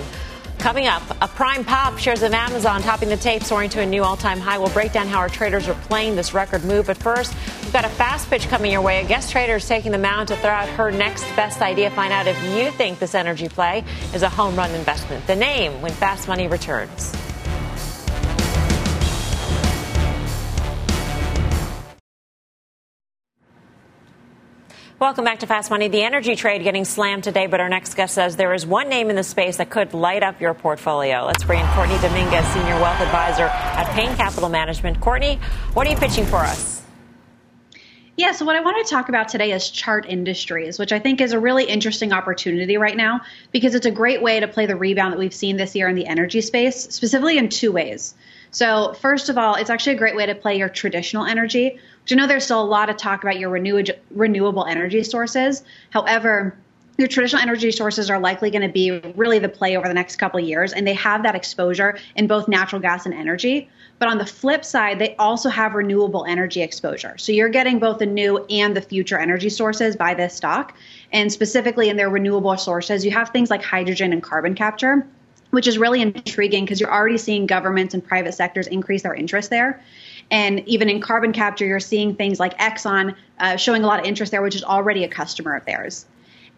Coming 0.58 0.88
up, 0.88 1.02
a 1.22 1.28
prime 1.28 1.64
pop 1.64 1.98
shares 1.98 2.22
of 2.22 2.34
Amazon 2.34 2.82
topping 2.82 3.08
the 3.08 3.16
tape, 3.16 3.44
soaring 3.44 3.70
to 3.70 3.80
a 3.80 3.86
new 3.86 4.02
all-time 4.02 4.40
high. 4.40 4.58
We'll 4.58 4.70
break 4.70 4.92
down 4.92 5.06
how 5.06 5.18
our 5.18 5.28
traders 5.28 5.68
are 5.68 5.74
playing 5.74 6.16
this 6.16 6.34
record 6.34 6.64
move. 6.64 6.88
But 6.88 6.96
first, 6.96 7.32
we've 7.62 7.72
got 7.72 7.84
a 7.84 7.88
fast 7.88 8.28
pitch 8.28 8.48
coming 8.48 8.72
your 8.72 8.82
way. 8.82 9.02
A 9.02 9.06
guest 9.06 9.30
trader 9.30 9.56
is 9.56 9.68
taking 9.68 9.92
the 9.92 9.98
mound 9.98 10.28
to 10.28 10.36
throw 10.36 10.50
out 10.50 10.68
her 10.70 10.90
next 10.90 11.24
best 11.36 11.62
idea. 11.62 11.90
Find 11.90 12.12
out 12.12 12.26
if 12.26 12.42
you 12.42 12.72
think 12.72 12.98
this 12.98 13.14
energy 13.14 13.48
play 13.48 13.84
is 14.12 14.22
a 14.22 14.28
home 14.28 14.56
run 14.56 14.70
investment. 14.72 15.26
The 15.28 15.36
name 15.36 15.80
when 15.80 15.92
Fast 15.92 16.26
Money 16.26 16.48
returns. 16.48 17.14
Welcome 25.00 25.24
back 25.24 25.38
to 25.38 25.46
Fast 25.46 25.70
Money. 25.70 25.86
The 25.86 26.02
energy 26.02 26.34
trade 26.34 26.64
getting 26.64 26.84
slammed 26.84 27.22
today, 27.22 27.46
but 27.46 27.60
our 27.60 27.68
next 27.68 27.94
guest 27.94 28.14
says 28.14 28.34
there 28.34 28.52
is 28.52 28.66
one 28.66 28.88
name 28.88 29.10
in 29.10 29.14
the 29.14 29.22
space 29.22 29.58
that 29.58 29.70
could 29.70 29.94
light 29.94 30.24
up 30.24 30.40
your 30.40 30.54
portfolio. 30.54 31.24
Let's 31.24 31.44
bring 31.44 31.60
in 31.60 31.66
Courtney 31.68 31.96
Dominguez, 31.98 32.44
Senior 32.48 32.80
Wealth 32.80 33.00
Advisor 33.00 33.44
at 33.44 33.88
Payne 33.94 34.16
Capital 34.16 34.48
Management. 34.48 35.00
Courtney, 35.00 35.36
what 35.74 35.86
are 35.86 35.90
you 35.90 35.96
pitching 35.96 36.26
for 36.26 36.38
us? 36.38 36.77
Yeah, 38.18 38.32
so 38.32 38.44
what 38.44 38.56
I 38.56 38.60
want 38.60 38.84
to 38.84 38.92
talk 38.92 39.08
about 39.08 39.28
today 39.28 39.52
is 39.52 39.70
chart 39.70 40.04
industries, 40.08 40.76
which 40.76 40.90
I 40.90 40.98
think 40.98 41.20
is 41.20 41.30
a 41.30 41.38
really 41.38 41.62
interesting 41.62 42.12
opportunity 42.12 42.76
right 42.76 42.96
now 42.96 43.20
because 43.52 43.76
it's 43.76 43.86
a 43.86 43.92
great 43.92 44.20
way 44.22 44.40
to 44.40 44.48
play 44.48 44.66
the 44.66 44.74
rebound 44.74 45.12
that 45.12 45.20
we've 45.20 45.32
seen 45.32 45.56
this 45.56 45.76
year 45.76 45.88
in 45.88 45.94
the 45.94 46.04
energy 46.04 46.40
space, 46.40 46.80
specifically 46.92 47.38
in 47.38 47.48
two 47.48 47.70
ways. 47.70 48.16
So, 48.50 48.92
first 48.94 49.28
of 49.28 49.38
all, 49.38 49.54
it's 49.54 49.70
actually 49.70 49.94
a 49.94 49.98
great 49.98 50.16
way 50.16 50.26
to 50.26 50.34
play 50.34 50.58
your 50.58 50.68
traditional 50.68 51.26
energy, 51.26 51.78
which 52.02 52.12
I 52.12 52.16
know 52.16 52.26
there's 52.26 52.42
still 52.42 52.60
a 52.60 52.66
lot 52.66 52.90
of 52.90 52.96
talk 52.96 53.22
about 53.22 53.38
your 53.38 53.50
renew- 53.50 53.84
renewable 54.10 54.64
energy 54.64 55.04
sources. 55.04 55.62
However, 55.90 56.56
your 56.98 57.06
traditional 57.06 57.40
energy 57.40 57.70
sources 57.70 58.10
are 58.10 58.18
likely 58.18 58.50
going 58.50 58.62
to 58.62 58.68
be 58.68 58.90
really 59.14 59.38
the 59.38 59.48
play 59.48 59.76
over 59.76 59.86
the 59.86 59.94
next 59.94 60.16
couple 60.16 60.40
of 60.40 60.44
years, 60.44 60.72
and 60.72 60.84
they 60.84 60.94
have 60.94 61.22
that 61.22 61.36
exposure 61.36 61.96
in 62.16 62.26
both 62.26 62.48
natural 62.48 62.82
gas 62.82 63.06
and 63.06 63.14
energy. 63.14 63.68
But 64.00 64.08
on 64.08 64.18
the 64.18 64.26
flip 64.26 64.64
side, 64.64 64.98
they 64.98 65.14
also 65.14 65.48
have 65.48 65.74
renewable 65.74 66.24
energy 66.24 66.60
exposure. 66.60 67.16
So 67.16 67.30
you're 67.30 67.50
getting 67.50 67.78
both 67.78 68.00
the 68.00 68.06
new 68.06 68.44
and 68.50 68.76
the 68.76 68.82
future 68.82 69.16
energy 69.16 69.48
sources 69.48 69.94
by 69.94 70.14
this 70.14 70.34
stock. 70.34 70.76
And 71.12 71.32
specifically 71.32 71.88
in 71.88 71.96
their 71.96 72.10
renewable 72.10 72.56
sources, 72.56 73.04
you 73.04 73.12
have 73.12 73.30
things 73.30 73.48
like 73.48 73.62
hydrogen 73.62 74.12
and 74.12 74.22
carbon 74.22 74.54
capture 74.54 75.06
which 75.50 75.66
is 75.66 75.78
really 75.78 76.02
intriguing 76.02 76.64
because 76.64 76.78
you're 76.78 76.92
already 76.92 77.16
seeing 77.16 77.46
governments 77.46 77.94
and 77.94 78.04
private 78.04 78.32
sectors 78.32 78.66
increase 78.66 79.02
their 79.02 79.14
interest 79.14 79.48
there. 79.48 79.82
And 80.30 80.60
even 80.68 80.90
in 80.90 81.00
carbon 81.00 81.32
capture, 81.32 81.64
you're 81.64 81.80
seeing 81.80 82.14
things 82.14 82.38
like 82.38 82.58
Exxon 82.58 83.14
uh, 83.38 83.56
showing 83.56 83.82
a 83.82 83.86
lot 83.86 83.98
of 83.98 84.04
interest 84.04 84.30
there, 84.30 84.42
which 84.42 84.54
is 84.54 84.62
already 84.62 85.04
a 85.04 85.08
customer 85.08 85.56
of 85.56 85.64
theirs. 85.64 86.04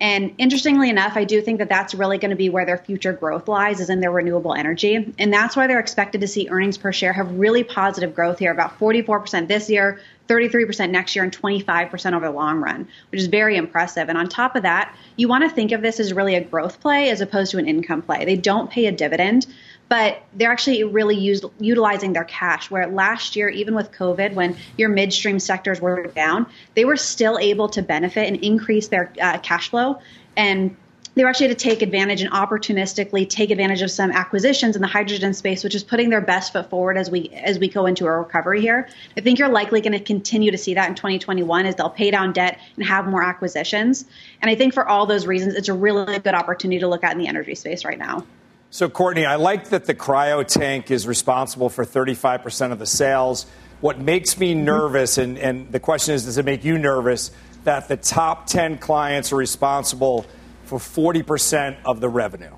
And 0.00 0.34
interestingly 0.38 0.88
enough, 0.88 1.16
I 1.16 1.24
do 1.24 1.42
think 1.42 1.58
that 1.58 1.68
that's 1.68 1.94
really 1.94 2.16
going 2.16 2.30
to 2.30 2.36
be 2.36 2.48
where 2.48 2.64
their 2.64 2.78
future 2.78 3.12
growth 3.12 3.48
lies, 3.48 3.80
is 3.80 3.90
in 3.90 4.00
their 4.00 4.10
renewable 4.10 4.54
energy. 4.54 5.12
And 5.18 5.32
that's 5.32 5.56
why 5.56 5.66
they're 5.66 5.78
expected 5.78 6.22
to 6.22 6.28
see 6.28 6.48
earnings 6.48 6.78
per 6.78 6.90
share 6.90 7.12
have 7.12 7.30
really 7.38 7.64
positive 7.64 8.14
growth 8.14 8.38
here, 8.38 8.50
about 8.50 8.78
44% 8.78 9.46
this 9.46 9.68
year, 9.68 10.00
33% 10.28 10.90
next 10.90 11.14
year, 11.14 11.22
and 11.22 11.36
25% 11.36 12.12
over 12.14 12.26
the 12.26 12.32
long 12.32 12.60
run, 12.60 12.88
which 13.10 13.20
is 13.20 13.26
very 13.26 13.56
impressive. 13.56 14.08
And 14.08 14.16
on 14.16 14.28
top 14.28 14.56
of 14.56 14.62
that, 14.62 14.96
you 15.16 15.28
want 15.28 15.44
to 15.44 15.50
think 15.50 15.72
of 15.72 15.82
this 15.82 16.00
as 16.00 16.14
really 16.14 16.34
a 16.34 16.42
growth 16.42 16.80
play 16.80 17.10
as 17.10 17.20
opposed 17.20 17.50
to 17.50 17.58
an 17.58 17.68
income 17.68 18.00
play. 18.00 18.24
They 18.24 18.36
don't 18.36 18.70
pay 18.70 18.86
a 18.86 18.92
dividend 18.92 19.46
but 19.90 20.22
they're 20.34 20.52
actually 20.52 20.84
really 20.84 21.16
used, 21.16 21.44
utilizing 21.58 22.12
their 22.12 22.24
cash. 22.24 22.70
Where 22.70 22.86
last 22.86 23.34
year, 23.34 23.48
even 23.50 23.74
with 23.74 23.90
COVID, 23.90 24.34
when 24.34 24.56
your 24.78 24.88
midstream 24.88 25.40
sectors 25.40 25.80
were 25.80 26.06
down, 26.06 26.46
they 26.74 26.86
were 26.86 26.96
still 26.96 27.38
able 27.38 27.68
to 27.70 27.82
benefit 27.82 28.28
and 28.28 28.36
increase 28.36 28.88
their 28.88 29.12
uh, 29.20 29.38
cash 29.38 29.68
flow. 29.68 29.98
And 30.36 30.76
they 31.16 31.24
were 31.24 31.28
actually 31.28 31.48
to 31.48 31.56
take 31.56 31.82
advantage 31.82 32.22
and 32.22 32.30
opportunistically 32.30 33.28
take 33.28 33.50
advantage 33.50 33.82
of 33.82 33.90
some 33.90 34.12
acquisitions 34.12 34.76
in 34.76 34.80
the 34.80 34.86
hydrogen 34.86 35.34
space, 35.34 35.64
which 35.64 35.74
is 35.74 35.82
putting 35.82 36.08
their 36.08 36.20
best 36.20 36.52
foot 36.52 36.70
forward 36.70 36.96
as 36.96 37.10
we 37.10 37.28
as 37.30 37.58
we 37.58 37.66
go 37.66 37.86
into 37.86 38.06
a 38.06 38.12
recovery 38.12 38.60
here. 38.60 38.88
I 39.16 39.22
think 39.22 39.40
you're 39.40 39.48
likely 39.48 39.80
going 39.80 39.92
to 39.92 39.98
continue 39.98 40.52
to 40.52 40.58
see 40.58 40.74
that 40.74 40.88
in 40.88 40.94
2021 40.94 41.66
as 41.66 41.74
they'll 41.74 41.90
pay 41.90 42.12
down 42.12 42.32
debt 42.32 42.60
and 42.76 42.84
have 42.86 43.08
more 43.08 43.24
acquisitions. 43.24 44.04
And 44.40 44.48
I 44.48 44.54
think 44.54 44.72
for 44.72 44.86
all 44.86 45.04
those 45.04 45.26
reasons, 45.26 45.54
it's 45.54 45.68
a 45.68 45.74
really 45.74 46.20
good 46.20 46.34
opportunity 46.34 46.78
to 46.78 46.86
look 46.86 47.02
at 47.02 47.10
in 47.10 47.18
the 47.18 47.26
energy 47.26 47.56
space 47.56 47.84
right 47.84 47.98
now. 47.98 48.24
So, 48.72 48.88
Courtney, 48.88 49.26
I 49.26 49.34
like 49.34 49.70
that 49.70 49.86
the 49.86 49.96
cryo 49.96 50.46
tank 50.46 50.92
is 50.92 51.04
responsible 51.04 51.70
for 51.70 51.84
35% 51.84 52.70
of 52.70 52.78
the 52.78 52.86
sales. 52.86 53.46
What 53.80 53.98
makes 53.98 54.38
me 54.38 54.54
mm-hmm. 54.54 54.64
nervous, 54.64 55.18
and, 55.18 55.36
and 55.38 55.72
the 55.72 55.80
question 55.80 56.14
is, 56.14 56.24
does 56.24 56.38
it 56.38 56.44
make 56.44 56.62
you 56.62 56.78
nervous 56.78 57.32
that 57.64 57.88
the 57.88 57.96
top 57.96 58.46
10 58.46 58.78
clients 58.78 59.32
are 59.32 59.36
responsible 59.36 60.24
for 60.66 60.78
40% 60.78 61.78
of 61.84 61.98
the 61.98 62.08
revenue? 62.08 62.54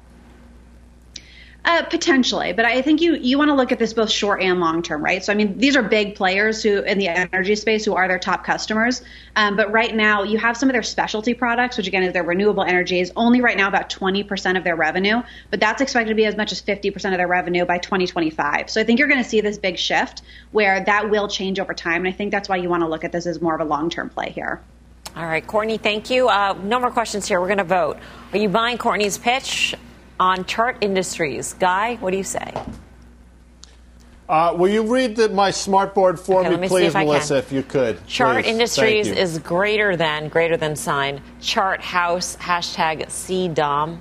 Uh, 1.65 1.81
potentially, 1.85 2.53
but 2.53 2.65
I 2.65 2.83
think 2.83 3.01
you 3.01 3.15
you 3.15 3.39
want 3.39 3.49
to 3.49 3.55
look 3.55 3.71
at 3.71 3.79
this 3.79 3.93
both 3.93 4.11
short 4.11 4.43
and 4.43 4.59
long 4.59 4.83
term, 4.83 5.03
right? 5.03 5.23
So 5.23 5.33
I 5.33 5.37
mean, 5.37 5.59
these 5.59 5.77
are 5.77 5.83
big 5.83 6.17
players 6.17 6.61
who 6.61 6.81
in 6.81 6.99
the 6.99 7.07
energy 7.07 7.55
space 7.55 7.85
who 7.85 7.95
are 7.95 8.09
their 8.09 8.19
top 8.19 8.43
customers. 8.43 9.01
Um, 9.37 9.55
but 9.55 9.71
right 9.71 9.95
now, 9.95 10.25
you 10.25 10.39
have 10.39 10.57
some 10.57 10.69
of 10.69 10.73
their 10.73 10.83
specialty 10.83 11.35
products, 11.35 11.77
which 11.77 11.87
again 11.87 12.03
is 12.03 12.15
their 12.15 12.25
renewable 12.25 12.65
energy, 12.65 12.99
is 12.99 13.13
only 13.15 13.41
right 13.41 13.57
now 13.57 13.69
about 13.69 13.91
20% 13.91 14.59
of 14.59 14.65
their 14.65 14.75
revenue, 14.75 15.23
but 15.51 15.61
that's 15.61 15.81
expected 15.81 16.09
to 16.09 16.17
be 16.17 16.25
as 16.25 16.37
much 16.37 16.51
as 16.51 16.61
50% 16.61 17.13
of 17.13 17.17
their 17.17 17.29
revenue 17.29 17.65
by 17.65 17.79
2025. 17.79 18.69
So 18.69 18.81
I 18.81 18.85
think 18.85 18.99
you're 18.99 19.09
going 19.09 19.23
to 19.23 19.29
see 19.29 19.41
this 19.41 19.57
big 19.57 19.79
shift 19.79 20.23
where 20.51 20.83
that 20.85 21.11
will 21.11 21.29
change 21.29 21.61
over 21.61 21.75
time, 21.75 22.05
and 22.05 22.09
I 22.09 22.17
think 22.17 22.33
that's 22.33 22.49
why 22.49 22.57
you 22.57 22.69
want 22.71 22.83
to 22.83 22.89
look 22.89 23.05
at 23.05 23.13
this 23.13 23.25
as 23.25 23.41
more 23.41 23.55
of 23.55 23.61
a 23.61 23.65
long 23.65 23.89
term 23.89 24.11
play 24.11 24.31
here. 24.31 24.61
All 25.15 25.27
right, 25.27 25.47
Courtney, 25.47 25.79
thank 25.79 26.11
you. 26.11 26.29
Uh, 26.29 26.59
no 26.65 26.81
more 26.81 26.91
questions 26.91 27.29
here. 27.29 27.41
We're 27.41 27.47
going 27.47 27.59
to 27.59 27.65
vote. 27.65 27.99
Are 28.33 28.39
you 28.39 28.49
buying 28.49 28.79
Courtney's 28.79 29.17
pitch? 29.17 29.77
On 30.23 30.45
Chart 30.45 30.77
Industries. 30.81 31.55
Guy, 31.55 31.97
what 31.97 32.13
do 32.13 32.17
you 32.17 32.23
say? 32.23 32.55
Uh, 34.29 34.55
will 34.57 34.69
you 34.69 34.85
read 34.85 35.17
the, 35.17 35.29
my 35.31 35.51
smartboard 35.51 36.17
for 36.17 36.41
okay, 36.41 36.51
me, 36.51 36.57
me 36.59 36.69
please, 36.69 36.95
Melissa, 36.95 37.39
if 37.39 37.51
you 37.51 37.65
could? 37.65 38.07
Chart 38.07 38.45
please. 38.45 38.51
Industries 38.51 39.09
is 39.09 39.41
greater 39.41 39.97
than, 39.97 40.29
greater 40.29 40.57
than 40.57 40.77
sign. 40.77 41.21
Chart 41.41 41.81
House, 41.81 42.37
hashtag 42.37 43.05
CDOM. 43.07 44.01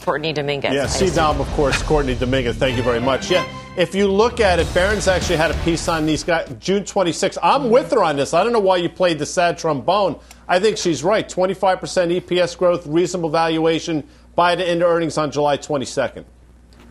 Courtney 0.00 0.32
Dominguez. 0.32 0.72
Yeah, 0.72 0.86
CDOM, 0.86 1.40
of 1.40 1.48
course, 1.48 1.82
Courtney 1.82 2.14
Dominguez. 2.14 2.56
Thank 2.56 2.76
you 2.76 2.82
very 2.82 3.00
much. 3.00 3.30
Yeah, 3.30 3.44
if 3.76 3.94
you 3.94 4.10
look 4.10 4.40
at 4.40 4.58
it, 4.58 4.72
Barron's 4.72 5.06
actually 5.06 5.36
had 5.36 5.50
a 5.50 5.58
piece 5.64 5.86
on 5.88 6.06
these 6.06 6.24
guys, 6.24 6.48
June 6.60 6.84
26th. 6.84 7.36
I'm 7.42 7.68
with 7.68 7.90
her 7.90 8.02
on 8.02 8.16
this. 8.16 8.32
I 8.32 8.42
don't 8.42 8.54
know 8.54 8.60
why 8.60 8.76
you 8.76 8.88
played 8.88 9.18
the 9.18 9.26
sad 9.26 9.58
trombone. 9.58 10.18
I 10.48 10.60
think 10.60 10.78
she's 10.78 11.04
right. 11.04 11.28
25% 11.28 12.20
EPS 12.20 12.56
growth, 12.56 12.86
reasonable 12.86 13.28
valuation, 13.28 14.08
buy 14.34 14.52
it 14.52 14.60
into 14.60 14.86
earnings 14.86 15.18
on 15.18 15.30
July 15.30 15.56
22nd. 15.58 16.24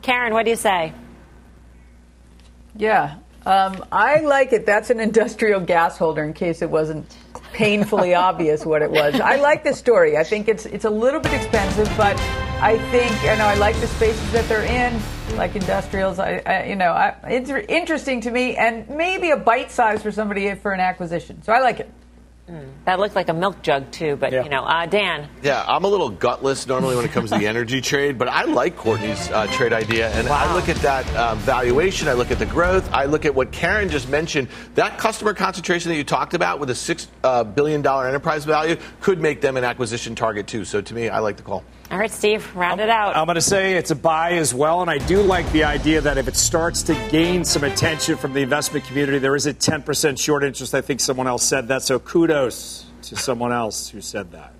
Karen, 0.01 0.33
what 0.33 0.45
do 0.45 0.51
you 0.51 0.57
say? 0.57 0.93
Yeah, 2.75 3.17
um, 3.45 3.83
I 3.91 4.19
like 4.21 4.53
it. 4.53 4.65
That's 4.65 4.89
an 4.89 4.99
industrial 4.99 5.61
gas 5.61 5.97
holder, 5.97 6.23
in 6.23 6.33
case 6.33 6.61
it 6.61 6.69
wasn't 6.69 7.15
painfully 7.53 8.13
obvious 8.15 8.65
what 8.65 8.81
it 8.81 8.91
was. 8.91 9.19
I 9.19 9.37
like 9.37 9.63
this 9.63 9.77
story. 9.77 10.17
I 10.17 10.23
think 10.23 10.47
it's 10.47 10.65
it's 10.65 10.85
a 10.85 10.89
little 10.89 11.19
bit 11.19 11.33
expensive, 11.33 11.91
but 11.97 12.17
I 12.61 12.77
think 12.91 13.11
you 13.23 13.35
know 13.37 13.45
I 13.45 13.55
like 13.55 13.75
the 13.81 13.87
spaces 13.87 14.31
that 14.31 14.47
they're 14.47 14.63
in, 14.63 15.01
like 15.37 15.55
industrials. 15.55 16.19
I, 16.19 16.41
I 16.45 16.65
you 16.65 16.75
know 16.75 16.91
I, 16.91 17.15
it's 17.23 17.49
interesting 17.49 18.21
to 18.21 18.31
me, 18.31 18.55
and 18.55 18.87
maybe 18.89 19.31
a 19.31 19.37
bite 19.37 19.71
size 19.71 20.03
for 20.03 20.11
somebody 20.11 20.53
for 20.55 20.71
an 20.71 20.79
acquisition. 20.79 21.41
So 21.41 21.51
I 21.51 21.59
like 21.59 21.79
it. 21.79 21.91
Mm. 22.49 22.69
That 22.85 22.99
looked 22.99 23.15
like 23.15 23.29
a 23.29 23.33
milk 23.33 23.61
jug 23.61 23.91
too, 23.91 24.15
but 24.15 24.33
yeah. 24.33 24.43
you 24.43 24.49
know, 24.49 24.63
uh, 24.63 24.85
Dan. 24.85 25.29
Yeah, 25.41 25.63
I'm 25.67 25.83
a 25.83 25.87
little 25.87 26.09
gutless 26.09 26.67
normally 26.67 26.95
when 26.95 27.05
it 27.05 27.11
comes 27.11 27.29
to 27.31 27.37
the 27.37 27.47
energy 27.47 27.81
trade, 27.81 28.17
but 28.17 28.27
I 28.27 28.43
like 28.43 28.75
Courtney's 28.75 29.29
uh, 29.29 29.47
trade 29.47 29.73
idea, 29.73 30.09
and 30.11 30.27
wow. 30.27 30.49
I 30.49 30.53
look 30.53 30.67
at 30.67 30.77
that 30.77 31.07
uh, 31.15 31.35
valuation, 31.35 32.07
I 32.07 32.13
look 32.13 32.31
at 32.31 32.39
the 32.39 32.45
growth, 32.45 32.91
I 32.91 33.05
look 33.05 33.25
at 33.25 33.33
what 33.33 33.51
Karen 33.51 33.89
just 33.89 34.09
mentioned. 34.09 34.47
That 34.75 34.97
customer 34.97 35.33
concentration 35.33 35.89
that 35.89 35.97
you 35.97 36.03
talked 36.03 36.33
about 36.33 36.59
with 36.59 36.69
a 36.71 36.75
six 36.75 37.07
uh, 37.23 37.43
billion 37.43 37.81
dollar 37.81 38.07
enterprise 38.07 38.43
value 38.43 38.75
could 38.99 39.19
make 39.19 39.39
them 39.39 39.55
an 39.55 39.63
acquisition 39.63 40.15
target 40.15 40.47
too. 40.47 40.65
So 40.65 40.81
to 40.81 40.93
me, 40.93 41.09
I 41.09 41.19
like 41.19 41.37
the 41.37 41.43
call. 41.43 41.63
All 41.91 41.97
right, 41.97 42.09
Steve, 42.09 42.55
round 42.55 42.79
it 42.79 42.89
out. 42.89 43.17
I'm 43.17 43.25
going 43.25 43.35
to 43.35 43.41
say 43.41 43.73
it's 43.73 43.91
a 43.91 43.95
buy 43.97 44.31
as 44.33 44.53
well, 44.53 44.81
and 44.81 44.89
I 44.89 44.97
do 44.97 45.21
like 45.21 45.51
the 45.51 45.65
idea 45.65 45.99
that 45.99 46.17
if 46.17 46.29
it 46.29 46.37
starts 46.37 46.83
to 46.83 46.93
gain 47.09 47.43
some 47.43 47.65
attention 47.65 48.15
from 48.15 48.31
the 48.31 48.39
investment 48.39 48.85
community, 48.85 49.19
there 49.19 49.35
is 49.35 49.45
a 49.45 49.53
10% 49.53 50.17
short 50.17 50.45
interest. 50.45 50.73
I 50.73 50.79
think 50.79 51.01
someone 51.01 51.27
else 51.27 51.43
said 51.43 51.67
that, 51.67 51.81
so 51.81 51.99
kudos 51.99 52.85
to 53.01 53.17
someone 53.17 53.51
else 53.51 53.89
who 53.89 53.99
said 53.99 54.31
that. 54.31 54.53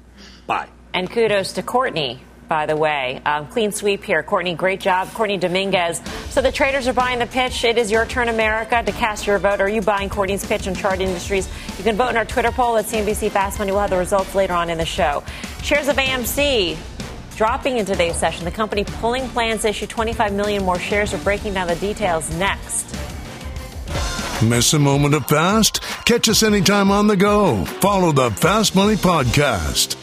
Buy. 0.45 0.67
And 0.93 1.09
kudos 1.09 1.53
to 1.53 1.63
Courtney 1.63 2.19
by 2.51 2.65
the 2.65 2.75
way. 2.75 3.21
Um, 3.25 3.47
clean 3.47 3.71
sweep 3.71 4.03
here. 4.03 4.21
Courtney, 4.23 4.55
great 4.55 4.81
job. 4.81 5.07
Courtney 5.13 5.37
Dominguez. 5.37 6.01
So 6.31 6.41
the 6.41 6.51
traders 6.51 6.85
are 6.85 6.91
buying 6.91 7.19
the 7.19 7.25
pitch. 7.25 7.63
It 7.63 7.77
is 7.77 7.89
your 7.89 8.05
turn, 8.05 8.27
America, 8.27 8.83
to 8.83 8.91
cast 8.91 9.25
your 9.25 9.39
vote. 9.39 9.61
Are 9.61 9.69
you 9.69 9.81
buying 9.81 10.09
Courtney's 10.09 10.45
pitch 10.45 10.67
on 10.67 10.75
Chart 10.75 10.99
Industries? 10.99 11.47
You 11.77 11.85
can 11.85 11.95
vote 11.95 12.09
in 12.09 12.17
our 12.17 12.25
Twitter 12.25 12.51
poll 12.51 12.75
at 12.75 12.87
CNBC 12.87 13.31
Fast 13.31 13.57
Money. 13.57 13.71
We'll 13.71 13.79
have 13.79 13.89
the 13.89 13.95
results 13.95 14.35
later 14.35 14.51
on 14.51 14.69
in 14.69 14.77
the 14.77 14.85
show. 14.85 15.23
Shares 15.63 15.87
of 15.87 15.95
AMC 15.95 16.75
dropping 17.35 17.77
in 17.77 17.85
today's 17.85 18.15
session. 18.17 18.45
The 18.45 18.51
company 18.51 18.83
pulling 18.83 19.27
plans 19.29 19.61
to 19.61 19.69
issue 19.69 19.87
25 19.87 20.33
million 20.33 20.63
more 20.63 20.79
shares. 20.79 21.13
We're 21.13 21.23
breaking 21.23 21.53
down 21.53 21.67
the 21.67 21.75
details 21.75 22.29
next. 22.37 22.95
Miss 24.41 24.73
a 24.73 24.79
moment 24.79 25.13
of 25.13 25.27
fast? 25.27 25.81
Catch 26.05 26.27
us 26.27 26.41
anytime 26.41 26.89
on 26.89 27.07
the 27.07 27.15
go. 27.15 27.63
Follow 27.65 28.11
the 28.11 28.31
Fast 28.31 28.75
Money 28.75 28.95
Podcast. 28.95 29.97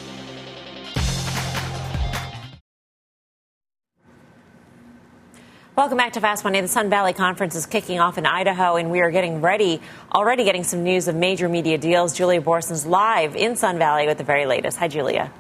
Welcome 5.79 5.97
back 5.97 6.15
to 6.15 6.21
Fast 6.21 6.43
Money. 6.43 6.61
The 6.61 6.67
Sun 6.67 6.91
Valley 6.91 7.13
Conference 7.13 7.55
is 7.55 7.65
kicking 7.65 8.01
off 8.01 8.19
in 8.19 8.27
Idaho, 8.27 8.75
and 8.75 8.91
we 8.91 9.01
are 9.01 9.13
getting 9.13 9.41
ready, 9.41 9.81
already 10.13 10.43
getting 10.43 10.65
some 10.65 10.83
news 10.83 11.07
of 11.07 11.15
major 11.15 11.49
media 11.49 11.79
deals. 11.79 12.15
Julia 12.15 12.41
Boorstin's 12.41 12.85
live 12.85 13.37
in 13.37 13.55
Sun 13.55 13.79
Valley 13.79 14.07
with 14.09 14.19
the 14.19 14.25
very 14.25 14.45
latest. 14.45 14.77
Hi, 14.79 14.89
Julia. 14.89 15.33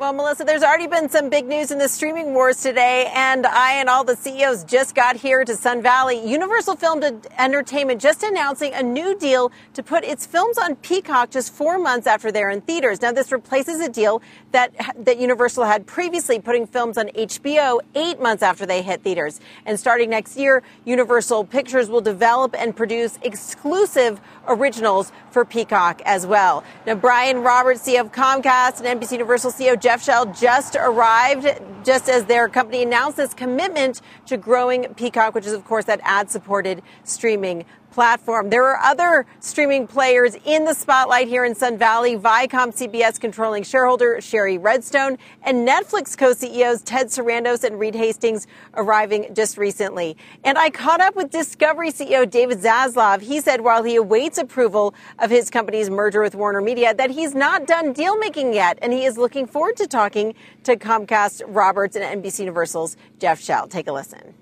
Well, 0.00 0.14
Melissa, 0.14 0.44
there's 0.44 0.62
already 0.62 0.86
been 0.86 1.10
some 1.10 1.28
big 1.28 1.46
news 1.46 1.70
in 1.70 1.76
the 1.76 1.86
streaming 1.86 2.32
wars 2.32 2.62
today, 2.62 3.12
and 3.14 3.46
I 3.46 3.72
and 3.74 3.90
all 3.90 4.02
the 4.02 4.16
CEOs 4.16 4.64
just 4.64 4.94
got 4.94 5.14
here 5.14 5.44
to 5.44 5.54
Sun 5.54 5.82
Valley. 5.82 6.26
Universal 6.26 6.76
Filmed 6.76 7.28
Entertainment 7.38 8.00
just 8.00 8.22
announcing 8.22 8.72
a 8.72 8.82
new 8.82 9.14
deal 9.18 9.52
to 9.74 9.82
put 9.82 10.02
its 10.04 10.24
films 10.24 10.56
on 10.56 10.76
Peacock 10.76 11.30
just 11.30 11.52
four 11.52 11.78
months 11.78 12.06
after 12.06 12.32
they're 12.32 12.48
in 12.48 12.62
theaters. 12.62 13.02
Now, 13.02 13.12
this 13.12 13.30
replaces 13.30 13.78
a 13.80 13.90
deal 13.90 14.22
that 14.52 14.72
that 15.04 15.18
Universal 15.18 15.64
had 15.64 15.86
previously, 15.86 16.40
putting 16.40 16.66
films 16.66 16.96
on 16.96 17.08
HBO 17.08 17.80
eight 17.94 18.18
months 18.22 18.42
after 18.42 18.64
they 18.64 18.80
hit 18.80 19.02
theaters. 19.02 19.38
And 19.66 19.78
starting 19.78 20.08
next 20.08 20.38
year, 20.38 20.62
Universal 20.86 21.44
Pictures 21.44 21.90
will 21.90 22.00
develop 22.00 22.54
and 22.58 22.74
produce 22.74 23.18
exclusive 23.20 24.18
originals 24.48 25.12
for 25.30 25.44
Peacock 25.44 26.00
as 26.06 26.26
well. 26.26 26.64
Now, 26.86 26.94
Brian 26.94 27.42
Roberts, 27.42 27.86
CEO 27.86 28.00
of 28.00 28.12
Comcast, 28.12 28.80
and 28.80 29.00
NBC 29.00 29.12
Universal 29.12 29.52
CEO 29.52 29.78
Jeff 29.90 30.04
Shell 30.04 30.26
just 30.26 30.76
arrived 30.76 31.48
just 31.84 32.08
as 32.08 32.24
their 32.26 32.48
company 32.48 32.84
announced 32.84 33.16
this 33.16 33.34
commitment 33.34 34.00
to 34.26 34.36
growing 34.36 34.84
Peacock, 34.94 35.34
which 35.34 35.46
is, 35.46 35.52
of 35.52 35.64
course, 35.64 35.86
that 35.86 35.98
ad 36.04 36.30
supported 36.30 36.80
streaming 37.02 37.64
platform. 37.90 38.50
There 38.50 38.64
are 38.66 38.78
other 38.78 39.26
streaming 39.40 39.86
players 39.86 40.36
in 40.44 40.64
the 40.64 40.74
spotlight 40.74 41.28
here 41.28 41.44
in 41.44 41.54
Sun 41.54 41.78
Valley. 41.78 42.16
Viacom 42.16 42.74
CBS 42.74 43.20
controlling 43.20 43.62
shareholder 43.62 44.20
Shari 44.20 44.58
Redstone 44.58 45.18
and 45.42 45.66
Netflix 45.66 46.16
co-CEOs 46.16 46.82
Ted 46.82 47.08
Sarandos 47.08 47.64
and 47.64 47.78
Reed 47.78 47.94
Hastings 47.94 48.46
arriving 48.74 49.34
just 49.34 49.56
recently. 49.56 50.16
And 50.44 50.58
I 50.58 50.70
caught 50.70 51.00
up 51.00 51.16
with 51.16 51.30
Discovery 51.30 51.90
CEO 51.90 52.28
David 52.28 52.58
Zaslav. 52.58 53.20
He 53.20 53.40
said 53.40 53.60
while 53.60 53.82
he 53.82 53.96
awaits 53.96 54.38
approval 54.38 54.94
of 55.18 55.30
his 55.30 55.50
company's 55.50 55.90
merger 55.90 56.22
with 56.22 56.34
Warner 56.34 56.60
Media 56.60 56.94
that 56.94 57.10
he's 57.10 57.34
not 57.34 57.66
done 57.66 57.92
deal 57.92 58.16
making 58.18 58.54
yet 58.54 58.78
and 58.82 58.92
he 58.92 59.04
is 59.04 59.18
looking 59.18 59.46
forward 59.46 59.76
to 59.76 59.86
talking 59.86 60.34
to 60.64 60.76
Comcast 60.76 61.42
Roberts 61.46 61.96
and 61.96 62.22
NBC 62.22 62.40
Universal's 62.40 62.96
Jeff 63.18 63.40
Shell. 63.40 63.68
Take 63.68 63.88
a 63.88 63.92
listen. 63.92 64.39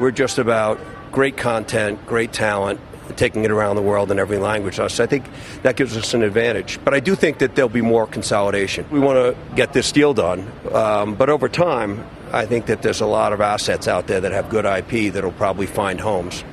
We're 0.00 0.12
just 0.12 0.38
about 0.38 0.80
great 1.12 1.36
content, 1.36 2.06
great 2.06 2.32
talent, 2.32 2.80
taking 3.16 3.44
it 3.44 3.50
around 3.50 3.76
the 3.76 3.82
world 3.82 4.10
in 4.10 4.18
every 4.18 4.38
language. 4.38 4.76
So 4.76 4.84
I 4.84 5.06
think 5.06 5.26
that 5.62 5.76
gives 5.76 5.94
us 5.94 6.14
an 6.14 6.22
advantage. 6.22 6.82
But 6.82 6.94
I 6.94 7.00
do 7.00 7.14
think 7.14 7.38
that 7.40 7.54
there'll 7.54 7.68
be 7.68 7.82
more 7.82 8.06
consolidation. 8.06 8.86
We 8.90 8.98
want 8.98 9.18
to 9.18 9.54
get 9.54 9.74
this 9.74 9.92
deal 9.92 10.14
done, 10.14 10.50
um, 10.72 11.16
but 11.16 11.28
over 11.28 11.50
time, 11.50 12.06
I 12.32 12.46
think 12.46 12.64
that 12.66 12.80
there's 12.80 13.02
a 13.02 13.06
lot 13.06 13.34
of 13.34 13.42
assets 13.42 13.86
out 13.88 14.06
there 14.06 14.22
that 14.22 14.32
have 14.32 14.48
good 14.48 14.64
IP 14.64 15.12
that'll 15.12 15.32
probably 15.32 15.66
find 15.66 16.00
homes. 16.00 16.44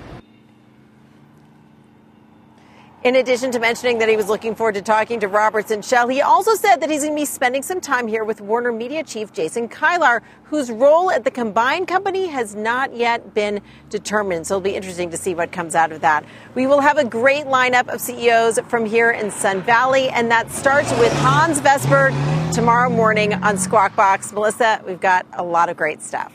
In 3.08 3.16
addition 3.16 3.52
to 3.52 3.60
mentioning 3.60 4.00
that 4.00 4.10
he 4.10 4.18
was 4.18 4.28
looking 4.28 4.54
forward 4.54 4.76
to 4.76 4.82
talking 4.82 5.22
to 5.22 5.30
Roberts 5.30 5.72
and 5.72 5.86
Shell, 5.86 6.10
he 6.10 6.22
also 6.22 6.56
said 6.56 6.82
that 6.82 6.90
he's 6.90 7.04
going 7.04 7.16
to 7.16 7.22
be 7.22 7.24
spending 7.24 7.64
some 7.64 7.80
time 7.80 8.06
here 8.06 8.26
with 8.26 8.42
Warner 8.42 8.74
Media 8.74 9.02
chief 9.02 9.32
Jason 9.32 9.70
Kilar, 9.70 10.20
whose 10.44 10.70
role 10.70 11.10
at 11.10 11.24
the 11.24 11.32
combined 11.32 11.88
company 11.88 12.28
has 12.28 12.54
not 12.54 12.94
yet 12.94 13.34
been 13.34 13.62
determined. 13.90 14.46
So 14.46 14.56
it'll 14.56 14.62
be 14.62 14.76
interesting 14.76 15.10
to 15.12 15.16
see 15.16 15.36
what 15.36 15.54
comes 15.54 15.74
out 15.74 15.94
of 15.94 16.02
that. 16.02 16.26
We 16.54 16.68
will 16.68 16.82
have 16.82 16.98
a 16.98 17.06
great 17.06 17.46
lineup 17.46 17.88
of 17.88 18.02
CEOs 18.02 18.60
from 18.68 18.86
here 18.86 19.12
in 19.12 19.32
Sun 19.32 19.62
Valley, 19.62 20.10
and 20.10 20.30
that 20.30 20.52
starts 20.52 20.92
with 21.00 21.14
Hans 21.14 21.62
Vestberg 21.62 22.12
tomorrow 22.54 22.90
morning 22.90 23.36
on 23.36 23.58
Squawk 23.58 23.96
Box. 23.96 24.34
Melissa, 24.34 24.82
we've 24.86 25.00
got 25.00 25.26
a 25.32 25.44
lot 25.44 25.70
of 25.70 25.78
great 25.78 26.02
stuff. 26.02 26.34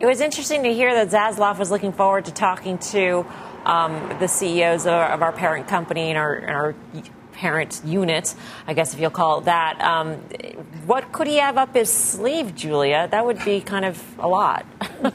It 0.00 0.06
was 0.06 0.20
interesting 0.20 0.64
to 0.64 0.74
hear 0.74 0.92
that 0.94 1.10
Zaslav 1.10 1.60
was 1.60 1.70
looking 1.70 1.92
forward 1.92 2.24
to 2.24 2.32
talking 2.32 2.78
to 2.78 3.24
um, 3.68 4.16
the 4.18 4.26
CEOs 4.26 4.86
of 4.86 4.92
our, 4.92 5.08
of 5.10 5.22
our, 5.22 5.32
parent 5.32 5.68
company 5.68 6.08
and 6.08 6.18
our, 6.18 6.34
and 6.34 6.50
our, 6.50 6.74
parent 7.38 7.80
unit, 7.84 8.34
I 8.66 8.74
guess 8.74 8.92
if 8.92 8.98
you'll 8.98 9.10
call 9.10 9.38
it 9.38 9.44
that. 9.44 9.80
Um, 9.80 10.14
what 10.86 11.12
could 11.12 11.28
he 11.28 11.36
have 11.36 11.56
up 11.56 11.72
his 11.74 11.88
sleeve, 11.88 12.56
Julia? 12.56 13.06
That 13.08 13.24
would 13.24 13.44
be 13.44 13.60
kind 13.60 13.84
of 13.84 14.02
a 14.18 14.26
lot. 14.26 14.66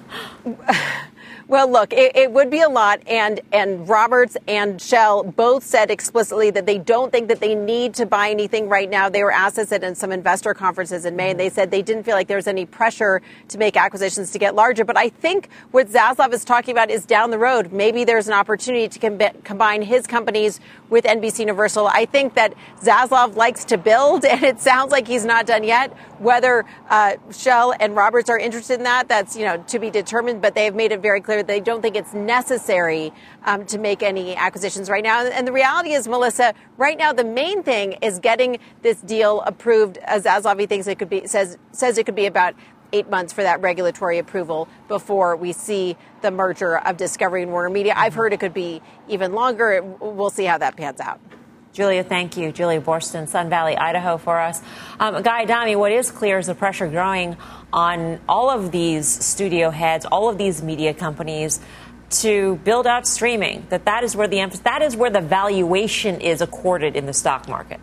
Well, 1.50 1.70
look, 1.70 1.92
it, 1.92 2.16
it, 2.16 2.32
would 2.32 2.50
be 2.50 2.62
a 2.62 2.70
lot, 2.70 3.02
and 3.06 3.42
and 3.52 3.88
Roberts 3.88 4.38
and 4.48 4.82
Shell 4.82 5.24
both 5.24 5.66
said 5.66 5.92
explicitly 5.92 6.52
that 6.52 6.66
they 6.66 6.78
don't 6.78 7.12
think 7.12 7.28
that 7.28 7.42
they 7.42 7.54
need 7.54 7.94
to 7.96 8.06
buy 8.06 8.30
anything 8.30 8.70
right 8.70 8.90
now. 8.90 9.10
They 9.10 9.24
were 9.24 9.32
asked 9.32 9.58
this 9.58 9.74
at 9.74 9.98
some 9.98 10.14
investor 10.14 10.54
conferences 10.54 11.04
in 11.04 11.18
May, 11.18 11.32
and 11.32 11.40
they 11.40 11.50
said 11.50 11.70
they 11.70 11.82
didn't 11.82 12.04
feel 12.04 12.16
like 12.16 12.30
there 12.30 12.38
was 12.38 12.48
any 12.48 12.66
pressure 12.66 13.22
to 13.50 13.58
make 13.58 13.76
acquisitions 13.76 14.32
to 14.32 14.40
get 14.40 14.56
larger. 14.56 14.86
But 14.86 14.98
I 14.98 15.10
think 15.10 15.50
what 15.72 15.90
Zaslav 15.90 16.32
is 16.32 16.46
talking 16.46 16.72
about 16.72 16.90
is 16.90 17.06
down 17.06 17.30
the 17.30 17.38
road. 17.38 17.74
Maybe 17.74 18.06
there's 18.06 18.28
an 18.28 18.34
opportunity 18.34 18.88
to 18.88 19.00
com- 19.00 19.42
combine 19.44 19.82
his 19.82 20.08
companies 20.08 20.62
with 20.90 21.04
NBC 21.04 21.40
Universal. 21.40 21.88
I 21.88 22.06
think 22.06 22.36
that 22.36 22.54
Zaslav 22.82 23.36
likes 23.36 23.66
to 23.66 23.78
build, 23.78 24.24
and 24.34 24.44
it 24.44 24.62
sounds 24.62 24.92
like 24.92 25.08
he's 25.08 25.26
not 25.26 25.46
done 25.46 25.66
yet. 25.66 25.92
Whether 26.20 26.64
uh, 26.90 27.18
Shell 27.32 27.74
and 27.82 27.98
Roberts 27.98 28.30
are 28.30 28.40
interested 28.40 28.76
in 28.76 28.84
that, 28.84 29.10
that's 29.10 29.36
you 29.36 29.44
know 29.44 29.58
to 29.68 29.78
be 29.78 29.90
determined. 29.90 30.42
But 30.42 30.56
they 30.56 30.64
have 30.64 30.76
made 30.76 30.94
it 30.94 31.02
very 31.02 31.20
clear 31.20 31.33
clear 31.34 31.44
they 31.44 31.60
don't 31.60 31.82
think 31.82 31.96
it's 31.96 32.14
necessary 32.14 33.12
um, 33.46 33.66
to 33.66 33.78
make 33.78 34.04
any 34.04 34.36
acquisitions 34.36 34.90
right 34.90 35.04
now. 35.04 35.26
And 35.26 35.48
the 35.48 35.52
reality 35.52 35.94
is, 35.94 36.08
Melissa, 36.08 36.54
right 36.78 36.98
now 36.98 37.14
the 37.14 37.24
main 37.24 37.64
thing 37.64 37.94
is 38.02 38.20
getting 38.20 38.60
this 38.82 39.02
deal 39.02 39.42
approved. 39.42 39.98
Zaslav 40.08 40.68
thinks 40.70 40.88
it 40.88 41.00
could 41.00 41.10
be 41.10 41.28
says 41.28 41.58
says 41.72 41.98
it 41.98 42.06
could 42.06 42.16
be 42.16 42.26
about 42.26 42.54
eight 42.92 43.10
months 43.10 43.34
for 43.34 43.42
that 43.42 43.60
regulatory 43.62 44.20
approval 44.20 44.68
before 44.88 45.36
we 45.36 45.52
see 45.52 45.98
the 46.22 46.30
merger 46.30 46.78
of 46.78 46.96
Discovery 46.96 47.42
and 47.42 47.52
Warner 47.52 47.72
Media. 47.72 47.94
I've 47.96 48.14
heard 48.14 48.34
it 48.34 48.40
could 48.40 48.54
be 48.54 48.82
even 49.08 49.34
longer. 49.34 49.82
We'll 49.82 50.30
see 50.30 50.46
how 50.46 50.60
that 50.60 50.78
pans 50.78 51.00
out. 51.00 51.20
Julia, 51.74 52.04
thank 52.04 52.38
you. 52.38 52.52
Julia 52.52 52.80
Boorstin, 52.80 53.28
Sun 53.28 53.50
Valley, 53.50 53.76
Idaho, 53.76 54.18
for 54.18 54.40
us. 54.40 54.62
Um, 55.00 55.24
Guy 55.24 55.42
Adami, 55.42 55.76
what 55.76 55.92
is 55.92 56.12
clear 56.12 56.38
is 56.38 56.46
the 56.46 56.54
pressure 56.54 56.88
growing 56.88 57.36
on 57.74 58.20
all 58.30 58.52
of 58.52 58.72
these 58.72 59.08
studio 59.08 59.72
heads, 59.72 60.06
all 60.06 60.30
of 60.30 60.38
these 60.38 60.62
media 60.62 60.94
companies 60.94 61.60
to 62.12 62.58
build 62.58 62.86
out 62.86 63.08
streaming. 63.08 63.66
That 63.70 63.86
that 63.86 64.04
is 64.04 64.16
where 64.16 64.28
the 64.28 64.40
emphasis, 64.40 64.64
that 64.66 64.84
is 64.84 64.96
where 64.96 65.10
the 65.10 65.20
valuation 65.20 66.22
is 66.22 66.42
accorded 66.42 66.96
in 66.96 67.08
the 67.08 67.14
stock 67.14 67.50
market. 67.50 67.80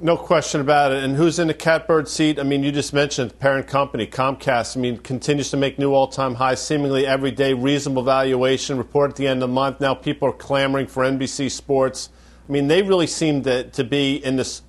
No 0.00 0.16
question 0.16 0.62
about 0.62 0.92
it. 0.92 1.04
And 1.04 1.14
who's 1.14 1.38
in 1.38 1.48
the 1.48 1.54
catbird 1.54 2.08
seat? 2.08 2.40
I 2.40 2.42
mean, 2.42 2.64
you 2.64 2.72
just 2.72 2.94
mentioned 2.94 3.32
the 3.32 3.34
parent 3.34 3.66
company, 3.66 4.06
Comcast. 4.06 4.78
I 4.78 4.80
mean, 4.80 4.96
continues 4.96 5.50
to 5.50 5.58
make 5.58 5.78
new 5.78 5.92
all-time 5.92 6.34
highs 6.36 6.60
seemingly 6.60 7.06
every 7.06 7.30
day. 7.32 7.52
Reasonable 7.52 8.02
valuation. 8.02 8.78
Report 8.78 9.10
at 9.10 9.16
the 9.16 9.28
end 9.28 9.42
of 9.42 9.50
the 9.50 9.54
month. 9.54 9.78
Now 9.78 9.92
people 9.94 10.28
are 10.28 10.32
clamoring 10.32 10.86
for 10.86 11.04
NBC 11.04 11.50
Sports. 11.50 12.08
I 12.48 12.52
mean, 12.52 12.68
they 12.68 12.82
really 12.82 13.06
seem 13.06 13.42
to, 13.42 13.64
to 13.70 13.84
be 13.84 14.16
in 14.16 14.36
this. 14.36 14.62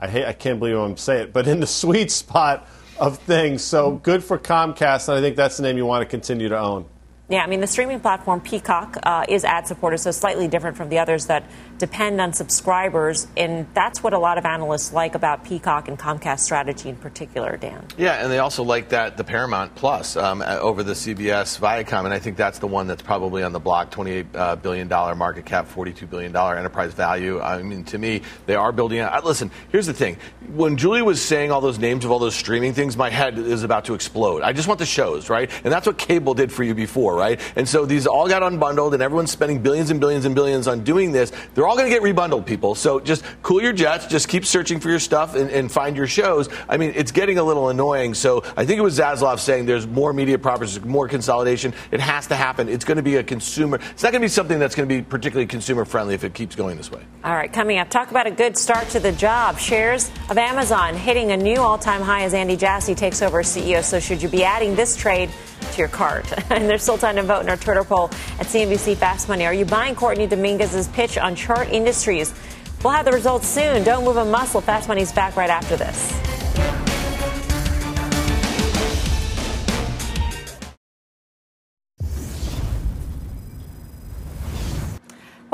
I 0.00 0.08
hate. 0.08 0.24
I 0.24 0.32
can't 0.32 0.58
believe 0.58 0.76
I'm 0.76 0.96
saying 0.96 1.24
it, 1.24 1.32
but 1.32 1.46
in 1.46 1.60
the 1.60 1.66
sweet 1.82 2.10
spot 2.10 2.68
of 2.98 3.18
things. 3.18 3.62
So 3.62 3.92
good 3.92 4.22
for 4.22 4.38
Comcast, 4.38 5.08
and 5.08 5.18
I 5.18 5.20
think 5.20 5.36
that's 5.36 5.56
the 5.56 5.62
name 5.62 5.76
you 5.76 5.86
want 5.86 6.02
to 6.02 6.06
continue 6.06 6.48
to 6.48 6.58
own. 6.58 6.86
Yeah, 7.28 7.42
I 7.42 7.46
mean, 7.46 7.60
the 7.60 7.66
streaming 7.66 8.00
platform 8.00 8.42
Peacock 8.42 8.98
uh, 9.02 9.24
is 9.26 9.44
ad 9.44 9.66
supported, 9.66 9.96
so 9.98 10.10
slightly 10.10 10.46
different 10.46 10.76
from 10.76 10.90
the 10.90 10.98
others 10.98 11.26
that 11.26 11.44
depend 11.78 12.20
on 12.20 12.32
subscribers. 12.32 13.26
And 13.36 13.66
that's 13.74 14.02
what 14.02 14.12
a 14.12 14.18
lot 14.18 14.38
of 14.38 14.44
analysts 14.44 14.92
like 14.92 15.14
about 15.14 15.44
Peacock 15.44 15.88
and 15.88 15.98
Comcast 15.98 16.40
strategy 16.40 16.88
in 16.88 16.96
particular, 16.96 17.56
Dan. 17.56 17.86
Yeah, 17.96 18.22
and 18.22 18.30
they 18.30 18.38
also 18.38 18.62
like 18.62 18.90
that 18.90 19.16
the 19.16 19.24
Paramount 19.24 19.74
Plus 19.74 20.16
um, 20.16 20.42
over 20.42 20.82
the 20.82 20.92
CBS 20.92 21.58
Viacom. 21.58 22.04
And 22.04 22.12
I 22.12 22.18
think 22.18 22.36
that's 22.36 22.58
the 22.58 22.66
one 22.66 22.86
that's 22.86 23.02
probably 23.02 23.42
on 23.42 23.52
the 23.52 23.60
block 23.60 23.90
$28 23.90 24.92
uh, 24.92 25.14
market 25.14 25.46
cap, 25.46 25.68
$42 25.68 26.08
billion 26.08 26.36
enterprise 26.36 26.92
value. 26.92 27.40
I 27.40 27.62
mean, 27.62 27.84
to 27.84 27.98
me, 27.98 28.22
they 28.46 28.54
are 28.54 28.72
building 28.72 28.98
out. 28.98 29.24
Listen, 29.24 29.50
here's 29.70 29.86
the 29.86 29.94
thing. 29.94 30.18
When 30.52 30.76
Julie 30.76 31.02
was 31.02 31.22
saying 31.22 31.50
all 31.50 31.60
those 31.60 31.78
names 31.78 32.04
of 32.04 32.10
all 32.10 32.18
those 32.18 32.34
streaming 32.34 32.74
things, 32.74 32.96
my 32.96 33.10
head 33.10 33.38
is 33.38 33.62
about 33.62 33.86
to 33.86 33.94
explode. 33.94 34.42
I 34.42 34.52
just 34.52 34.68
want 34.68 34.78
the 34.78 34.86
shows, 34.86 35.30
right? 35.30 35.50
And 35.64 35.72
that's 35.72 35.86
what 35.86 35.98
cable 35.98 36.34
did 36.34 36.52
for 36.52 36.64
you 36.64 36.74
before 36.74 37.14
right? 37.14 37.40
And 37.56 37.68
so 37.68 37.86
these 37.86 38.06
all 38.06 38.28
got 38.28 38.42
unbundled, 38.42 38.94
and 38.94 39.02
everyone's 39.02 39.30
spending 39.30 39.62
billions 39.62 39.90
and 39.90 40.00
billions 40.00 40.24
and 40.24 40.34
billions 40.34 40.68
on 40.68 40.84
doing 40.84 41.12
this. 41.12 41.32
They're 41.54 41.63
all 41.66 41.76
going 41.76 41.90
to 41.90 41.94
get 41.94 42.02
rebundled, 42.02 42.46
people. 42.46 42.74
So 42.74 43.00
just 43.00 43.24
cool 43.42 43.62
your 43.62 43.72
jets, 43.72 44.06
just 44.06 44.28
keep 44.28 44.44
searching 44.44 44.80
for 44.80 44.90
your 44.90 44.98
stuff 44.98 45.34
and, 45.34 45.50
and 45.50 45.70
find 45.70 45.96
your 45.96 46.06
shows. 46.06 46.48
I 46.68 46.76
mean, 46.76 46.92
it's 46.94 47.12
getting 47.12 47.38
a 47.38 47.42
little 47.42 47.68
annoying. 47.68 48.14
So 48.14 48.42
I 48.56 48.64
think 48.64 48.78
it 48.78 48.82
was 48.82 48.98
Zaslav 48.98 49.38
saying 49.38 49.66
there's 49.66 49.86
more 49.86 50.12
media 50.12 50.38
properties, 50.38 50.80
more 50.84 51.08
consolidation. 51.08 51.74
It 51.90 52.00
has 52.00 52.26
to 52.28 52.34
happen. 52.34 52.68
It's 52.68 52.84
going 52.84 52.96
to 52.96 53.02
be 53.02 53.16
a 53.16 53.22
consumer. 53.22 53.78
It's 53.90 54.02
not 54.02 54.12
going 54.12 54.22
to 54.22 54.24
be 54.24 54.28
something 54.28 54.58
that's 54.58 54.74
going 54.74 54.88
to 54.88 54.94
be 54.94 55.02
particularly 55.02 55.46
consumer 55.46 55.84
friendly 55.84 56.14
if 56.14 56.24
it 56.24 56.34
keeps 56.34 56.54
going 56.54 56.76
this 56.76 56.90
way. 56.90 57.02
All 57.24 57.34
right, 57.34 57.52
coming 57.52 57.78
up, 57.78 57.90
talk 57.90 58.10
about 58.10 58.26
a 58.26 58.30
good 58.30 58.56
start 58.56 58.88
to 58.90 59.00
the 59.00 59.12
job. 59.12 59.58
Shares 59.58 60.10
of 60.30 60.38
Amazon 60.38 60.94
hitting 60.94 61.32
a 61.32 61.36
new 61.36 61.56
all-time 61.56 62.02
high 62.02 62.22
as 62.22 62.34
Andy 62.34 62.56
Jassy 62.56 62.94
takes 62.94 63.22
over 63.22 63.40
as 63.40 63.46
CEO. 63.46 63.82
So 63.82 64.00
should 64.00 64.22
you 64.22 64.28
be 64.28 64.44
adding 64.44 64.74
this 64.74 64.96
trade? 64.96 65.30
To 65.74 65.78
your 65.78 65.88
cart. 65.88 66.32
and 66.50 66.68
there's 66.68 66.82
still 66.82 66.98
time 66.98 67.16
to 67.16 67.22
vote 67.22 67.40
in 67.40 67.48
our 67.48 67.56
Twitter 67.56 67.84
poll 67.84 68.06
at 68.38 68.46
CNBC 68.46 68.96
Fast 68.96 69.28
Money. 69.28 69.46
Are 69.46 69.54
you 69.54 69.64
buying 69.64 69.94
Courtney 69.94 70.26
Dominguez's 70.26 70.88
pitch 70.88 71.18
on 71.18 71.34
Chart 71.34 71.68
Industries? 71.68 72.34
We'll 72.82 72.92
have 72.92 73.04
the 73.04 73.12
results 73.12 73.48
soon. 73.48 73.82
Don't 73.82 74.04
move 74.04 74.16
a 74.16 74.24
muscle. 74.24 74.60
Fast 74.60 74.88
Money's 74.88 75.12
back 75.12 75.36
right 75.36 75.50
after 75.50 75.76
this. 75.76 76.33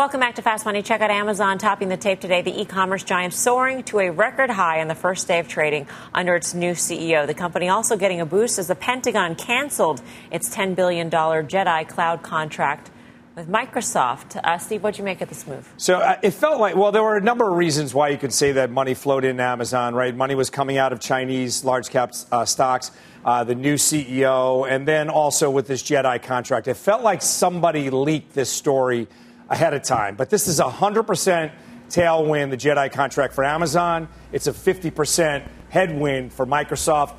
Welcome 0.01 0.21
back 0.21 0.37
to 0.37 0.43
Fast 0.43 0.65
Money. 0.65 0.81
Check 0.81 1.03
out 1.03 1.11
Amazon 1.11 1.59
topping 1.59 1.91
the 1.91 1.97
tape 1.99 2.21
today. 2.21 2.41
The 2.41 2.59
e-commerce 2.59 3.05
giant 3.05 3.35
soaring 3.35 3.83
to 3.83 3.99
a 3.99 4.09
record 4.09 4.49
high 4.49 4.81
on 4.81 4.89
the 4.89 4.95
first 4.95 5.29
day 5.29 5.41
of 5.41 5.47
trading 5.47 5.87
under 6.15 6.35
its 6.35 6.55
new 6.55 6.73
CEO. 6.73 7.27
The 7.27 7.35
company 7.35 7.69
also 7.69 7.99
getting 7.99 8.19
a 8.19 8.25
boost 8.25 8.59
as 8.59 8.69
the 8.69 8.75
Pentagon 8.75 9.35
canceled 9.35 10.01
its 10.31 10.49
$10 10.57 10.75
billion 10.75 11.11
Jedi 11.11 11.87
cloud 11.87 12.23
contract 12.23 12.91
with 13.37 13.47
Microsoft. 13.47 14.41
Uh, 14.43 14.57
Steve, 14.57 14.83
what'd 14.83 14.99
you 14.99 15.05
make 15.05 15.21
of 15.21 15.29
this 15.29 15.47
move? 15.47 15.71
So 15.77 15.99
uh, 15.99 16.19
it 16.23 16.31
felt 16.31 16.59
like, 16.59 16.77
well, 16.77 16.93
there 16.93 17.03
were 17.03 17.19
a 17.19 17.23
number 17.23 17.51
of 17.51 17.59
reasons 17.59 17.93
why 17.93 18.09
you 18.09 18.17
could 18.17 18.33
say 18.33 18.53
that 18.53 18.71
money 18.71 18.95
flowed 18.95 19.27
in 19.27 19.39
Amazon, 19.39 19.95
right? 19.95 20.17
Money 20.17 20.35
was 20.35 20.49
coming 20.49 20.79
out 20.79 20.95
of 20.95 21.01
Chinese 21.01 21.63
large 21.63 21.91
cap 21.91 22.15
uh, 22.33 22.47
stocks. 22.47 22.91
Uh, 23.23 23.45
the 23.45 23.55
new 23.55 23.75
CEO, 23.75 24.67
and 24.67 24.89
then 24.89 25.11
also 25.11 25.51
with 25.51 25.67
this 25.67 25.83
Jedi 25.83 26.23
contract. 26.23 26.69
It 26.69 26.79
felt 26.79 27.03
like 27.03 27.21
somebody 27.21 27.91
leaked 27.91 28.33
this 28.33 28.49
story 28.49 29.09
ahead 29.51 29.75
of 29.75 29.83
time. 29.83 30.15
But 30.15 30.31
this 30.31 30.49
is 30.49 30.61
a 30.61 30.65
100% 30.65 31.53
tailwind, 31.89 32.51
the 32.51 32.57
Jedi 32.57 32.91
contract 32.91 33.35
for 33.35 33.45
Amazon. 33.45 34.09
It's 34.33 34.47
a 34.47 34.53
50% 34.53 35.47
headwind 35.69 36.33
for 36.33 36.47
Microsoft. 36.47 37.17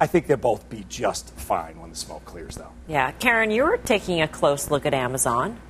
I 0.00 0.06
think 0.06 0.26
they'll 0.26 0.36
both 0.36 0.68
be 0.68 0.84
just 0.88 1.34
fine 1.36 1.78
when 1.78 1.90
the 1.90 1.96
smoke 1.96 2.24
clears, 2.24 2.56
though. 2.56 2.72
Yeah. 2.88 3.12
Karen, 3.12 3.50
you're 3.50 3.76
taking 3.76 4.22
a 4.22 4.28
close 4.28 4.70
look 4.70 4.86
at 4.86 4.94
Amazon. 4.94 5.60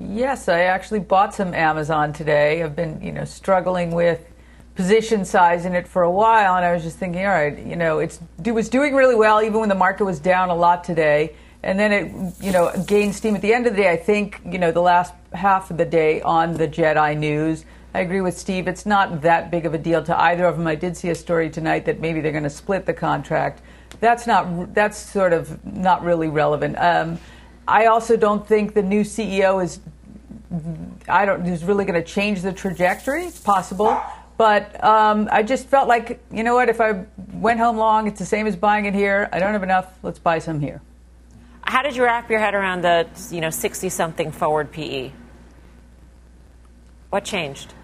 Yes, 0.00 0.48
I 0.48 0.62
actually 0.62 1.00
bought 1.00 1.34
some 1.34 1.52
Amazon 1.52 2.14
today. 2.14 2.62
I've 2.62 2.74
been, 2.74 3.02
you 3.02 3.12
know, 3.12 3.26
struggling 3.26 3.90
with 3.90 4.24
position 4.74 5.26
size 5.26 5.66
in 5.66 5.74
it 5.74 5.86
for 5.86 6.02
a 6.02 6.10
while, 6.10 6.56
and 6.56 6.64
I 6.64 6.72
was 6.72 6.82
just 6.82 6.96
thinking, 6.96 7.22
all 7.26 7.32
right, 7.32 7.58
you 7.58 7.76
know, 7.76 7.98
it's, 7.98 8.18
it 8.42 8.52
was 8.52 8.70
doing 8.70 8.94
really 8.94 9.14
well 9.14 9.42
even 9.42 9.60
when 9.60 9.68
the 9.68 9.74
market 9.74 10.04
was 10.04 10.18
down 10.18 10.48
a 10.48 10.54
lot 10.54 10.84
today 10.84 11.34
and 11.62 11.78
then 11.78 11.92
it 11.92 12.34
you 12.42 12.52
know 12.52 12.72
gained 12.86 13.14
steam 13.14 13.34
at 13.34 13.42
the 13.42 13.52
end 13.52 13.66
of 13.66 13.74
the 13.74 13.82
day. 13.82 13.90
I 13.90 13.96
think 13.96 14.40
you 14.44 14.58
know 14.58 14.72
the 14.72 14.82
last 14.82 15.14
half 15.32 15.70
of 15.70 15.76
the 15.76 15.84
day 15.84 16.20
on 16.22 16.54
the 16.54 16.68
Jedi 16.68 17.16
news. 17.16 17.64
I 17.92 18.00
agree 18.00 18.20
with 18.20 18.38
Steve. 18.38 18.68
It's 18.68 18.86
not 18.86 19.22
that 19.22 19.50
big 19.50 19.66
of 19.66 19.74
a 19.74 19.78
deal 19.78 20.02
to 20.04 20.18
either 20.18 20.46
of 20.46 20.56
them. 20.56 20.66
I 20.66 20.76
did 20.76 20.96
see 20.96 21.10
a 21.10 21.14
story 21.14 21.50
tonight 21.50 21.86
that 21.86 22.00
maybe 22.00 22.20
they're 22.20 22.30
going 22.30 22.44
to 22.44 22.50
split 22.50 22.86
the 22.86 22.94
contract. 22.94 23.62
That's 23.98 24.26
not. 24.26 24.74
That's 24.74 24.96
sort 24.96 25.32
of 25.32 25.64
not 25.66 26.04
really 26.04 26.28
relevant. 26.28 26.76
Um, 26.78 27.18
I 27.66 27.86
also 27.86 28.16
don't 28.16 28.46
think 28.46 28.74
the 28.74 28.82
new 28.82 29.02
CEO 29.02 29.62
is. 29.62 29.80
I 31.08 31.24
don't. 31.24 31.44
Is 31.46 31.64
really 31.64 31.84
going 31.84 32.00
to 32.00 32.08
change 32.08 32.42
the 32.42 32.52
trajectory. 32.52 33.24
It's 33.24 33.40
possible, 33.40 34.00
but 34.36 34.82
um, 34.84 35.28
I 35.30 35.42
just 35.42 35.66
felt 35.66 35.88
like 35.88 36.20
you 36.32 36.44
know 36.44 36.54
what? 36.54 36.68
If 36.68 36.80
I 36.80 37.04
went 37.32 37.58
home 37.58 37.76
long, 37.76 38.06
it's 38.06 38.20
the 38.20 38.26
same 38.26 38.46
as 38.46 38.56
buying 38.56 38.86
it 38.86 38.94
here. 38.94 39.28
I 39.32 39.40
don't 39.40 39.52
have 39.52 39.64
enough. 39.64 39.92
Let's 40.02 40.20
buy 40.20 40.38
some 40.38 40.60
here. 40.60 40.80
How 41.70 41.82
did 41.82 41.94
you 41.94 42.02
wrap 42.02 42.28
your 42.28 42.40
head 42.40 42.54
around 42.54 42.82
the 42.82 43.06
you 43.30 43.40
know 43.40 43.50
sixty 43.50 43.90
something 43.90 44.32
forward 44.32 44.72
PE? 44.72 45.12
What 47.10 47.22
changed? 47.22 47.74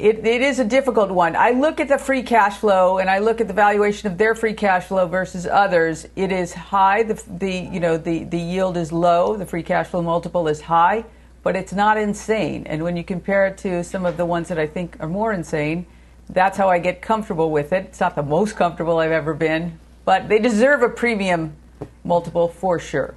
It, 0.00 0.26
it 0.26 0.42
is 0.42 0.58
a 0.58 0.64
difficult 0.64 1.12
one. 1.12 1.36
I 1.36 1.50
look 1.50 1.78
at 1.78 1.86
the 1.86 1.96
free 1.96 2.24
cash 2.24 2.56
flow 2.56 2.98
and 2.98 3.08
I 3.08 3.20
look 3.20 3.40
at 3.40 3.46
the 3.46 3.54
valuation 3.54 4.10
of 4.10 4.18
their 4.18 4.34
free 4.34 4.52
cash 4.52 4.86
flow 4.86 5.06
versus 5.06 5.46
others. 5.46 6.08
It 6.16 6.32
is 6.32 6.54
high. 6.54 7.04
The, 7.04 7.22
the 7.38 7.52
you 7.52 7.78
know 7.78 7.96
the, 7.96 8.24
the 8.24 8.36
yield 8.36 8.76
is 8.76 8.90
low. 8.90 9.36
The 9.36 9.46
free 9.46 9.62
cash 9.62 9.86
flow 9.86 10.02
multiple 10.02 10.48
is 10.48 10.62
high, 10.62 11.04
but 11.44 11.54
it's 11.54 11.72
not 11.72 11.98
insane. 11.98 12.66
And 12.66 12.82
when 12.82 12.96
you 12.96 13.04
compare 13.04 13.46
it 13.46 13.58
to 13.58 13.84
some 13.84 14.04
of 14.04 14.16
the 14.16 14.26
ones 14.26 14.48
that 14.48 14.58
I 14.58 14.66
think 14.66 14.96
are 14.98 15.08
more 15.08 15.32
insane, 15.32 15.86
that's 16.28 16.58
how 16.58 16.68
I 16.68 16.80
get 16.80 17.00
comfortable 17.00 17.52
with 17.52 17.72
it. 17.72 17.84
It's 17.84 18.00
not 18.00 18.16
the 18.16 18.24
most 18.24 18.56
comfortable 18.56 18.98
I've 18.98 19.12
ever 19.12 19.34
been, 19.34 19.78
but 20.04 20.28
they 20.28 20.40
deserve 20.40 20.82
a 20.82 20.88
premium 20.88 21.54
multiple 22.02 22.48
for 22.48 22.80
sure. 22.80 23.14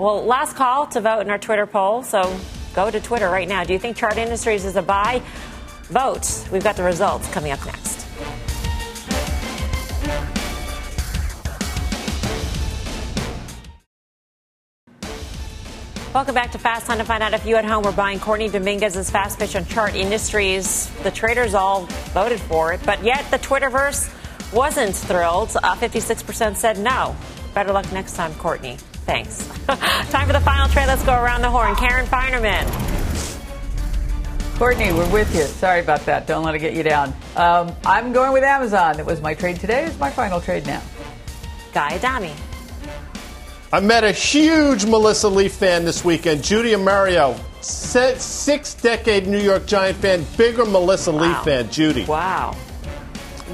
Well, 0.00 0.24
last 0.24 0.56
call 0.56 0.86
to 0.86 1.00
vote 1.02 1.20
in 1.20 1.30
our 1.30 1.36
Twitter 1.36 1.66
poll. 1.66 2.02
So 2.02 2.34
go 2.72 2.90
to 2.90 3.00
Twitter 3.00 3.28
right 3.28 3.46
now. 3.46 3.64
Do 3.64 3.74
you 3.74 3.78
think 3.78 3.98
Chart 3.98 4.16
Industries 4.16 4.64
is 4.64 4.76
a 4.76 4.80
buy? 4.80 5.20
Vote. 5.88 6.48
We've 6.50 6.64
got 6.64 6.76
the 6.76 6.82
results 6.84 7.28
coming 7.28 7.52
up 7.52 7.62
next. 7.66 8.06
Welcome 16.14 16.34
back 16.34 16.50
to 16.52 16.58
Fast. 16.58 16.86
Time 16.86 16.96
to 16.96 17.04
find 17.04 17.22
out 17.22 17.34
if 17.34 17.44
you 17.44 17.56
at 17.56 17.66
home 17.66 17.84
were 17.84 17.92
buying 17.92 18.20
Courtney 18.20 18.48
Dominguez's 18.48 19.10
fast 19.10 19.38
pitch 19.38 19.54
on 19.54 19.66
Chart 19.66 19.94
Industries. 19.94 20.88
The 21.02 21.10
traders 21.10 21.52
all 21.52 21.84
voted 22.14 22.40
for 22.40 22.72
it, 22.72 22.80
but 22.86 23.04
yet 23.04 23.30
the 23.30 23.38
Twitterverse 23.38 24.10
wasn't 24.54 24.96
thrilled. 24.96 25.54
Uh, 25.62 25.76
56% 25.76 26.56
said 26.56 26.78
no. 26.78 27.14
Better 27.52 27.70
luck 27.74 27.92
next 27.92 28.14
time, 28.16 28.34
Courtney. 28.36 28.78
Thanks. 29.06 29.46
Time 30.10 30.26
for 30.26 30.32
the 30.32 30.40
final 30.40 30.68
trade. 30.68 30.86
Let's 30.86 31.04
go 31.04 31.14
around 31.14 31.42
the 31.42 31.50
horn. 31.50 31.74
Karen 31.76 32.06
Finerman. 32.06 32.66
Courtney, 34.58 34.92
we're 34.92 35.10
with 35.10 35.34
you. 35.34 35.44
Sorry 35.44 35.80
about 35.80 36.04
that. 36.04 36.26
Don't 36.26 36.44
let 36.44 36.54
it 36.54 36.58
get 36.58 36.74
you 36.74 36.82
down. 36.82 37.14
Um, 37.34 37.74
I'm 37.86 38.12
going 38.12 38.32
with 38.32 38.44
Amazon. 38.44 39.00
It 39.00 39.06
was 39.06 39.22
my 39.22 39.32
trade 39.32 39.58
today. 39.58 39.84
It's 39.86 39.98
my 39.98 40.10
final 40.10 40.38
trade 40.38 40.66
now. 40.66 40.82
Guy 41.72 41.94
Adami. 41.94 42.34
I 43.72 43.80
met 43.80 44.04
a 44.04 44.12
huge 44.12 44.84
Melissa 44.84 45.28
Lee 45.28 45.48
fan 45.48 45.84
this 45.84 46.04
weekend. 46.04 46.42
Judy 46.44 46.76
Mario, 46.76 47.36
six 47.62 48.74
decade 48.74 49.26
New 49.26 49.38
York 49.38 49.64
Giant 49.64 49.96
fan, 49.96 50.26
bigger 50.36 50.66
Melissa 50.66 51.12
wow. 51.12 51.22
Lee 51.22 51.44
fan. 51.44 51.70
Judy. 51.70 52.04
Wow. 52.04 52.56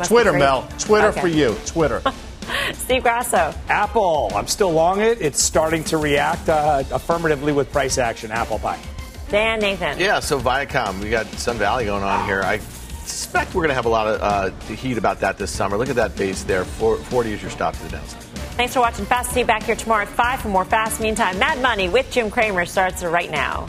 Twitter, 0.05 0.33
Mel. 0.33 0.69
Twitter 0.79 1.09
okay. 1.09 1.21
for 1.21 1.29
you. 1.29 1.55
Twitter. 1.67 2.03
Steve 2.75 3.03
Grasso. 3.03 3.55
Apple. 3.69 4.31
I'm 4.35 4.47
still 4.47 4.73
long 4.73 5.01
it. 5.01 5.21
It's 5.21 5.43
starting 5.43 5.85
to 5.85 5.97
react 5.97 6.49
uh, 6.49 6.83
affirmatively 6.93 7.53
with 7.53 7.73
price 7.73 7.99
action. 7.99 8.31
Apple 8.31 8.59
pie. 8.59 8.81
Dan 9.29 9.61
Nathan. 9.61 9.99
Yeah, 9.99 10.21
so 10.21 10.39
Viacom, 10.39 11.01
we 11.03 11.11
got 11.11 11.27
Sun 11.27 11.59
Valley 11.59 11.87
going 11.87 12.05
on 12.05 12.27
here. 12.27 12.43
I 12.43 12.59
suspect 12.59 13.55
we're 13.55 13.63
going 13.63 13.71
to 13.71 13.75
have 13.75 13.87
a 13.87 13.91
lot 13.91 14.07
of 14.07 14.21
uh, 14.23 14.75
heat 14.75 14.99
about 14.99 15.21
that 15.21 15.39
this 15.39 15.51
summer. 15.51 15.77
Look 15.77 15.89
at 15.89 15.97
that 15.97 16.17
base 16.17 16.45
there. 16.45 16.65
40 16.65 17.33
is 17.33 17.43
your 17.43 17.51
stop 17.51 17.75
to 17.75 17.83
the 17.83 17.89
downside. 17.91 18.23
Thanks 18.57 18.73
for 18.73 18.81
watching 18.81 19.05
Fast. 19.05 19.33
See 19.33 19.41
you 19.41 19.47
back 19.47 19.65
here 19.65 19.77
tomorrow 19.77 20.03
at 20.03 20.09
5 20.09 20.41
for 20.41 20.49
more 20.49 20.65
Fast. 20.65 21.01
Meantime, 21.01 21.39
Mad 21.39 21.61
Money 21.61 21.89
with 21.89 22.11
Jim 22.11 22.31
Cramer 22.31 22.65
starts 22.65 23.03
right 23.03 23.31
now. 23.31 23.69